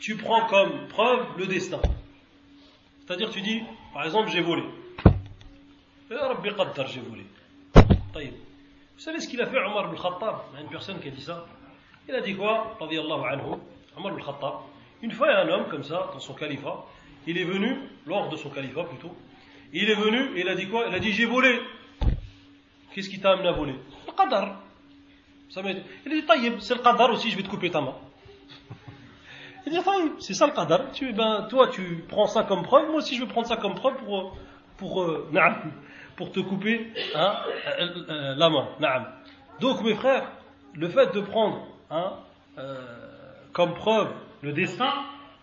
tu 0.00 0.16
prends 0.16 0.46
comme 0.46 0.88
preuve 0.88 1.26
le 1.38 1.46
destin. 1.46 1.80
C'est-à-dire, 3.06 3.30
tu 3.30 3.40
dis, 3.40 3.62
par 3.94 4.04
exemple, 4.04 4.30
j'ai 4.30 4.42
volé. 4.42 4.62
Rabbi 6.10 6.50
Qaddar, 6.50 6.86
j'ai 6.86 7.00
volé. 7.00 7.24
Vous 8.14 9.02
savez 9.02 9.20
ce 9.20 9.28
qu'il 9.28 9.40
a 9.40 9.46
fait 9.46 9.58
Omar 9.58 9.86
ibn 9.86 9.96
Khattab? 9.96 10.36
Il 10.52 10.56
y 10.56 10.58
a 10.58 10.62
une 10.62 10.68
personne 10.70 11.00
qui 11.00 11.08
a 11.08 11.10
dit 11.10 11.22
ça. 11.22 11.46
Il 12.08 12.14
a 12.14 12.20
dit 12.20 12.36
quoi? 12.36 12.78
Omar 12.80 14.16
Khattab. 14.16 14.54
Une 15.02 15.12
fois, 15.12 15.28
il 15.28 15.30
y 15.30 15.34
a 15.34 15.40
un 15.40 15.48
homme 15.48 15.68
comme 15.68 15.84
ça, 15.84 16.10
dans 16.12 16.20
son 16.20 16.34
califat, 16.34 16.84
il 17.26 17.38
est 17.38 17.44
venu, 17.44 17.76
lors 18.06 18.28
de 18.28 18.36
son 18.36 18.50
califat 18.50 18.84
plutôt, 18.84 19.14
il 19.72 19.90
est 19.90 19.94
venu 19.94 20.36
et 20.36 20.40
il 20.40 20.48
a 20.48 20.54
dit 20.54 20.68
quoi? 20.68 20.86
Il 20.88 20.94
a 20.94 20.98
dit 20.98 21.12
J'ai 21.12 21.26
volé. 21.26 21.60
Qu'est-ce 22.94 23.10
qui 23.10 23.20
t'a 23.20 23.32
amené 23.32 23.48
à 23.48 23.52
voler? 23.52 23.74
Le. 24.06 24.65
Il 25.54 26.12
dit 26.12 26.26
Taïb, 26.26 26.58
c'est 26.60 26.74
le 26.74 26.80
qadar 26.80 27.10
aussi, 27.10 27.30
je 27.30 27.36
vais 27.36 27.42
te 27.42 27.48
couper 27.48 27.70
ta 27.70 27.80
main. 27.80 27.94
Il 29.66 29.72
dit 29.72 29.82
Taïb, 29.82 30.12
c'est 30.18 30.34
ça 30.34 30.46
le 30.46 30.52
qadar. 30.52 30.92
Tu, 30.92 31.12
ben, 31.12 31.46
toi, 31.48 31.68
tu 31.68 32.04
prends 32.08 32.26
ça 32.26 32.42
comme 32.42 32.62
preuve, 32.62 32.86
moi 32.86 32.96
aussi, 32.96 33.16
je 33.16 33.22
vais 33.22 33.28
prendre 33.28 33.46
ça 33.46 33.56
comme 33.56 33.74
preuve 33.74 33.96
pour, 33.96 34.36
pour, 34.76 35.02
euh, 35.02 35.30
pour 36.16 36.32
te 36.32 36.40
couper 36.40 36.92
hein, 37.14 37.36
euh, 37.80 38.34
la 38.34 38.50
main. 38.50 38.68
Donc, 39.60 39.82
mes 39.82 39.94
frères, 39.94 40.30
le 40.74 40.88
fait 40.88 41.14
de 41.14 41.20
prendre 41.20 41.66
hein, 41.90 42.14
euh, 42.58 42.84
comme 43.52 43.74
preuve 43.74 44.08
le 44.42 44.52
destin, 44.52 44.92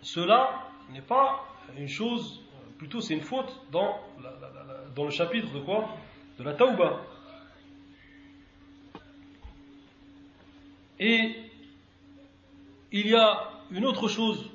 cela 0.02 0.50
n'est 0.92 1.02
pas 1.02 1.46
une 1.78 1.88
chose, 1.88 2.42
plutôt 2.78 3.02
c'est 3.02 3.14
une 3.14 3.22
faute 3.22 3.52
dans, 3.72 4.00
la, 4.22 4.32
dans 4.96 5.06
le 5.06 5.12
chapitre 5.12 5.52
de 5.52 5.60
quoi? 5.60 5.90
De 6.38 6.44
la 6.44 6.54
tauba. 6.54 7.00
et 11.01 11.35
il 12.93 13.07
y 13.09 13.15
a 13.15 13.51
une 13.71 13.85
autre 13.85 14.09
chose 14.09 14.51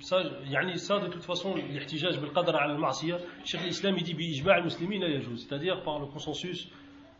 ça, 0.00 0.22
يعني 0.50 0.78
ça 0.78 0.98
de 1.00 1.06
toute 1.08 1.22
façon 1.22 1.54
الاحتجاج 1.56 2.18
بالقدر 2.18 2.56
على 2.56 2.72
المعصية 2.72 3.20
Cheikh 3.44 3.60
l'Islam 3.62 3.96
il 3.98 4.04
dit 4.04 4.14
بإجماع 4.14 4.58
المسلمين 4.58 5.00
لا 5.00 5.08
يجوز 5.08 5.46
c'est-à-dire 5.46 5.82
par 5.82 5.98
le 5.98 6.06
consensus 6.06 6.68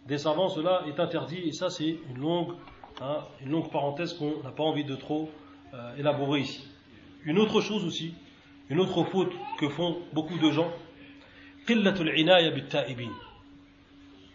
des 0.06 0.18
savants 0.18 0.48
cela 0.48 0.84
est 0.86 0.98
interdit 1.00 1.48
et 1.48 1.52
ça 1.52 1.70
c'est 1.70 1.96
une 2.10 2.18
longue 2.18 2.54
hein, 3.00 3.18
une 3.40 3.50
longue 3.50 3.70
parenthèse 3.70 4.14
qu'on 4.14 4.42
n'a 4.42 4.50
pas 4.50 4.64
envie 4.64 4.84
de 4.84 4.96
trop 4.96 5.30
euh, 5.72 5.96
élaborer 5.96 6.40
ici 6.40 6.64
une 7.24 7.38
autre 7.38 7.60
chose 7.60 7.84
aussi 7.84 8.14
une 8.70 8.80
autre 8.80 9.04
faute 9.04 9.32
que 9.58 9.68
font 9.68 9.98
beaucoup 10.12 10.38
de 10.38 10.50
gens 10.50 10.70
قلة 11.68 12.00
العناية 12.00 12.50
بالتائبين 12.50 13.12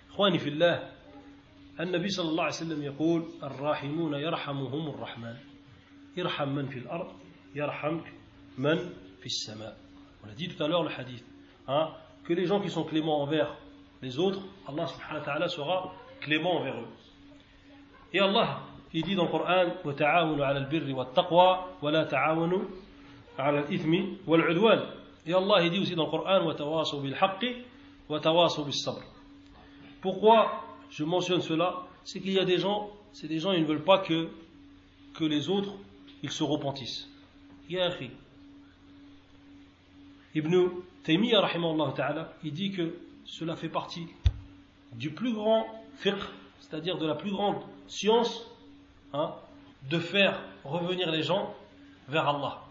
إخواني 0.09 0.39
في 0.39 0.49
الله 0.49 0.89
النبي 1.80 2.08
صلى 2.08 2.28
الله 2.28 2.42
عليه 2.42 2.54
وسلم 2.54 2.82
يقول 2.82 3.24
الراحمون 3.42 4.14
يرحمهم 4.14 4.88
الرحمن 4.88 5.36
ارحم 6.18 6.48
من 6.48 6.66
في 6.66 6.78
الأرض 6.78 7.12
يرحمك 7.54 8.12
من 8.58 8.76
في 9.20 9.26
السماء 9.26 9.76
on 10.24 10.28
a 10.28 10.34
dit 10.34 10.48
tout 10.48 10.62
à 10.62 10.68
l'heure 10.68 10.84
le 10.84 10.90
hadith 10.90 11.24
hein, 11.68 11.90
que 12.24 12.32
les 12.32 12.46
gens 12.46 12.60
qui 12.60 12.70
sont 12.70 12.84
cléments 12.84 13.22
envers 13.22 13.56
les 14.02 14.18
autres 14.18 14.40
Allah 14.68 14.86
subhanahu 14.86 15.18
wa 15.18 15.24
ta'ala 15.24 15.48
sera 15.48 15.92
clément 16.20 16.56
envers 16.60 16.76
eux 16.80 16.88
et 18.12 18.20
Allah 18.20 18.60
il 18.92 19.02
dit 19.02 19.16
dans 19.16 19.24
le 19.24 19.30
Coran 19.30 19.66
وتعاونوا 19.84 20.44
على 20.46 20.58
البر 20.58 20.94
والتقوى 20.94 21.64
ولا 21.82 22.04
تعاونوا 22.04 22.62
على 23.38 23.58
الإثم 23.58 23.92
والعدوان 24.26 24.80
et 25.26 25.34
Allah 25.34 25.62
il 25.64 25.70
dit 25.70 25.80
aussi 25.80 25.94
dans 25.96 26.04
le 26.04 26.10
Coran 26.10 26.46
وتواصوا 26.46 27.02
بالحق 27.02 27.44
وتواصوا 28.08 28.64
بالصبر 28.64 29.02
pourquoi 30.00 30.60
je 30.94 31.04
mentionne 31.04 31.42
cela 31.42 31.86
c'est 32.04 32.20
qu'il 32.20 32.32
y 32.32 32.38
a 32.38 32.44
des 32.44 32.58
gens 32.58 32.90
c'est 33.12 33.28
des 33.28 33.38
gens 33.38 33.52
ils 33.52 33.62
ne 33.62 33.66
veulent 33.66 33.84
pas 33.84 33.98
que 33.98 34.28
que 35.14 35.24
les 35.24 35.48
autres 35.48 35.72
ils 36.22 36.30
se 36.30 36.42
repentissent 36.42 37.08
Ya 37.68 37.86
akhi. 37.86 38.10
Ibn 40.34 40.68
Taymiyyah 41.04 41.48
ta'ala, 41.96 42.32
il 42.42 42.52
dit 42.52 42.72
que 42.72 42.94
cela 43.24 43.56
fait 43.56 43.68
partie 43.68 44.06
du 44.92 45.10
plus 45.10 45.32
grand 45.32 45.66
fiqh, 45.96 46.14
c'est-à-dire 46.60 46.98
de 46.98 47.06
la 47.06 47.14
plus 47.14 47.30
grande 47.30 47.62
science, 47.86 48.44
hein, 49.12 49.32
de 49.88 49.98
faire 49.98 50.42
revenir 50.64 51.10
les 51.10 51.22
gens 51.22 51.54
vers 52.08 52.28
Allah 52.28 52.62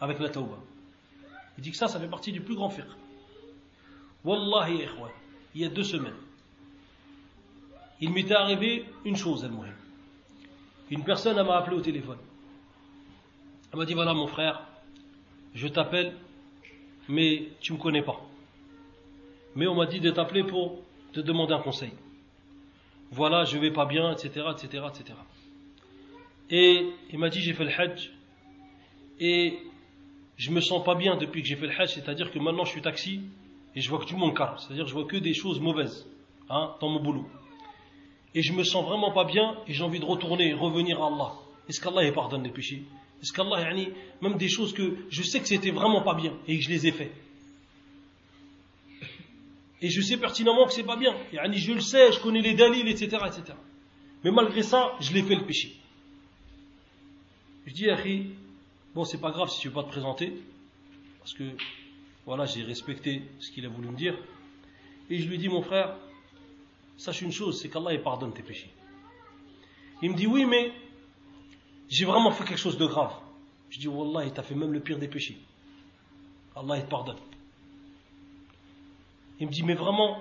avec 0.00 0.18
la 0.18 0.28
tawbah. 0.28 0.58
Il 1.56 1.62
dit 1.62 1.70
que 1.70 1.76
ça, 1.76 1.88
ça 1.88 1.98
fait 1.98 2.08
partie 2.08 2.32
du 2.32 2.40
plus 2.40 2.54
grand 2.54 2.68
fiqh. 2.68 2.84
Wallahi, 4.24 4.86
il 5.54 5.62
y 5.62 5.64
a 5.64 5.68
deux 5.68 5.84
semaines, 5.84 6.12
il 8.00 8.12
m'était 8.12 8.34
arrivé 8.34 8.84
une 9.04 9.16
chose, 9.16 9.44
al-muhim. 9.44 9.74
Une 10.90 11.04
personne 11.04 11.36
m'a 11.44 11.56
appelé 11.56 11.76
au 11.76 11.80
téléphone. 11.80 12.18
Elle 13.72 13.78
m'a 13.78 13.84
dit 13.84 13.94
voilà 13.94 14.14
mon 14.14 14.26
frère, 14.26 14.62
je 15.54 15.68
t'appelle, 15.68 16.14
mais 17.08 17.48
tu 17.60 17.72
me 17.72 17.78
connais 17.78 18.02
pas. 18.02 18.20
Mais 19.54 19.66
on 19.66 19.74
m'a 19.74 19.86
dit 19.86 20.00
de 20.00 20.10
t'appeler 20.10 20.44
pour 20.44 20.80
te 21.12 21.20
demander 21.20 21.54
un 21.54 21.60
conseil. 21.60 21.92
Voilà, 23.10 23.44
je 23.44 23.58
vais 23.58 23.72
pas 23.72 23.86
bien, 23.86 24.12
etc., 24.12 24.46
etc., 24.52 24.84
etc. 24.88 25.18
Et 26.50 26.86
il 27.10 27.18
m'a 27.18 27.28
dit 27.28 27.40
j'ai 27.40 27.52
fait 27.52 27.64
le 27.64 27.70
hajj 27.70 28.10
et 29.20 29.58
je 30.36 30.50
me 30.50 30.60
sens 30.60 30.84
pas 30.84 30.94
bien 30.94 31.16
depuis 31.16 31.42
que 31.42 31.48
j'ai 31.48 31.56
fait 31.56 31.66
le 31.66 31.78
hajj, 31.78 31.94
c'est-à-dire 31.94 32.30
que 32.30 32.38
maintenant 32.38 32.64
je 32.64 32.70
suis 32.70 32.82
taxi 32.82 33.20
et 33.74 33.80
je 33.80 33.90
vois 33.90 33.98
que 33.98 34.10
le 34.10 34.16
monde 34.16 34.36
car, 34.36 34.60
c'est-à-dire 34.60 34.84
que 34.84 34.90
je 34.90 34.94
vois 34.94 35.04
que 35.04 35.16
des 35.16 35.34
choses 35.34 35.60
mauvaises 35.60 36.06
hein, 36.48 36.74
dans 36.80 36.88
mon 36.88 37.00
boulot. 37.00 37.26
Et 38.38 38.42
je 38.42 38.52
me 38.52 38.62
sens 38.62 38.86
vraiment 38.86 39.10
pas 39.10 39.24
bien 39.24 39.56
et 39.66 39.72
j'ai 39.72 39.82
envie 39.82 39.98
de 39.98 40.04
retourner, 40.04 40.54
revenir 40.54 41.02
à 41.02 41.08
Allah. 41.08 41.32
Est-ce 41.68 41.80
qu'Allah 41.80 42.12
pardonne 42.12 42.44
les 42.44 42.52
péchés? 42.52 42.84
Est-ce 43.20 43.32
qu'Allah, 43.32 43.68
même 44.22 44.36
des 44.36 44.48
choses 44.48 44.72
que 44.72 44.96
je 45.10 45.24
sais 45.24 45.40
que 45.40 45.48
c'était 45.48 45.72
vraiment 45.72 46.02
pas 46.02 46.14
bien 46.14 46.38
et 46.46 46.56
que 46.56 46.62
je 46.62 46.68
les 46.68 46.86
ai 46.86 46.92
fait 46.92 47.10
Et 49.82 49.90
je 49.90 50.00
sais 50.00 50.18
pertinemment 50.18 50.66
que 50.66 50.72
c'est 50.72 50.84
pas 50.84 50.94
bien. 50.94 51.16
Je 51.32 51.72
le 51.72 51.80
sais, 51.80 52.12
je 52.12 52.20
connais 52.20 52.40
les 52.40 52.54
dalils, 52.54 52.86
etc., 52.86 53.06
etc. 53.26 53.58
Mais 54.22 54.30
malgré 54.30 54.62
ça, 54.62 54.94
je 55.00 55.12
l'ai 55.14 55.24
fait 55.24 55.34
le 55.34 55.44
péché. 55.44 55.74
Je 57.66 57.74
dis, 57.74 57.90
Akhi, 57.90 58.34
bon, 58.94 59.04
c'est 59.04 59.20
pas 59.20 59.32
grave 59.32 59.48
si 59.48 59.58
tu 59.58 59.66
veux 59.66 59.74
pas 59.74 59.82
te 59.82 59.90
présenter, 59.90 60.32
parce 61.18 61.34
que, 61.34 61.42
voilà, 62.24 62.44
j'ai 62.44 62.62
respecté 62.62 63.20
ce 63.40 63.50
qu'il 63.50 63.66
a 63.66 63.68
voulu 63.68 63.88
me 63.88 63.96
dire. 63.96 64.16
Et 65.10 65.18
je 65.18 65.28
lui 65.28 65.38
dis, 65.38 65.48
mon 65.48 65.62
frère, 65.62 65.96
sache 66.98 67.22
une 67.22 67.32
chose, 67.32 67.60
c'est 67.62 67.70
qu'Allah, 67.70 67.96
pardonne 67.98 68.34
tes 68.34 68.42
péchés. 68.42 68.70
Il 70.02 70.10
me 70.10 70.16
dit, 70.16 70.26
oui, 70.26 70.44
mais 70.44 70.72
j'ai 71.88 72.04
vraiment 72.04 72.30
fait 72.30 72.44
quelque 72.44 72.58
chose 72.58 72.76
de 72.76 72.86
grave. 72.86 73.14
Je 73.70 73.78
dis, 73.78 73.88
Wallah, 73.88 74.26
il 74.26 74.32
t'a 74.32 74.42
fait 74.42 74.54
même 74.54 74.72
le 74.72 74.80
pire 74.80 74.98
des 74.98 75.08
péchés. 75.08 75.38
Allah, 76.54 76.76
il 76.76 76.84
te 76.84 76.90
pardonne. 76.90 77.16
Il 79.40 79.46
me 79.46 79.52
dit, 79.52 79.62
mais 79.62 79.74
vraiment, 79.74 80.20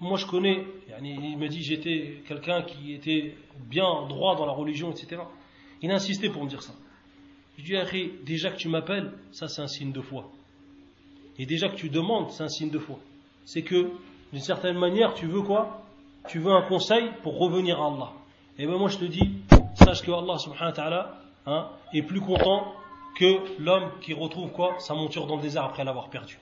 moi 0.00 0.18
je 0.18 0.26
connais, 0.26 0.66
il 1.02 1.38
me 1.38 1.48
dit, 1.48 1.62
j'étais 1.62 2.22
quelqu'un 2.26 2.62
qui 2.62 2.92
était 2.92 3.34
bien 3.70 4.06
droit 4.08 4.36
dans 4.36 4.46
la 4.46 4.52
religion, 4.52 4.90
etc. 4.90 5.22
Il 5.80 5.90
a 5.90 5.94
insisté 5.94 6.28
pour 6.28 6.44
me 6.44 6.48
dire 6.48 6.62
ça. 6.62 6.74
Je 7.56 7.64
lui 7.64 7.76
ai 7.76 8.08
déjà 8.24 8.50
que 8.50 8.56
tu 8.56 8.68
m'appelles, 8.68 9.12
ça 9.32 9.48
c'est 9.48 9.62
un 9.62 9.68
signe 9.68 9.92
de 9.92 10.00
foi. 10.00 10.30
Et 11.38 11.46
déjà 11.46 11.68
que 11.68 11.76
tu 11.76 11.88
demandes, 11.88 12.30
c'est 12.30 12.42
un 12.42 12.48
signe 12.48 12.70
de 12.70 12.78
foi. 12.78 12.98
C'est 13.44 13.62
que, 13.62 13.90
d'une 14.32 14.42
certaine 14.42 14.78
manière, 14.78 15.14
tu 15.14 15.26
veux 15.26 15.42
quoi? 15.42 15.82
Tu 16.28 16.38
veux 16.38 16.52
un 16.52 16.62
conseil 16.62 17.10
pour 17.22 17.38
revenir 17.38 17.80
à 17.80 17.86
Allah. 17.86 18.12
Et 18.58 18.66
bien 18.66 18.76
moi 18.76 18.88
je 18.88 18.98
te 18.98 19.04
dis, 19.04 19.40
sache 19.74 20.02
que 20.02 20.10
Allah 20.10 20.38
subhanahu 20.38 20.66
wa 20.66 20.72
ta'ala 20.72 21.20
hein, 21.46 21.68
est 21.92 22.02
plus 22.02 22.20
content 22.20 22.74
que 23.16 23.60
l'homme 23.62 23.90
qui 24.00 24.14
retrouve 24.14 24.50
quoi? 24.52 24.76
Sa 24.78 24.94
monture 24.94 25.26
dans 25.26 25.36
le 25.36 25.42
désert 25.42 25.64
après 25.64 25.84
l'avoir 25.84 26.10
perdu. 26.10 26.38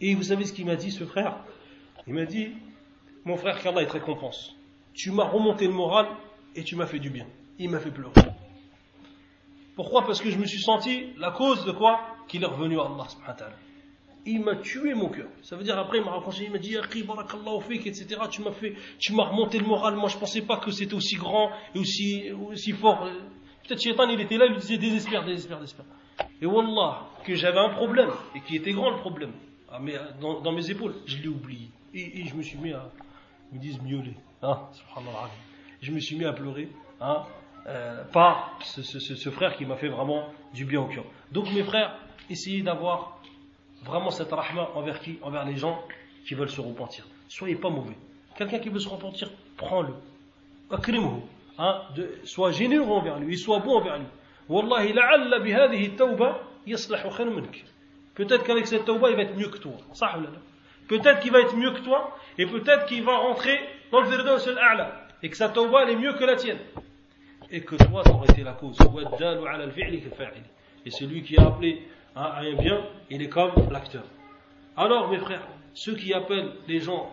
Et 0.00 0.14
vous 0.14 0.22
savez 0.22 0.44
ce 0.44 0.52
qu'il 0.52 0.66
m'a 0.66 0.76
dit 0.76 0.90
ce 0.90 1.04
frère? 1.04 1.36
Il 2.06 2.14
m'a 2.14 2.24
dit, 2.24 2.52
mon 3.24 3.36
frère 3.36 3.60
qu'Allah 3.60 3.84
te 3.84 3.92
récompense. 3.92 4.54
Tu 4.94 5.10
m'as 5.10 5.24
remonté 5.24 5.66
le 5.66 5.72
moral 5.72 6.06
et 6.54 6.64
tu 6.64 6.76
m'as 6.76 6.86
fait 6.86 6.98
du 6.98 7.10
bien. 7.10 7.26
Il 7.58 7.70
m'a 7.70 7.80
fait 7.80 7.90
pleurer. 7.90 8.12
Pourquoi? 9.76 10.06
Parce 10.06 10.20
que 10.20 10.30
je 10.30 10.38
me 10.38 10.46
suis 10.46 10.60
senti 10.60 11.08
la 11.18 11.30
cause 11.30 11.64
de 11.64 11.72
quoi? 11.72 12.00
Qu'il 12.28 12.42
est 12.42 12.46
revenu 12.46 12.80
à 12.80 12.84
Allah 12.84 13.04
subhanahu 13.08 13.28
wa 13.28 13.34
ta'ala. 13.34 13.54
Il 14.30 14.40
m'a 14.40 14.56
tué 14.56 14.94
mon 14.94 15.08
cœur. 15.08 15.28
Ça 15.42 15.56
veut 15.56 15.64
dire 15.64 15.78
après 15.78 15.98
il 15.98 16.04
m'a 16.04 16.10
raconté, 16.12 16.44
il 16.44 16.50
m'a 16.52 16.58
dit 16.58 16.76
Akhi, 16.76 17.02
barakallahu 17.02 17.60
fik, 17.68 17.86
etc. 17.86 18.06
Tu 18.30 18.42
m'as 18.42 18.52
fait, 18.52 18.74
tu 18.98 19.12
m'as 19.14 19.24
remonté 19.24 19.58
le 19.58 19.66
moral. 19.66 19.94
Moi 19.96 20.08
je 20.08 20.16
pensais 20.18 20.42
pas 20.42 20.56
que 20.58 20.70
c'était 20.70 20.94
aussi 20.94 21.16
grand 21.16 21.50
et 21.74 21.78
aussi, 21.78 22.30
aussi 22.50 22.72
fort. 22.72 23.08
Peut-être 23.66 23.80
Shaitan 23.82 24.08
il 24.08 24.20
était 24.20 24.36
là, 24.36 24.46
il 24.46 24.52
lui 24.52 24.60
disait 24.60 24.78
désespère, 24.78 25.24
désespère, 25.24 25.58
désespère. 25.58 25.84
Et 26.40 26.46
Wallah, 26.46 27.06
que 27.24 27.34
j'avais 27.34 27.58
un 27.60 27.68
problème 27.70 28.10
et 28.34 28.40
qui 28.40 28.56
était 28.56 28.72
grand 28.72 28.90
le 28.90 28.96
problème. 28.98 29.32
Ah, 29.70 29.78
mais 29.80 29.94
dans, 30.20 30.52
mes 30.52 30.70
épaules, 30.70 30.94
je 31.06 31.18
l'ai 31.18 31.28
oublié. 31.28 31.68
Et, 31.92 32.24
je 32.26 32.34
me 32.34 32.42
suis 32.42 32.56
mis 32.58 32.72
à, 32.72 32.90
ils 33.52 33.58
me 33.58 33.62
disent 33.62 33.80
miauler. 33.82 34.14
Hein. 34.42 34.58
Je 35.82 35.92
me 35.92 36.00
suis 36.00 36.16
mis 36.16 36.24
à 36.24 36.32
pleurer 36.32 36.68
hein, 37.00 37.22
euh, 37.66 38.02
par 38.12 38.58
ce- 38.64 38.82
ce- 38.82 38.98
ce 39.14 39.30
frère 39.30 39.56
qui 39.56 39.64
m'a 39.66 39.76
fait 39.76 39.88
vraiment 39.88 40.24
du 40.54 40.64
bien 40.64 40.80
au 40.80 40.86
cœur. 40.86 41.04
Donc 41.32 41.52
mes 41.52 41.62
frères, 41.62 41.98
essayez 42.30 42.62
d'avoir 42.62 43.20
vraiment 43.84 44.10
cette 44.10 44.32
rahma 44.32 44.70
envers 44.74 45.00
qui 45.00 45.18
Envers 45.22 45.44
les 45.44 45.56
gens 45.56 45.82
qui 46.26 46.34
veulent 46.34 46.50
se 46.50 46.60
repentir. 46.60 47.06
Soyez 47.28 47.56
pas 47.56 47.70
mauvais. 47.70 47.96
Quelqu'un 48.36 48.58
qui 48.58 48.68
veut 48.68 48.78
se 48.78 48.88
repentir, 48.88 49.30
prends-le. 49.56 49.94
Hein, 51.58 51.82
sois 52.24 52.52
généreux 52.52 52.86
envers 52.86 53.18
lui, 53.18 53.34
et 53.34 53.36
sois 53.36 53.58
bon 53.58 53.78
envers 53.78 53.98
lui. 53.98 54.06
Wallahi 54.48 54.92
la'alla 54.92 55.40
bihadihi 55.40 55.96
tawba 55.96 56.40
yaslahu 56.66 57.10
khair. 57.10 57.26
Peut-être 58.14 58.44
qu'avec 58.44 58.66
cette 58.66 58.84
tawba, 58.84 59.10
il 59.10 59.16
va 59.16 59.22
être 59.22 59.36
mieux 59.36 59.48
que 59.48 59.58
toi. 59.58 59.72
Peut-être 60.88 61.20
qu'il 61.20 61.32
va 61.32 61.40
être 61.40 61.56
mieux 61.56 61.72
que 61.72 61.80
toi, 61.80 62.16
et 62.38 62.46
peut-être 62.46 62.86
qu'il 62.86 63.02
va 63.02 63.16
rentrer 63.16 63.58
dans 63.90 64.00
le 64.00 64.08
firdaus 64.08 64.48
al-a'la, 64.48 65.06
et 65.22 65.30
que 65.30 65.36
sa 65.36 65.48
tawba, 65.48 65.82
elle 65.82 65.90
est 65.90 65.96
mieux 65.96 66.12
que 66.14 66.24
la 66.24 66.36
tienne. 66.36 66.58
Et 67.50 67.62
que 67.62 67.76
toi, 67.76 68.04
ça 68.04 68.12
aurait 68.12 68.30
été 68.30 68.42
la 68.42 68.52
cause. 68.52 68.78
Et 70.84 70.90
celui 70.90 71.22
qui 71.22 71.36
a 71.38 71.46
appelé 71.46 71.82
Hein, 72.20 72.42
bien, 72.58 72.84
il 73.10 73.22
est 73.22 73.28
comme 73.28 73.52
l'acteur. 73.70 74.02
Alors, 74.76 75.08
mes 75.08 75.18
frères, 75.18 75.46
ceux 75.72 75.94
qui 75.94 76.12
appellent 76.12 76.50
les 76.66 76.80
gens 76.80 77.08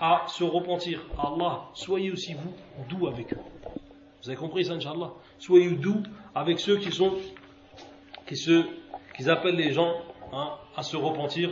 à 0.00 0.24
se 0.26 0.42
repentir 0.42 1.00
à 1.16 1.28
Allah, 1.28 1.62
soyez 1.74 2.10
aussi 2.10 2.34
vous 2.34 2.52
doux 2.88 3.06
avec 3.06 3.32
eux. 3.32 3.38
Vous 4.20 4.28
avez 4.28 4.36
compris 4.36 4.64
ça, 4.64 4.72
Inch'Allah? 4.72 5.12
Soyez 5.38 5.70
doux 5.70 6.02
avec 6.34 6.58
ceux 6.58 6.78
qui 6.78 6.90
sont, 6.90 7.14
qui, 8.26 8.36
se, 8.36 8.64
qui 9.16 9.30
appellent 9.30 9.54
les 9.54 9.70
gens 9.72 9.94
hein, 10.32 10.50
à 10.76 10.82
se 10.82 10.96
repentir. 10.96 11.50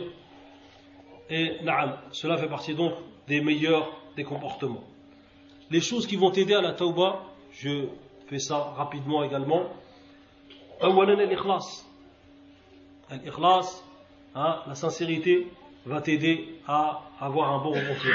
Et 1.29 1.61
na'am, 1.63 1.97
cela 2.11 2.35
fait 2.35 2.49
partie 2.49 2.75
donc 2.75 2.91
des 3.25 3.39
meilleurs 3.39 3.89
des 4.17 4.25
comportements. 4.25 4.83
Les 5.69 5.79
choses 5.79 6.07
qui 6.07 6.17
vont 6.17 6.33
aider 6.33 6.55
à 6.55 6.61
la 6.61 6.73
tauba, 6.73 7.23
je 7.51 7.87
fais 8.27 8.39
ça 8.39 8.57
rapidement 8.75 9.23
également. 9.23 9.63
Awalan 10.81 11.19
al-ikhlas, 11.19 11.86
Al-ikhlas, 13.10 13.82
hein, 14.34 14.62
la 14.66 14.74
sincérité, 14.74 15.46
va 15.84 16.00
t'aider 16.00 16.60
à 16.66 17.02
avoir 17.20 17.52
un 17.52 17.58
bon 17.62 17.70
repentir. 17.70 18.14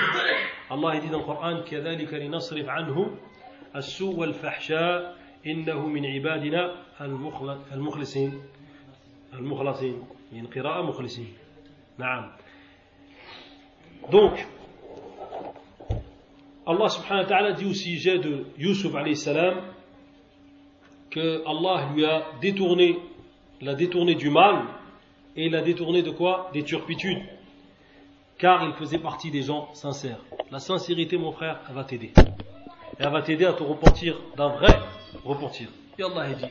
Allah 0.69 0.99
dit 0.99 1.09
dans 1.09 1.19
le 1.19 1.25
Coran 1.25 1.61
كذلك 1.63 2.13
لنصرف 2.13 2.69
عنه 2.69 3.11
السوء 3.75 4.15
والفحشاء 4.19 5.15
إنه 5.45 5.87
من 5.87 6.05
عبادنا 6.05 6.75
المخل- 7.01 7.59
المخلصين 7.73 8.39
المخلصين 9.33 10.03
من 10.31 10.47
قراءة 10.47 10.81
مخلصين 10.81 11.33
نعم 11.99 12.31
donc 14.09 14.33
Allah 16.65 16.89
subhanahu 16.89 17.23
wa 17.23 17.29
ta'ala 17.29 17.51
dit 17.53 17.65
au 17.65 17.73
sujet 17.73 18.19
de 18.19 18.45
Yusuf 18.57 18.93
alayhi 18.95 19.15
salam 19.15 19.61
que 21.09 21.43
Allah 21.47 21.89
lui 21.93 22.05
a 22.05 22.23
détourné 22.41 22.97
l'a 23.61 23.73
détourné 23.75 24.15
du 24.15 24.29
mal 24.29 24.63
et 25.36 25.46
il 25.46 25.52
l'a 25.52 25.62
détourné 25.62 26.02
de 26.02 26.10
quoi 26.10 26.50
Des 26.52 26.62
turpitudes. 26.62 27.22
Car 28.38 28.64
il 28.64 28.72
faisait 28.74 28.98
partie 28.98 29.30
des 29.30 29.42
gens 29.42 29.72
sincères. 29.74 30.18
La 30.50 30.58
sincérité, 30.58 31.16
mon 31.16 31.32
frère, 31.32 31.60
elle 31.68 31.74
va 31.74 31.84
t'aider. 31.84 32.12
Elle 32.98 33.10
va 33.10 33.22
t'aider 33.22 33.44
à 33.44 33.52
te 33.52 33.62
repentir 33.62 34.18
d'un 34.36 34.48
vrai 34.48 34.78
repentir. 35.24 35.68
Et 35.98 36.02
Allah 36.02 36.22
a 36.22 36.34
dit 36.34 36.46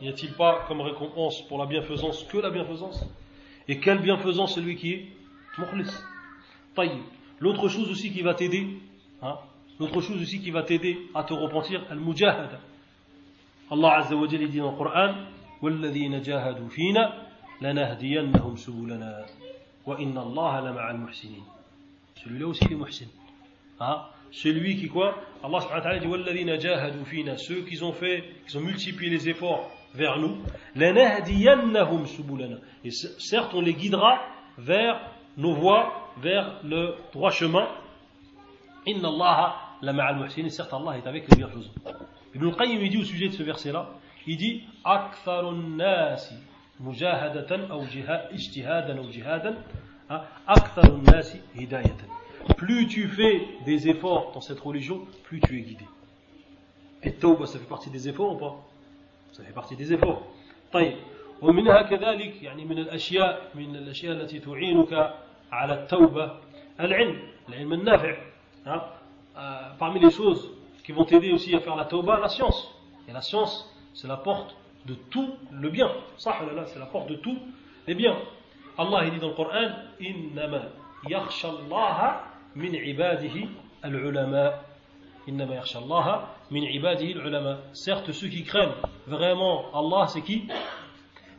N'y 0.00 0.08
a-t-il 0.08 0.32
pas 0.32 0.64
comme 0.68 0.80
récompense 0.80 1.42
pour 1.48 1.58
la 1.58 1.66
bienfaisance 1.66 2.24
que 2.24 2.38
la 2.38 2.50
bienfaisance? 2.50 3.04
Et 3.66 3.80
quelle 3.80 3.98
bienfaisance 3.98 4.54
celui 4.54 4.76
qui 4.76 4.92
est 4.92 5.08
Mukhlis. 5.58 5.90
L'autre 7.40 7.68
chose 7.68 7.90
aussi 7.90 8.12
qui 8.12 8.22
va 8.22 8.34
t'aider, 8.34 8.66
hein, 9.22 9.36
l'autre 9.80 10.00
chose 10.00 10.20
aussi 10.20 10.40
qui 10.40 10.50
va 10.50 10.62
t'aider 10.62 10.98
à 11.14 11.24
te 11.24 11.32
repentir, 11.32 11.84
al-mujahada. 11.90 12.60
Allah 13.70 13.96
Azza 13.96 14.16
wa 14.16 14.26
dit 14.26 14.38
dans 14.38 14.70
le 14.70 14.76
Coran 14.76 15.14
وَالَّذِينَ 15.62 16.20
جَاهَدُوا 16.20 16.68
فِينَا 16.68 17.26
لَنَهْدِيَنَّهُمْ 17.60 18.56
سُبُلَنَا 18.56 19.26
وَإِنَّ 19.86 20.18
اللَّهَ 20.18 20.60
لَمَعَ 20.60 20.90
الْمُحْسِنِينَ 20.90 21.44
Celui-là 22.22 22.46
aussi 22.46 22.64
il 22.66 22.72
est 22.72 22.76
muhsin. 22.76 23.06
Hein? 23.80 24.02
Celui 24.30 24.76
qui 24.76 24.88
quoi 24.88 25.14
Allah 25.42 25.60
subhanahu 25.60 25.78
wa 25.78 25.82
ta'ala 25.82 25.98
dit 25.98 26.06
وَالَّذِينَ 26.06 26.58
جَاهَدُوا 26.58 27.04
فِينَا 27.04 27.36
Ceux 27.36 27.62
qui 27.62 27.82
ont 27.82 27.92
fait, 27.92 28.24
qui 28.46 28.56
ont 28.56 28.60
multiplié 28.60 29.10
les 29.10 29.28
efforts 29.28 29.70
vers 29.94 30.18
nous 30.18 30.38
لَنَهْدِيَنَّهُمْ 30.76 32.06
سُبُلَنَا 32.06 32.58
Et 32.84 32.90
certes 32.90 33.54
on 33.54 33.60
les 33.60 33.74
guidera 33.74 34.20
vers 34.58 35.00
nos 35.36 35.54
voies, 35.54 35.92
vers 36.18 36.60
le 36.64 36.94
droit 37.12 37.30
chemin 37.30 37.68
Allah 38.86 39.56
la 39.82 39.92
ma'al 39.92 40.16
muhsinin. 40.16 40.48
Certes, 40.50 40.72
Allah 40.72 40.96
est 40.98 41.06
avec 41.06 41.28
les 41.30 41.36
bienfaisants. 41.36 41.70
Ibn 42.34 42.46
al-Qayyim 42.46 42.82
il 42.82 42.90
dit 42.90 42.98
au 42.98 43.04
sujet 43.04 43.28
de 43.28 43.34
ce 43.34 43.42
verset-là, 43.42 43.88
il 44.27 44.37
dit 44.37 44.61
أكثر 44.85 45.49
الناس 45.49 46.33
مجاهدة 46.79 47.71
أو 47.71 47.83
جها- 47.85 48.31
اجتهادا 48.33 48.97
أو 48.99 49.09
جهادا 49.09 49.57
hein, 50.09 50.13
أكثر 50.49 50.83
الناس 50.93 51.37
هداية. 51.55 51.95
Plus 52.57 52.87
tu 52.87 53.07
fais 53.07 53.41
des 53.65 53.87
efforts 53.89 54.31
dans 54.33 54.41
cette 54.41 54.59
religion, 54.59 55.05
plus 55.23 55.39
tu 55.41 55.57
es 55.59 55.61
guidé. 55.61 55.85
Et 57.03 57.11
Tawbah, 57.13 57.45
ça 57.45 57.59
fait 57.59 57.67
partie 57.69 57.89
des 57.89 58.07
efforts 58.09 58.33
ou 58.33 58.37
pas 58.37 58.55
Ça 59.31 59.43
fait 59.43 59.53
partie 59.53 59.75
des 59.75 59.93
efforts. 59.93 60.21
طيب 60.73 60.95
ومنها 61.41 61.81
كذلك 61.81 62.43
يعني 62.43 62.65
من 62.65 62.77
الأشياء 62.79 63.41
من 63.55 63.75
الأشياء 63.75 64.13
التي 64.13 64.39
تعينك 64.39 65.13
على 65.51 65.73
التوبة 65.73 66.31
العلم 66.79 67.19
العلم 67.49 67.73
النافع 67.73 68.15
hein. 68.65 68.81
Euh, 69.35 69.73
parmi 69.79 69.99
les 69.99 70.11
choses 70.11 70.49
qui 70.85 70.91
vont 70.91 71.05
t'aider 71.05 71.31
aussi 71.31 71.55
à 71.55 71.59
faire 71.59 71.75
la 71.75 71.85
tauba, 71.85 72.19
la 72.19 72.29
science. 72.29 72.69
Et 73.09 73.11
la 73.11 73.21
science, 73.21 73.53
c'est 74.00 74.06
la 74.06 74.16
porte 74.16 74.54
de 74.86 74.94
tout 74.94 75.34
le 75.50 75.70
bien. 75.70 75.90
C'est 76.18 76.30
la 76.30 76.86
porte 76.86 77.08
de 77.08 77.16
tous 77.16 77.36
les 77.88 77.96
biens. 77.96 78.16
Allah 78.78 79.00
il 79.06 79.10
dit 79.10 79.18
dans 79.18 79.30
le 79.30 79.34
Coran 79.34 79.70
Innama 79.98 80.66
yakhsha 81.08 81.48
Allah 81.48 82.22
min 82.54 82.72
ibadihi 82.74 83.48
al-ulama. 83.82 84.52
Innama 85.26 85.56
yakhsha 85.56 85.80
min 86.52 86.62
ibadihi 86.62 87.14
al-ulama. 87.14 87.58
Certes, 87.72 88.12
ceux 88.12 88.28
qui 88.28 88.44
craignent 88.44 88.76
vraiment 89.08 89.64
Allah, 89.74 90.06
c'est 90.06 90.22
qui? 90.22 90.46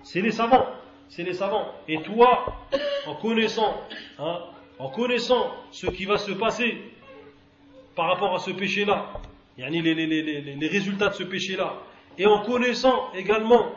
C'est 0.03 0.19
les 0.19 0.31
savants. 0.31 0.67
C'est 1.07 1.23
les 1.23 1.35
savants. 1.35 1.73
Et 1.87 2.01
toi, 2.01 2.57
en 3.07 3.15
connaissant, 3.15 3.73
hein, 4.19 4.39
en 4.79 4.89
connaissant 4.89 5.49
ce 5.71 5.87
qui 5.87 6.03
va 6.03 6.17
se 6.17 6.33
passer 6.33 6.77
par 7.95 8.09
rapport 8.09 8.35
à 8.35 8.39
ce 8.39 8.51
péché-là, 8.51 9.13
les, 9.57 9.69
les, 9.69 9.95
les, 9.95 10.41
les 10.41 10.67
résultats 10.67 11.07
de 11.07 11.13
ce 11.13 11.23
péché-là, 11.23 11.73
et 12.19 12.25
en 12.27 12.41
connaissant 12.43 13.11
également 13.13 13.71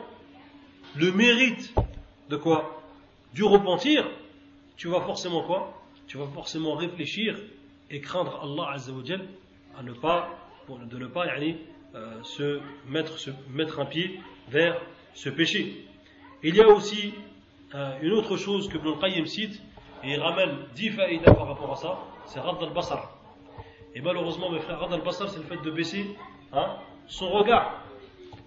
le 0.95 1.11
mérite 1.11 1.73
de 2.29 2.35
quoi? 2.35 2.83
Du 3.33 3.43
repentir, 3.43 4.05
tu 4.77 4.89
vas 4.89 5.01
forcément 5.01 5.41
quoi? 5.43 5.81
Tu 6.07 6.17
vas 6.17 6.27
forcément 6.27 6.75
réfléchir 6.75 7.39
et 7.89 8.01
craindre 8.01 8.39
Allah 8.43 8.73
Azza 8.73 8.91
wa 8.91 9.03
Jal 9.03 9.25
à 9.77 9.81
ne 9.81 9.93
pas, 9.93 10.29
de 10.69 10.97
ne 10.97 11.07
pas 11.07 11.25
yani, 11.25 11.57
euh, 11.95 12.21
se, 12.23 12.59
mettre, 12.87 13.79
un 13.79 13.85
pied 13.85 14.19
vers 14.49 14.79
ce 15.13 15.29
péché. 15.29 15.87
Il 16.43 16.55
y 16.55 16.61
a 16.61 16.67
aussi 16.67 17.13
euh, 17.73 17.97
une 18.01 18.11
autre 18.11 18.35
chose 18.35 18.67
que 18.67 18.77
Ibn 18.77 18.89
al-Qayyim 18.89 19.25
cite, 19.25 19.61
et 20.03 20.13
il 20.13 20.19
ramène 20.19 20.57
10 20.75 20.89
faïdas 20.91 21.33
par 21.33 21.47
rapport 21.47 21.71
à 21.71 21.75
ça, 21.77 21.99
c'est 22.25 22.41
Radd 22.41 22.61
al-Basar. 22.61 23.17
Et 23.95 24.01
malheureusement, 24.01 24.51
mes 24.51 24.59
frères, 24.59 24.79
Radd 24.79 24.93
al-Basar, 24.93 25.29
c'est 25.29 25.37
le 25.39 25.45
fait 25.45 25.63
de 25.63 25.71
baisser 25.71 26.05
hein, 26.51 26.75
son 27.07 27.29
regard. 27.29 27.83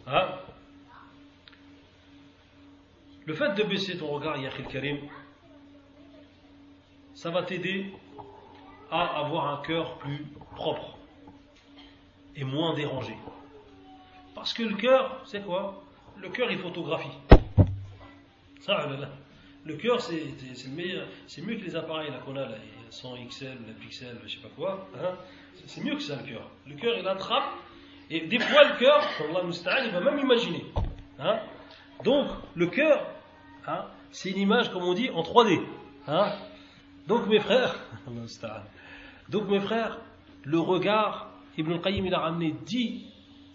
Hein. 0.06 0.28
Le 3.24 3.34
fait 3.34 3.54
de 3.54 3.62
baisser 3.64 3.98
ton 3.98 4.06
regard, 4.08 4.36
Yakhil 4.36 4.66
Karim, 4.66 4.98
ça 7.14 7.30
va 7.30 7.42
t'aider 7.42 7.92
à 8.90 9.18
avoir 9.24 9.52
un 9.58 9.62
cœur 9.62 9.98
plus 9.98 10.24
propre 10.54 10.96
et 12.36 12.44
moins 12.44 12.74
dérangé. 12.74 13.16
Parce 14.34 14.52
que 14.52 14.62
le 14.62 14.76
cœur, 14.76 15.22
c'est 15.26 15.44
quoi? 15.44 15.82
Le 16.18 16.28
cœur, 16.28 16.50
il 16.52 16.58
photographie. 16.58 17.10
Ça, 18.60 18.74
là, 18.86 18.96
là. 18.96 19.08
Le 19.64 19.74
cœur, 19.74 20.00
c'est 20.00 20.22
mieux 20.68 21.56
que 21.56 21.64
les 21.64 21.74
appareils 21.74 22.12
qu'on 22.24 22.36
a, 22.36 22.46
là, 22.46 22.56
les 22.58 22.92
100 22.92 23.16
XL, 23.28 23.58
la 23.66 23.72
pixel, 23.74 24.16
je 24.24 24.36
sais 24.36 24.40
pas 24.40 24.50
quoi. 24.54 24.88
hein. 24.96 25.16
C'est 25.66 25.82
mieux 25.82 25.94
que 25.96 26.02
ça, 26.02 26.16
le 26.16 26.22
cœur. 26.22 26.48
Le 26.66 26.76
cœur, 26.76 26.96
il 26.96 27.08
attrape, 27.08 27.50
et 28.09 28.27
des 28.27 28.39
fois, 28.39 28.63
le 28.63 28.77
cœur, 28.77 29.07
Allah 29.29 29.43
musta'an, 29.43 29.83
il 29.85 29.91
va 29.91 30.01
même 30.01 30.19
imaginer. 30.19 30.65
hein. 31.19 31.39
Donc, 32.03 32.27
le 32.55 32.67
cœur, 32.67 33.07
hein, 33.67 33.85
c'est 34.11 34.31
une 34.31 34.39
image, 34.39 34.71
comme 34.71 34.83
on 34.83 34.93
dit, 34.93 35.09
en 35.09 35.21
3D. 35.21 35.61
Hein 36.07 36.33
Donc 37.07 37.27
mes 37.27 37.39
frères, 37.39 37.75
donc 39.29 39.47
mes 39.47 39.59
frères, 39.59 39.99
le 40.43 40.59
regard, 40.59 41.29
Ibn 41.57 41.73
al-Qayyim 41.73 42.05
il 42.05 42.13
a 42.13 42.19
ramené 42.19 42.55
10, 42.65 43.05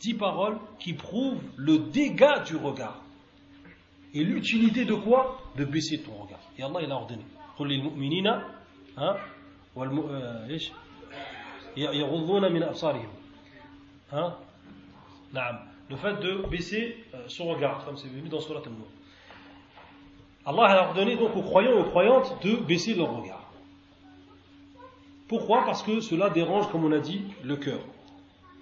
10 0.00 0.14
paroles 0.14 0.58
qui 0.78 0.92
prouvent 0.94 1.42
le 1.56 1.78
dégât 1.78 2.40
du 2.40 2.56
regard. 2.56 3.02
Et 4.14 4.22
l'utilité 4.24 4.84
de 4.84 4.94
quoi 4.94 5.38
De 5.56 5.64
baisser 5.64 6.02
ton 6.02 6.12
regard. 6.12 6.40
Et 6.56 6.62
Allah 6.62 6.80
il 6.82 6.90
a 6.92 6.94
ordonné. 6.94 7.24
قل 7.58 7.68
للمؤمنين 7.68 8.26
ها 8.26 9.16
والم... 9.76 9.98
آه، 9.98 10.46
ايش 10.46 10.72
يغضون 11.76 12.52
من 12.52 12.62
ابصارهم 12.62 13.08
Hein? 14.13 14.33
Le 15.89 15.95
fait 15.95 16.19
de 16.21 16.47
baisser 16.49 16.97
euh, 17.13 17.17
son 17.27 17.45
regard, 17.45 17.85
comme 17.85 17.97
c'est 17.97 18.07
venu 18.07 18.29
dans 18.29 18.39
Surat 18.39 18.61
al 18.65 18.71
Allah 20.45 20.63
a 20.63 20.87
ordonné 20.87 21.17
donc 21.17 21.35
aux 21.35 21.41
croyants 21.41 21.71
et 21.71 21.79
aux 21.79 21.85
croyantes 21.85 22.43
de 22.43 22.55
baisser 22.55 22.95
leur 22.95 23.15
regard. 23.15 23.51
Pourquoi? 25.27 25.63
Parce 25.65 25.83
que 25.83 26.01
cela 26.01 26.29
dérange, 26.29 26.69
comme 26.71 26.83
on 26.83 26.91
a 26.91 26.99
dit, 26.99 27.23
le 27.43 27.55
cœur. 27.55 27.79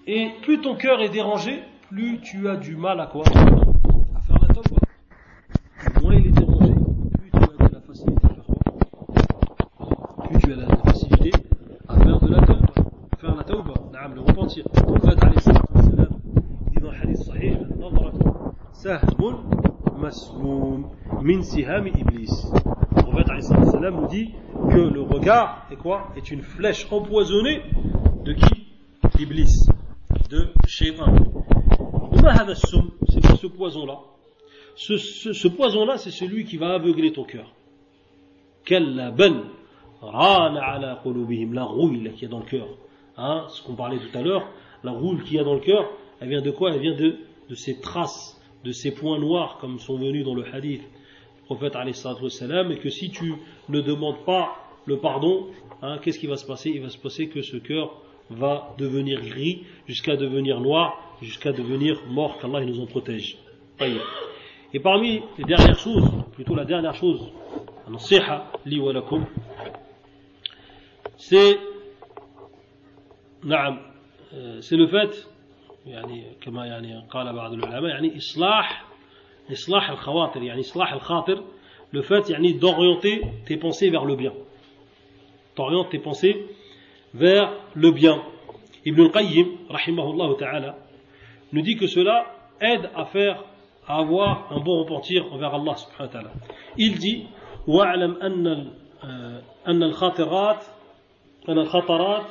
Et 0.05 0.31
plus 0.41 0.61
ton 0.61 0.75
cœur 0.75 1.01
est 1.01 1.09
dérangé, 1.09 1.63
plus 1.89 2.19
tu 2.21 2.49
as 2.49 2.55
du 2.55 2.75
mal 2.75 2.99
à 2.99 3.07
quoi 3.07 3.23
min 21.21 21.41
siham 21.41 21.87
iblis. 21.87 22.31
Le 22.95 23.03
prophète 23.03 23.27
nous 23.93 24.07
dit 24.07 24.31
que 24.71 24.79
le 24.79 25.01
regard 25.01 25.65
est 25.71 25.75
quoi? 25.75 26.07
Est 26.15 26.31
une 26.31 26.41
flèche 26.41 26.87
empoisonnée 26.91 27.61
de 28.25 28.33
qui? 28.33 28.67
Iblis 29.19 29.67
de 30.29 30.47
Shaitan. 30.67 31.13
C'est 33.09 33.35
ce 33.35 33.47
poison-là. 33.47 33.99
Ce, 34.75 35.47
poison-là, 35.47 35.97
c'est 35.97 36.11
celui 36.11 36.45
qui 36.45 36.57
va 36.57 36.73
aveugler 36.75 37.11
ton 37.11 37.23
cœur. 37.23 37.51
La 38.69 39.09
rouille 41.65 42.11
qu'il 42.13 42.21
y 42.21 42.25
a 42.25 42.29
dans 42.29 42.39
le 42.39 42.45
cœur. 42.45 42.67
Hein, 43.17 43.45
ce 43.49 43.61
qu'on 43.63 43.75
parlait 43.75 43.97
tout 43.97 44.17
à 44.17 44.21
l'heure, 44.21 44.47
la 44.83 44.91
rouille 44.91 45.21
qu'il 45.23 45.35
y 45.35 45.39
a 45.39 45.43
dans 45.43 45.55
le 45.55 45.59
cœur, 45.59 45.89
elle 46.21 46.29
vient 46.29 46.41
de 46.41 46.51
quoi? 46.51 46.71
Elle 46.73 46.79
vient 46.79 46.95
de 46.95 47.17
ces 47.55 47.81
traces, 47.81 48.39
de 48.63 48.71
ces 48.71 48.93
points 48.93 49.19
noirs 49.19 49.57
comme 49.59 49.79
sont 49.79 49.97
venus 49.97 50.23
dans 50.23 50.35
le 50.35 50.45
hadith 50.53 50.83
prophète 51.48 51.74
wassalam, 51.74 52.72
et 52.72 52.78
que 52.78 52.88
si 52.88 53.10
tu 53.10 53.34
ne 53.68 53.80
demandes 53.80 54.24
pas 54.24 54.56
le 54.86 54.98
pardon, 54.98 55.48
hein, 55.82 55.98
qu'est-ce 56.02 56.18
qui 56.18 56.26
va 56.26 56.36
se 56.36 56.46
passer 56.46 56.70
Il 56.70 56.82
va 56.82 56.88
se 56.88 56.98
passer 56.98 57.28
que 57.28 57.42
ce 57.42 57.56
cœur 57.56 58.00
va 58.30 58.74
devenir 58.78 59.20
gris, 59.20 59.64
jusqu'à 59.86 60.16
devenir 60.16 60.60
noir, 60.60 61.16
jusqu'à 61.20 61.52
devenir 61.52 62.00
mort, 62.08 62.38
qu'Allah 62.38 62.64
nous 62.64 62.80
en 62.80 62.86
protège. 62.86 63.36
Et 64.72 64.80
parmi 64.80 65.20
les 65.38 65.44
dernières 65.44 65.78
choses, 65.78 66.08
plutôt 66.32 66.54
la 66.54 66.64
dernière 66.64 66.94
chose, 66.94 67.30
c'est 71.16 71.58
نعم 73.44 73.78
c'est 74.60 74.76
le 74.76 74.86
fait 74.86 75.28
يعني 75.86 76.36
كما 76.40 76.66
يعني 76.66 77.06
قال 77.10 77.32
بعض 77.32 77.52
العلماء 77.52 77.90
يعني 77.90 78.16
إصلاح 78.16 78.87
إصلاح 79.51 79.89
الخواطر 79.89 80.43
يعني 80.43 80.59
إصلاح 80.61 80.93
الخاطر 80.93 81.43
le 81.91 82.01
fait 82.01 82.29
يعني 82.29 82.59
d'orienter 82.59 83.21
tes 83.45 83.57
pensées 83.57 83.89
vers 83.89 84.05
le 84.05 84.15
bien 84.15 84.33
t'orientes 85.55 85.89
tes 85.89 85.99
pensées 85.99 86.45
vers 87.13 87.51
le 87.75 87.91
bien 87.91 88.21
Ibn 88.85 89.01
al-Qayyim 89.01 89.47
rahimahullah 89.69 90.35
ta'ala 90.37 90.75
nous 91.51 91.61
dit 91.61 91.75
que 91.75 91.87
cela 91.87 92.25
aide 92.61 92.89
à 92.95 93.05
faire 93.05 93.43
à 93.87 93.97
avoir 93.99 94.51
un 94.51 94.59
bon 94.59 94.83
repentir 94.83 95.33
envers 95.33 95.53
Allah 95.53 95.75
subhanahu 95.75 96.07
wa 96.07 96.21
ta'ala 96.21 96.31
il 96.77 96.97
dit 96.99 97.25
واعلم 97.67 98.17
أن 98.21 98.47
أن 99.67 99.83
الخاطرات 99.83 100.63
أن 101.49 101.57
الخطرات 101.59 102.25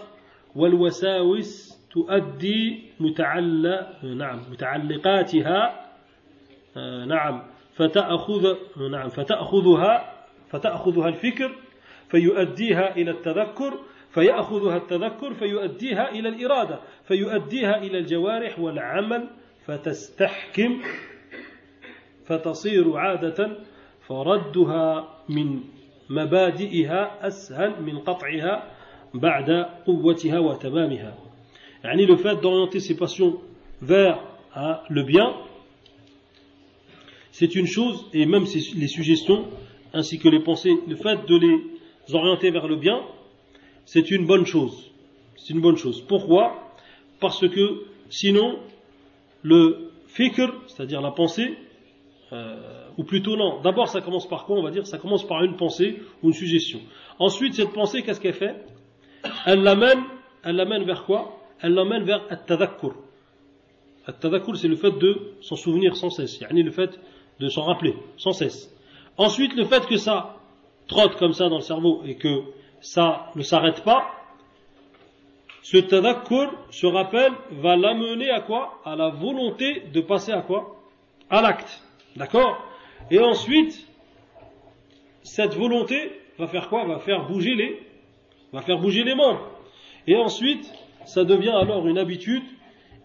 والوساوس 0.56 1.78
تؤدي 1.90 2.82
متعلق 3.00 4.04
نعم 4.04 4.40
متعلقاتها 4.50 5.88
نعم. 7.06 7.42
فتأخذ 7.74 8.54
نعم 8.90 9.08
فتأخذها 9.08 10.12
فتأخذها 10.50 11.08
الفكر 11.08 11.54
فيؤديها 12.08 12.96
إلى 12.96 13.10
التذكر 13.10 13.78
فيأخذها 14.10 14.76
التذكر 14.76 15.34
فيؤديها 15.34 16.10
إلى 16.10 16.28
الإرادة 16.28 16.78
فيؤديها 17.04 17.78
إلى 17.78 17.98
الجوارح 17.98 18.58
والعمل 18.58 19.28
فتستحكم 19.66 20.82
فتصير 22.26 22.96
عادة 22.96 23.56
فردها 24.08 25.08
من 25.28 25.60
مبادئها 26.10 27.26
أسهل 27.26 27.82
من 27.82 27.98
قطعها 27.98 28.62
بعد 29.14 29.50
قوتها 29.86 30.38
وتمامها. 30.38 31.14
يعني 31.84 32.06
le 32.06 32.16
fait 32.16 32.34
d'orienter 32.36 32.80
ses 32.80 32.96
passions 32.96 33.40
vers 33.82 34.18
hein, 34.54 34.80
le 34.90 35.02
bien 35.02 35.34
c'est 37.39 37.55
une 37.55 37.69
chose, 37.69 38.05
et 38.12 38.27
même 38.27 38.47
les 38.74 38.89
suggestions, 38.89 39.47
ainsi 39.93 40.19
que 40.19 40.28
les 40.28 40.40
pensées, 40.40 40.74
le 40.89 40.97
fait 40.97 41.24
de 41.24 41.36
les 41.36 42.12
orienter 42.12 42.51
vers 42.51 42.66
le 42.66 42.74
bien, 42.74 43.01
c'est 43.85 44.10
une 44.10 44.27
bonne 44.27 44.44
chose. 44.44 44.90
C'est 45.36 45.55
une 45.55 45.60
bonne 45.60 45.77
chose. 45.77 46.01
Pourquoi? 46.01 46.74
Parce 47.20 47.47
que 47.47 47.85
sinon, 48.10 48.59
le 49.43 49.93
fikr, 50.09 50.52
c'est-à-dire 50.66 51.01
la 51.01 51.12
pensée, 51.12 51.55
euh, 52.32 52.89
ou 52.97 53.05
plutôt 53.05 53.36
non, 53.36 53.60
d'abord 53.60 53.89
ça 53.89 54.01
commence 54.01 54.28
par 54.28 54.44
quoi 54.44 54.56
On 54.56 54.62
va 54.65 54.73
dire? 54.73 54.85
Ça 54.85 54.98
commence 54.98 55.24
par 55.24 55.44
une 55.44 55.55
pensée 55.55 56.02
ou 56.24 56.28
une 56.31 56.35
suggestion. 56.35 56.81
Ensuite, 57.20 57.55
cette 57.55 57.73
pensée, 57.73 58.02
qu'est-ce 58.02 58.20
qu'elle 58.20 58.35
fait? 58.35 58.56
Elle 59.47 59.62
l'amène, 59.62 60.02
elle 60.43 60.56
l'amène 60.56 60.82
vers 60.82 61.05
quoi? 61.05 61.39
Elle 61.60 61.74
l'amène 61.74 62.02
vers 62.02 62.20
at-tadakkur. 62.31 62.97
At-tadakkur, 64.09 64.56
c'est 64.56 64.66
le 64.66 64.74
fait 64.74 64.98
de 64.98 65.35
s'en 65.40 65.55
souvenir 65.55 65.97
sans 65.97 66.10
cesse, 66.10 66.40
yani 66.40 66.65
le 66.65 66.73
fait 66.73 66.98
de 67.40 67.48
s'en 67.48 67.62
rappeler 67.62 67.94
sans 68.16 68.32
cesse. 68.32 68.74
Ensuite, 69.16 69.55
le 69.55 69.65
fait 69.65 69.86
que 69.86 69.97
ça 69.97 70.36
trotte 70.86 71.16
comme 71.16 71.32
ça 71.32 71.48
dans 71.48 71.56
le 71.56 71.62
cerveau 71.62 72.02
et 72.06 72.16
que 72.16 72.43
ça 72.81 73.31
ne 73.35 73.43
s'arrête 73.43 73.82
pas, 73.85 74.10
ce 75.62 75.77
tadakkur, 75.77 76.51
ce 76.70 76.86
rappel, 76.86 77.32
va 77.51 77.77
l'amener 77.77 78.31
à 78.31 78.40
quoi? 78.40 78.81
À 78.85 78.97
la 78.97 79.10
volonté 79.10 79.82
de 79.93 80.01
passer 80.01 80.32
à 80.32 80.40
quoi? 80.40 80.77
À 81.28 81.43
l'acte. 81.43 81.82
D'accord? 82.16 82.65
Et 83.10 83.19
ensuite, 83.19 83.86
cette 85.23 85.55
volonté 85.55 86.12
va 86.39 86.47
faire 86.47 86.69
quoi? 86.69 86.85
Va 86.85 87.01
faire 87.01 87.27
bouger 87.27 87.55
les, 87.55 87.82
va 88.52 88.62
faire 88.62 88.78
bouger 88.78 89.05
les 89.05 89.15
membres. 89.15 89.47
Et 90.06 90.16
ensuite, 90.16 90.73
ça 91.05 91.24
devient 91.24 91.51
alors 91.51 91.86
une 91.86 91.98
habitude 91.98 92.44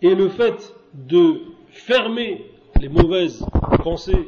et 0.01 0.15
le 0.15 0.29
fait 0.29 0.73
de 0.93 1.41
fermer 1.69 2.45
les 2.83 2.89
mauvaises 2.89 3.45
pensées 3.81 4.27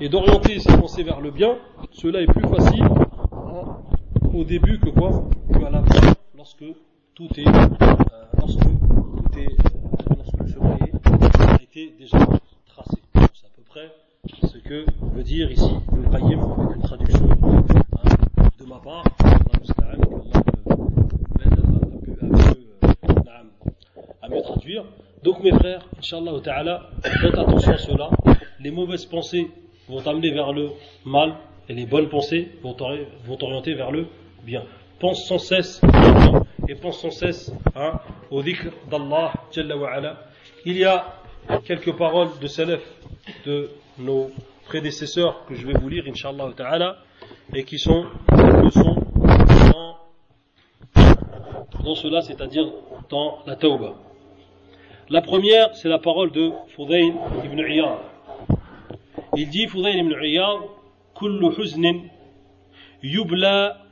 et 0.00 0.08
d'orienter 0.08 0.58
ses 0.58 0.76
pensées 0.76 1.04
vers 1.04 1.20
le 1.20 1.30
bien, 1.30 1.56
cela 1.92 2.20
est 2.20 2.26
plus 2.26 2.42
facile 2.48 2.84
au 4.34 4.42
début 4.42 4.80
que 4.80 4.90
quoi 4.90 5.22
Que 5.52 5.64
à 5.64 5.70
la 5.70 5.82
fin, 5.84 6.12
lorsque 6.36 6.64
tout 7.14 7.28
est, 7.36 7.46
euh, 7.46 7.68
lorsque 8.38 8.58
tout 8.58 9.38
est, 9.38 9.46
euh, 9.46 10.16
lorsque 10.16 10.36
le 10.40 10.46
chemin 10.48 10.76
été 11.62 11.94
déjà 11.96 12.18
tracé. 12.66 12.96
C'est 13.14 13.46
à 13.46 13.50
peu 13.54 13.62
près 13.68 13.94
ce 14.48 14.58
que 14.58 14.84
veut 15.14 15.22
dire 15.22 15.52
ici 15.52 15.70
le 15.94 16.10
Qayyim 16.10 16.40
avec 16.40 16.76
une 16.76 16.82
traduction 16.82 17.28
hein, 17.30 18.48
de 18.58 18.64
ma 18.64 18.78
part. 18.78 19.04
à 24.22 24.28
mieux 24.28 24.42
traduire. 24.42 24.84
Donc 25.26 25.42
mes 25.42 25.50
frères, 25.50 25.84
Inch'Allah 25.98 26.40
ta'ala, 26.40 26.88
faites 27.02 27.36
attention 27.36 27.72
à 27.72 27.78
cela. 27.78 28.10
Les 28.60 28.70
mauvaises 28.70 29.06
pensées 29.06 29.50
vont 29.88 30.00
t'amener 30.00 30.30
vers 30.30 30.52
le 30.52 30.70
mal 31.04 31.34
et 31.68 31.74
les 31.74 31.84
bonnes 31.84 32.08
pensées 32.08 32.52
vont 32.62 32.74
t'orienter 32.74 33.74
vers 33.74 33.90
le 33.90 34.06
bien. 34.44 34.62
Pense 35.00 35.26
sans 35.26 35.38
cesse 35.38 35.80
et 36.68 36.76
pense 36.76 37.00
sans 37.00 37.10
cesse 37.10 37.52
hein, 37.74 37.98
au 38.30 38.40
dhikr 38.40 38.68
d'Allah 38.88 39.32
Il 40.64 40.76
y 40.76 40.84
a 40.84 41.04
quelques 41.64 41.96
paroles 41.96 42.28
de 42.40 42.46
salaf 42.46 42.82
de 43.44 43.70
nos 43.98 44.30
prédécesseurs 44.66 45.44
que 45.48 45.56
je 45.56 45.66
vais 45.66 45.74
vous 45.74 45.88
lire, 45.88 46.04
Inch'Allah 46.06 46.52
ta'ala, 46.56 46.98
et 47.52 47.64
qui 47.64 47.80
sont 47.80 48.06
dans, 48.30 49.96
dans 51.82 51.94
cela, 51.96 52.20
c'est-à-dire 52.22 52.70
dans 53.10 53.38
la 53.44 53.56
tauba. 53.56 54.05
La 55.08 55.22
première, 55.22 55.72
c'est 55.76 55.88
la 55.88 56.00
parole 56.00 56.32
de 56.32 56.50
Fudayl 56.74 57.14
ibn 57.44 57.60
Iyad. 57.60 57.98
Il 59.36 59.48
dit 59.48 59.68
Fudayl 59.68 59.98
ibn 59.98 60.12
Iyad 60.20 60.62
Kullu 61.14 61.52
huznin 61.56 62.08
yubla 63.02 63.86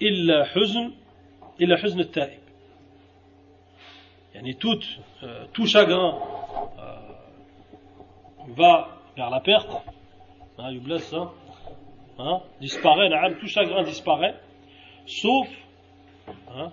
illa 0.00 0.46
huzn 0.54 0.92
illa 1.58 1.76
huzn 1.76 2.02
taib. 2.04 2.40
Yani 4.34 4.56
tout, 4.56 4.80
euh, 5.22 5.44
tout 5.52 5.66
chagrin 5.66 6.18
euh, 6.78 6.94
va 8.56 8.88
vers 9.16 9.28
la 9.28 9.40
perte. 9.40 9.70
Hein, 10.56 10.70
yubla, 10.70 10.98
ça. 10.98 11.30
Hein, 12.18 12.40
disparaît, 12.60 13.10
tout 13.38 13.48
chagrin 13.48 13.82
disparaît. 13.82 14.34
Sauf. 15.06 15.48
Hein, 16.54 16.70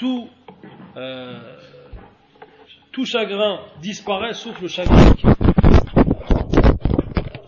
tout, 0.00 0.28
euh, 0.96 0.96
euh, 0.96 1.56
tout 2.90 3.04
chagrin 3.04 3.60
disparaît 3.80 4.32
sauf 4.32 4.60
le 4.60 4.68
chagrin 4.68 5.14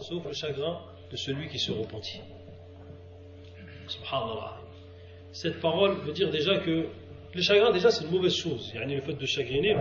sauf 0.01 0.26
le 0.26 0.32
chagrin 0.32 0.78
de 1.10 1.16
celui 1.16 1.48
qui 1.48 1.59
se 1.59 1.72
repentit. 1.72 2.20
Cette 5.32 5.60
parole 5.60 5.97
veut 6.05 6.12
dire 6.12 6.31
déjà 6.31 6.59
que 6.59 6.86
le 7.35 7.40
chagrin, 7.40 7.73
déjà, 7.73 7.90
c'est 7.90 8.05
une 8.05 8.10
mauvaise 8.10 8.35
chose. 8.35 8.70
Yani, 8.74 8.97
le 8.97 9.01
fait 9.01 9.14
de 9.14 9.24
chagriner, 9.24 9.73
hein, 9.73 9.81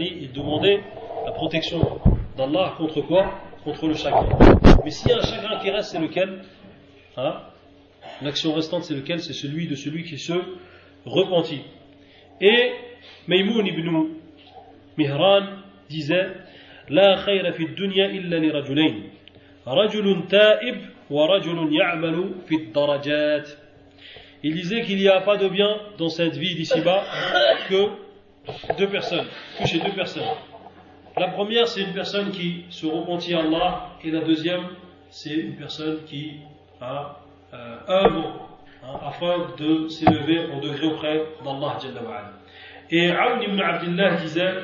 il 0.00 0.32
demandait 0.32 0.80
la 1.24 1.32
protection 1.32 2.00
d'Allah 2.36 2.74
contre 2.76 3.02
quoi? 3.02 3.40
Contre 3.62 3.86
le 3.86 3.94
chagrin. 3.94 4.28
Mais 4.84 4.90
s'il 4.90 5.10
y 5.10 5.12
a 5.12 5.18
un 5.18 5.22
chagrin 5.22 5.60
qui 5.60 5.70
reste, 5.70 5.92
c'est 5.92 6.00
lequel? 6.00 6.42
Hein? 7.16 7.42
L'action 8.20 8.52
restante, 8.52 8.82
c'est 8.82 8.94
lequel? 8.94 9.20
C'est 9.20 9.32
celui 9.32 9.68
de 9.68 9.76
celui 9.76 10.02
qui 10.02 10.18
se 10.18 10.32
repentit. 11.04 11.62
Et 12.40 12.72
Maymoun 13.28 13.66
ibn 13.66 14.08
Mihran 14.96 15.42
disait 15.88 16.28
La 16.88 17.22
khayra 17.24 17.52
fi 17.52 17.66
dunya 17.76 18.10
illa 18.10 18.38
li 18.38 18.50
rajulayn. 18.50 18.94
Il 24.42 24.54
disait 24.54 24.82
qu'il 24.82 24.96
n'y 24.96 25.08
a 25.08 25.20
pas 25.20 25.36
de 25.36 25.48
bien 25.48 25.76
dans 25.98 26.08
cette 26.08 26.36
vie 26.36 26.54
d'ici-bas 26.54 27.02
que 27.68 27.88
deux 28.78 28.88
personnes, 28.88 29.26
que 29.58 29.66
chez 29.66 29.80
deux 29.80 29.92
personnes. 29.92 30.22
La 31.18 31.28
première, 31.28 31.66
c'est 31.66 31.82
une 31.82 31.92
personne 31.92 32.30
qui 32.30 32.64
se 32.70 32.86
repentit 32.86 33.34
à 33.34 33.40
Allah, 33.40 33.88
et 34.04 34.10
la 34.10 34.20
deuxième, 34.20 34.62
c'est 35.10 35.34
une 35.34 35.56
personne 35.56 35.98
qui 36.06 36.36
a 36.80 37.16
euh, 37.52 37.76
hein, 37.88 39.00
afin 39.04 39.48
de 39.58 39.88
s'élever 39.88 40.46
au 40.56 40.60
degré 40.60 40.86
auprès 40.86 41.22
d'Allah. 41.44 41.78
Et 42.90 43.10
Aoun 43.10 43.42
ibn 43.42 43.60
Abdullah 43.60 44.14
disait 44.16 44.54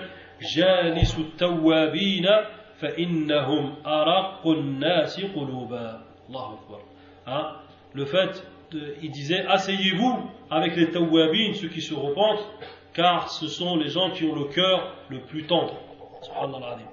Janisu 0.41 1.25
tawabina 1.37 2.43
فإنهم 2.84 3.76
أرق 3.86 4.48
الناس 4.48 5.20
قلوبا 5.36 6.02
الله 6.30 6.54
أكبر 6.54 6.80
Hein, 7.28 7.56
le 7.94 8.06
fait 8.06 8.44
de- 8.72 8.96
il 9.04 9.12
disait 9.12 9.46
asseyez-vous 9.46 10.30
avec 10.50 10.76
les 10.76 10.90
tawabin 10.92 11.54
ceux 11.54 11.68
qui 11.68 11.82
se 11.82 11.94
repentent 11.94 12.46
car 12.94 13.30
ce 13.30 13.48
sont 13.48 13.76
les 13.78 13.90
gens 13.90 14.10
qui 14.12 14.24
ont 14.26 14.36
le 14.36 14.46
cœur 14.46 14.94
le 15.10 15.20
plus 15.20 15.44
tendre 15.46 15.76
Subhanallah 16.24 16.68
al-azim. 16.68 16.88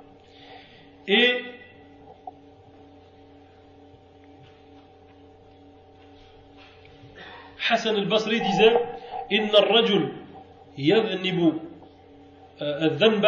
et 1.08 1.42
Hassan 7.70 7.96
al-Basri 7.96 8.40
disait 8.40 8.76
إن 9.32 9.50
الرجل 9.50 10.12
يذنب 10.78 11.60
آه، 12.62 12.84
الذنب 12.86 13.24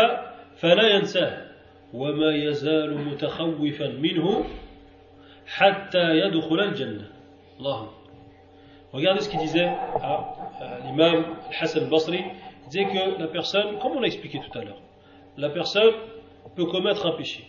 فلا 0.57 0.87
ينساه 0.97 1.49
وما 1.95 2.35
يزال 2.35 2.99
متخوفا 2.99 3.89
منه 3.89 4.45
حتى 5.47 6.19
يدخل 6.19 6.61
الجنة 6.61 7.11
الله 7.61 7.83
أكبر. 7.83 7.99
Regardez 8.93 9.21
ce 9.21 9.29
qu'il 9.29 9.41
disait 9.41 9.67
à, 10.03 10.35
à 10.61 10.87
l'imam 10.87 11.25
Hassan 11.61 11.85
al-Basri. 11.85 12.21
Il 12.65 12.69
disait 12.71 12.87
que 12.87 13.21
la 13.21 13.29
personne, 13.29 13.79
comme 13.79 13.93
on 13.93 14.01
l'a 14.01 14.07
expliqué 14.07 14.41
tout 14.41 14.59
à 14.59 14.65
l'heure, 14.65 14.81
la 15.37 15.51
personne 15.51 15.93
peut 16.57 16.67
commettre 16.67 17.07
un 17.07 17.13
péché. 17.13 17.45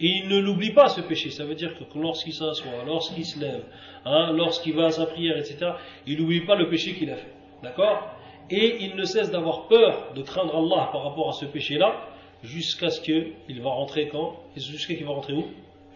Et 0.00 0.06
il 0.06 0.28
ne 0.28 0.38
l'oublie 0.38 0.72
pas 0.72 0.88
ce 0.88 1.00
péché. 1.00 1.30
Ça 1.30 1.44
veut 1.44 1.54
dire 1.54 1.72
que 1.76 1.98
lorsqu'il 1.98 2.32
s'assoit, 2.32 2.84
lorsqu'il 2.86 3.24
se 3.24 3.38
lève, 3.40 3.64
hein, 4.04 4.32
lorsqu'il 4.32 4.74
va 4.74 4.86
à 4.86 4.90
sa 4.90 5.06
prière, 5.06 5.36
etc., 5.36 5.72
il 6.06 6.20
n'oublie 6.20 6.42
pas 6.42 6.54
le 6.54 6.68
péché 6.68 6.94
qu'il 6.94 7.10
a 7.10 7.16
fait. 7.16 7.32
D'accord 7.62 8.14
Et 8.50 8.84
il 8.84 8.96
ne 8.96 9.04
cesse 9.04 9.30
d'avoir 9.30 9.66
peur, 9.66 10.12
de 10.14 10.22
craindre 10.22 10.56
Allah 10.56 10.88
par 10.92 11.02
rapport 11.04 11.28
à 11.28 11.32
ce 11.32 11.46
péché-là, 11.46 11.94
jusqu'à 12.42 12.90
ce 12.90 13.00
qu'il 13.00 13.60
va 13.62 13.70
rentrer 13.70 14.08
quand 14.08 14.40
Jusqu'à 14.56 14.94
qu'il 14.94 15.06
va 15.06 15.12
rentrer 15.12 15.34
où 15.34 15.46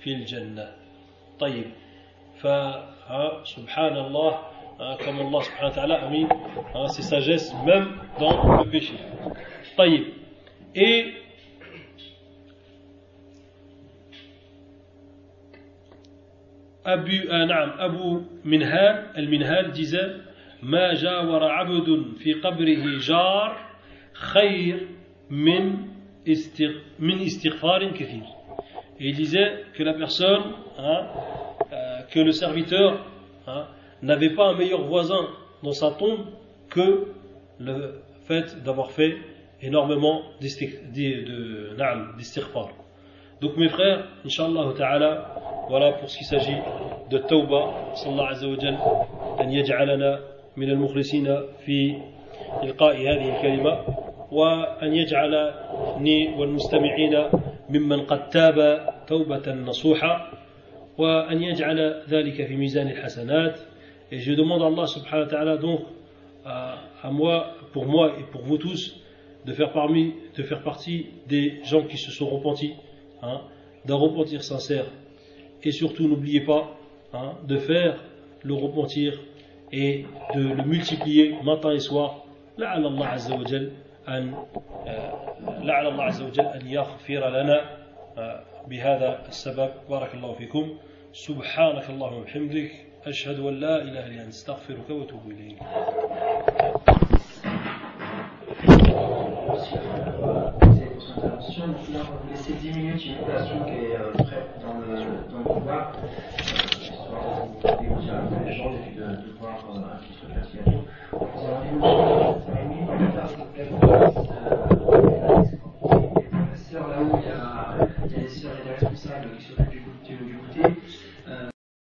Fil 0.01 0.27
Jannah. 0.27 0.70
طيب 1.39 1.64
ف 2.43 2.47
hein, 2.47 3.31
subhanallah 3.44 4.32
hein, 4.78 4.97
comme 5.05 5.19
Allah 5.20 5.40
subhanahu 5.43 5.70
wa 5.70 5.74
ta'ala 5.74 5.94
a 6.05 6.09
mis 6.10 6.27
hein, 6.74 6.89
ses 6.89 7.02
sagesses 7.02 7.52
même 7.64 7.89
dans 8.19 8.62
le 8.62 8.70
péché 8.70 8.94
طيب 9.77 10.05
et 10.74 11.23
أبي 16.86 17.31
آه 17.31 17.44
نعم 17.44 17.70
أبو 17.78 18.23
منهال 18.44 19.16
المنهال 19.16 19.73
disait 19.73 20.32
ما 20.62 20.94
جاور 20.94 21.44
عبد 21.44 22.19
في 22.19 22.32
قبره 22.32 22.98
جار 22.98 23.56
خير 24.12 24.89
من 25.31 25.93
et 26.28 26.34
il 28.99 29.16
disait 29.16 29.64
que 29.76 29.84
la 29.84 29.94
personne, 29.94 30.44
hein, 30.78 31.06
euh, 31.72 32.02
que 32.12 32.20
le 32.20 32.32
serviteur 32.32 33.06
hein, 33.48 33.68
n'avait 34.02 34.32
pas 34.32 34.48
un 34.48 34.58
meilleur 34.58 34.84
voisin 34.84 35.28
dans 35.64 35.72
sa 35.72 35.91
tombe 35.91 36.26
que 36.70 37.08
le 37.60 38.02
fait 38.28 38.62
d'avoir 38.64 38.91
fait 38.91 39.16
énormément 39.62 40.22
d'istighfar. 40.41 40.82
Donc 43.41 43.58
mes 43.58 43.70
frères, 43.70 44.08
Inch'Allah 44.26 44.74
ta'ala, 44.76 45.66
voilà 45.70 45.91
pour 45.94 46.10
ce 46.10 46.18
qui 46.18 46.24
s'agit 46.24 46.58
de 47.10 47.18
Tawbah, 47.20 47.95
sallallahu 47.95 48.32
azza 48.32 48.48
wa 48.48 48.60
jal, 48.60 48.78
an 49.40 49.49
yaj'alana 49.49 50.20
min 50.56 50.70
al-mukhlisina 50.70 51.41
fi 51.60 51.95
ilqa'i 52.64 53.08
hadhihi 53.08 53.32
al-kalima. 53.32 54.06
وأن 54.32 54.94
يجعلني 54.94 56.35
والمستمعين 56.39 57.24
ممن 57.69 58.01
قد 58.01 58.28
تاب 58.28 58.89
توبة 59.06 59.52
نصوحة 59.52 60.31
وأن 60.98 61.43
يجعل 61.43 62.02
ذلك 62.09 62.47
في 62.47 62.56
ميزان 62.56 62.89
الحسنات 62.89 63.60
et 64.10 64.19
je 64.20 64.32
demande 64.35 64.62
à 64.62 64.66
Allah 64.66 64.86
subhanahu 64.86 65.24
wa 65.24 65.31
ta'ala 65.31 65.56
donc 65.56 65.81
à, 66.44 66.77
à 67.02 67.10
moi, 67.10 67.47
pour 67.73 67.86
moi 67.86 68.12
et 68.19 68.24
pour 68.31 68.43
vous 68.43 68.59
tous 68.59 69.01
de 69.47 69.52
faire, 69.55 69.73
parmi, 69.73 70.12
de 70.36 70.43
faire 70.43 70.62
partie 70.62 71.06
des 71.28 71.60
gens 71.64 71.85
qui 71.85 71.97
se 71.97 72.10
sont 72.10 72.28
repentis 72.28 72.74
hein, 73.23 73.40
d'un 73.86 73.94
repentir 73.94 74.43
sincère 74.44 74.85
et 75.62 75.70
surtout 75.73 76.09
n'oubliez 76.09 76.40
pas 76.40 76.77
hein, 77.14 77.32
de 77.48 77.56
faire 77.56 77.97
le 78.43 78.55
repentir 78.55 79.19
et 79.73 80.05
de 80.35 80.40
le 80.40 80.64
multiplier 80.64 81.35
matin 81.43 81.70
et 81.73 81.81
soir 81.81 82.19
لعل 82.59 82.86
الله 82.86 83.06
عز 83.06 83.32
وجل 83.32 83.70
أن 84.07 84.34
آه، 84.88 85.11
لعل 85.61 85.88
الله 85.88 86.03
عز 86.03 86.21
وجل 86.21 86.45
أن 86.45 86.67
يغفر 86.67 87.29
لنا 87.29 87.61
آه، 88.17 88.43
بهذا 88.67 89.19
السبب. 89.27 89.69
بارك 89.89 90.13
الله 90.13 90.34
فيكم. 90.34 90.77
سبحانك 91.13 91.89
اللهم 91.89 92.13
وبحمدك 92.13 92.71
أشهد 93.07 93.39
أن 93.39 93.59
لا 93.59 93.81
إله 93.81 94.07
إلا 94.07 94.21
أنت 94.23 94.29
أستغفرك 94.29 94.89
وأتوب 94.89 95.21
إليك. 95.31 95.57
Merci. 113.17 113.47
la 113.57 113.65
conférence 113.65 114.27
à, 116.75 116.79
à, 116.79 117.56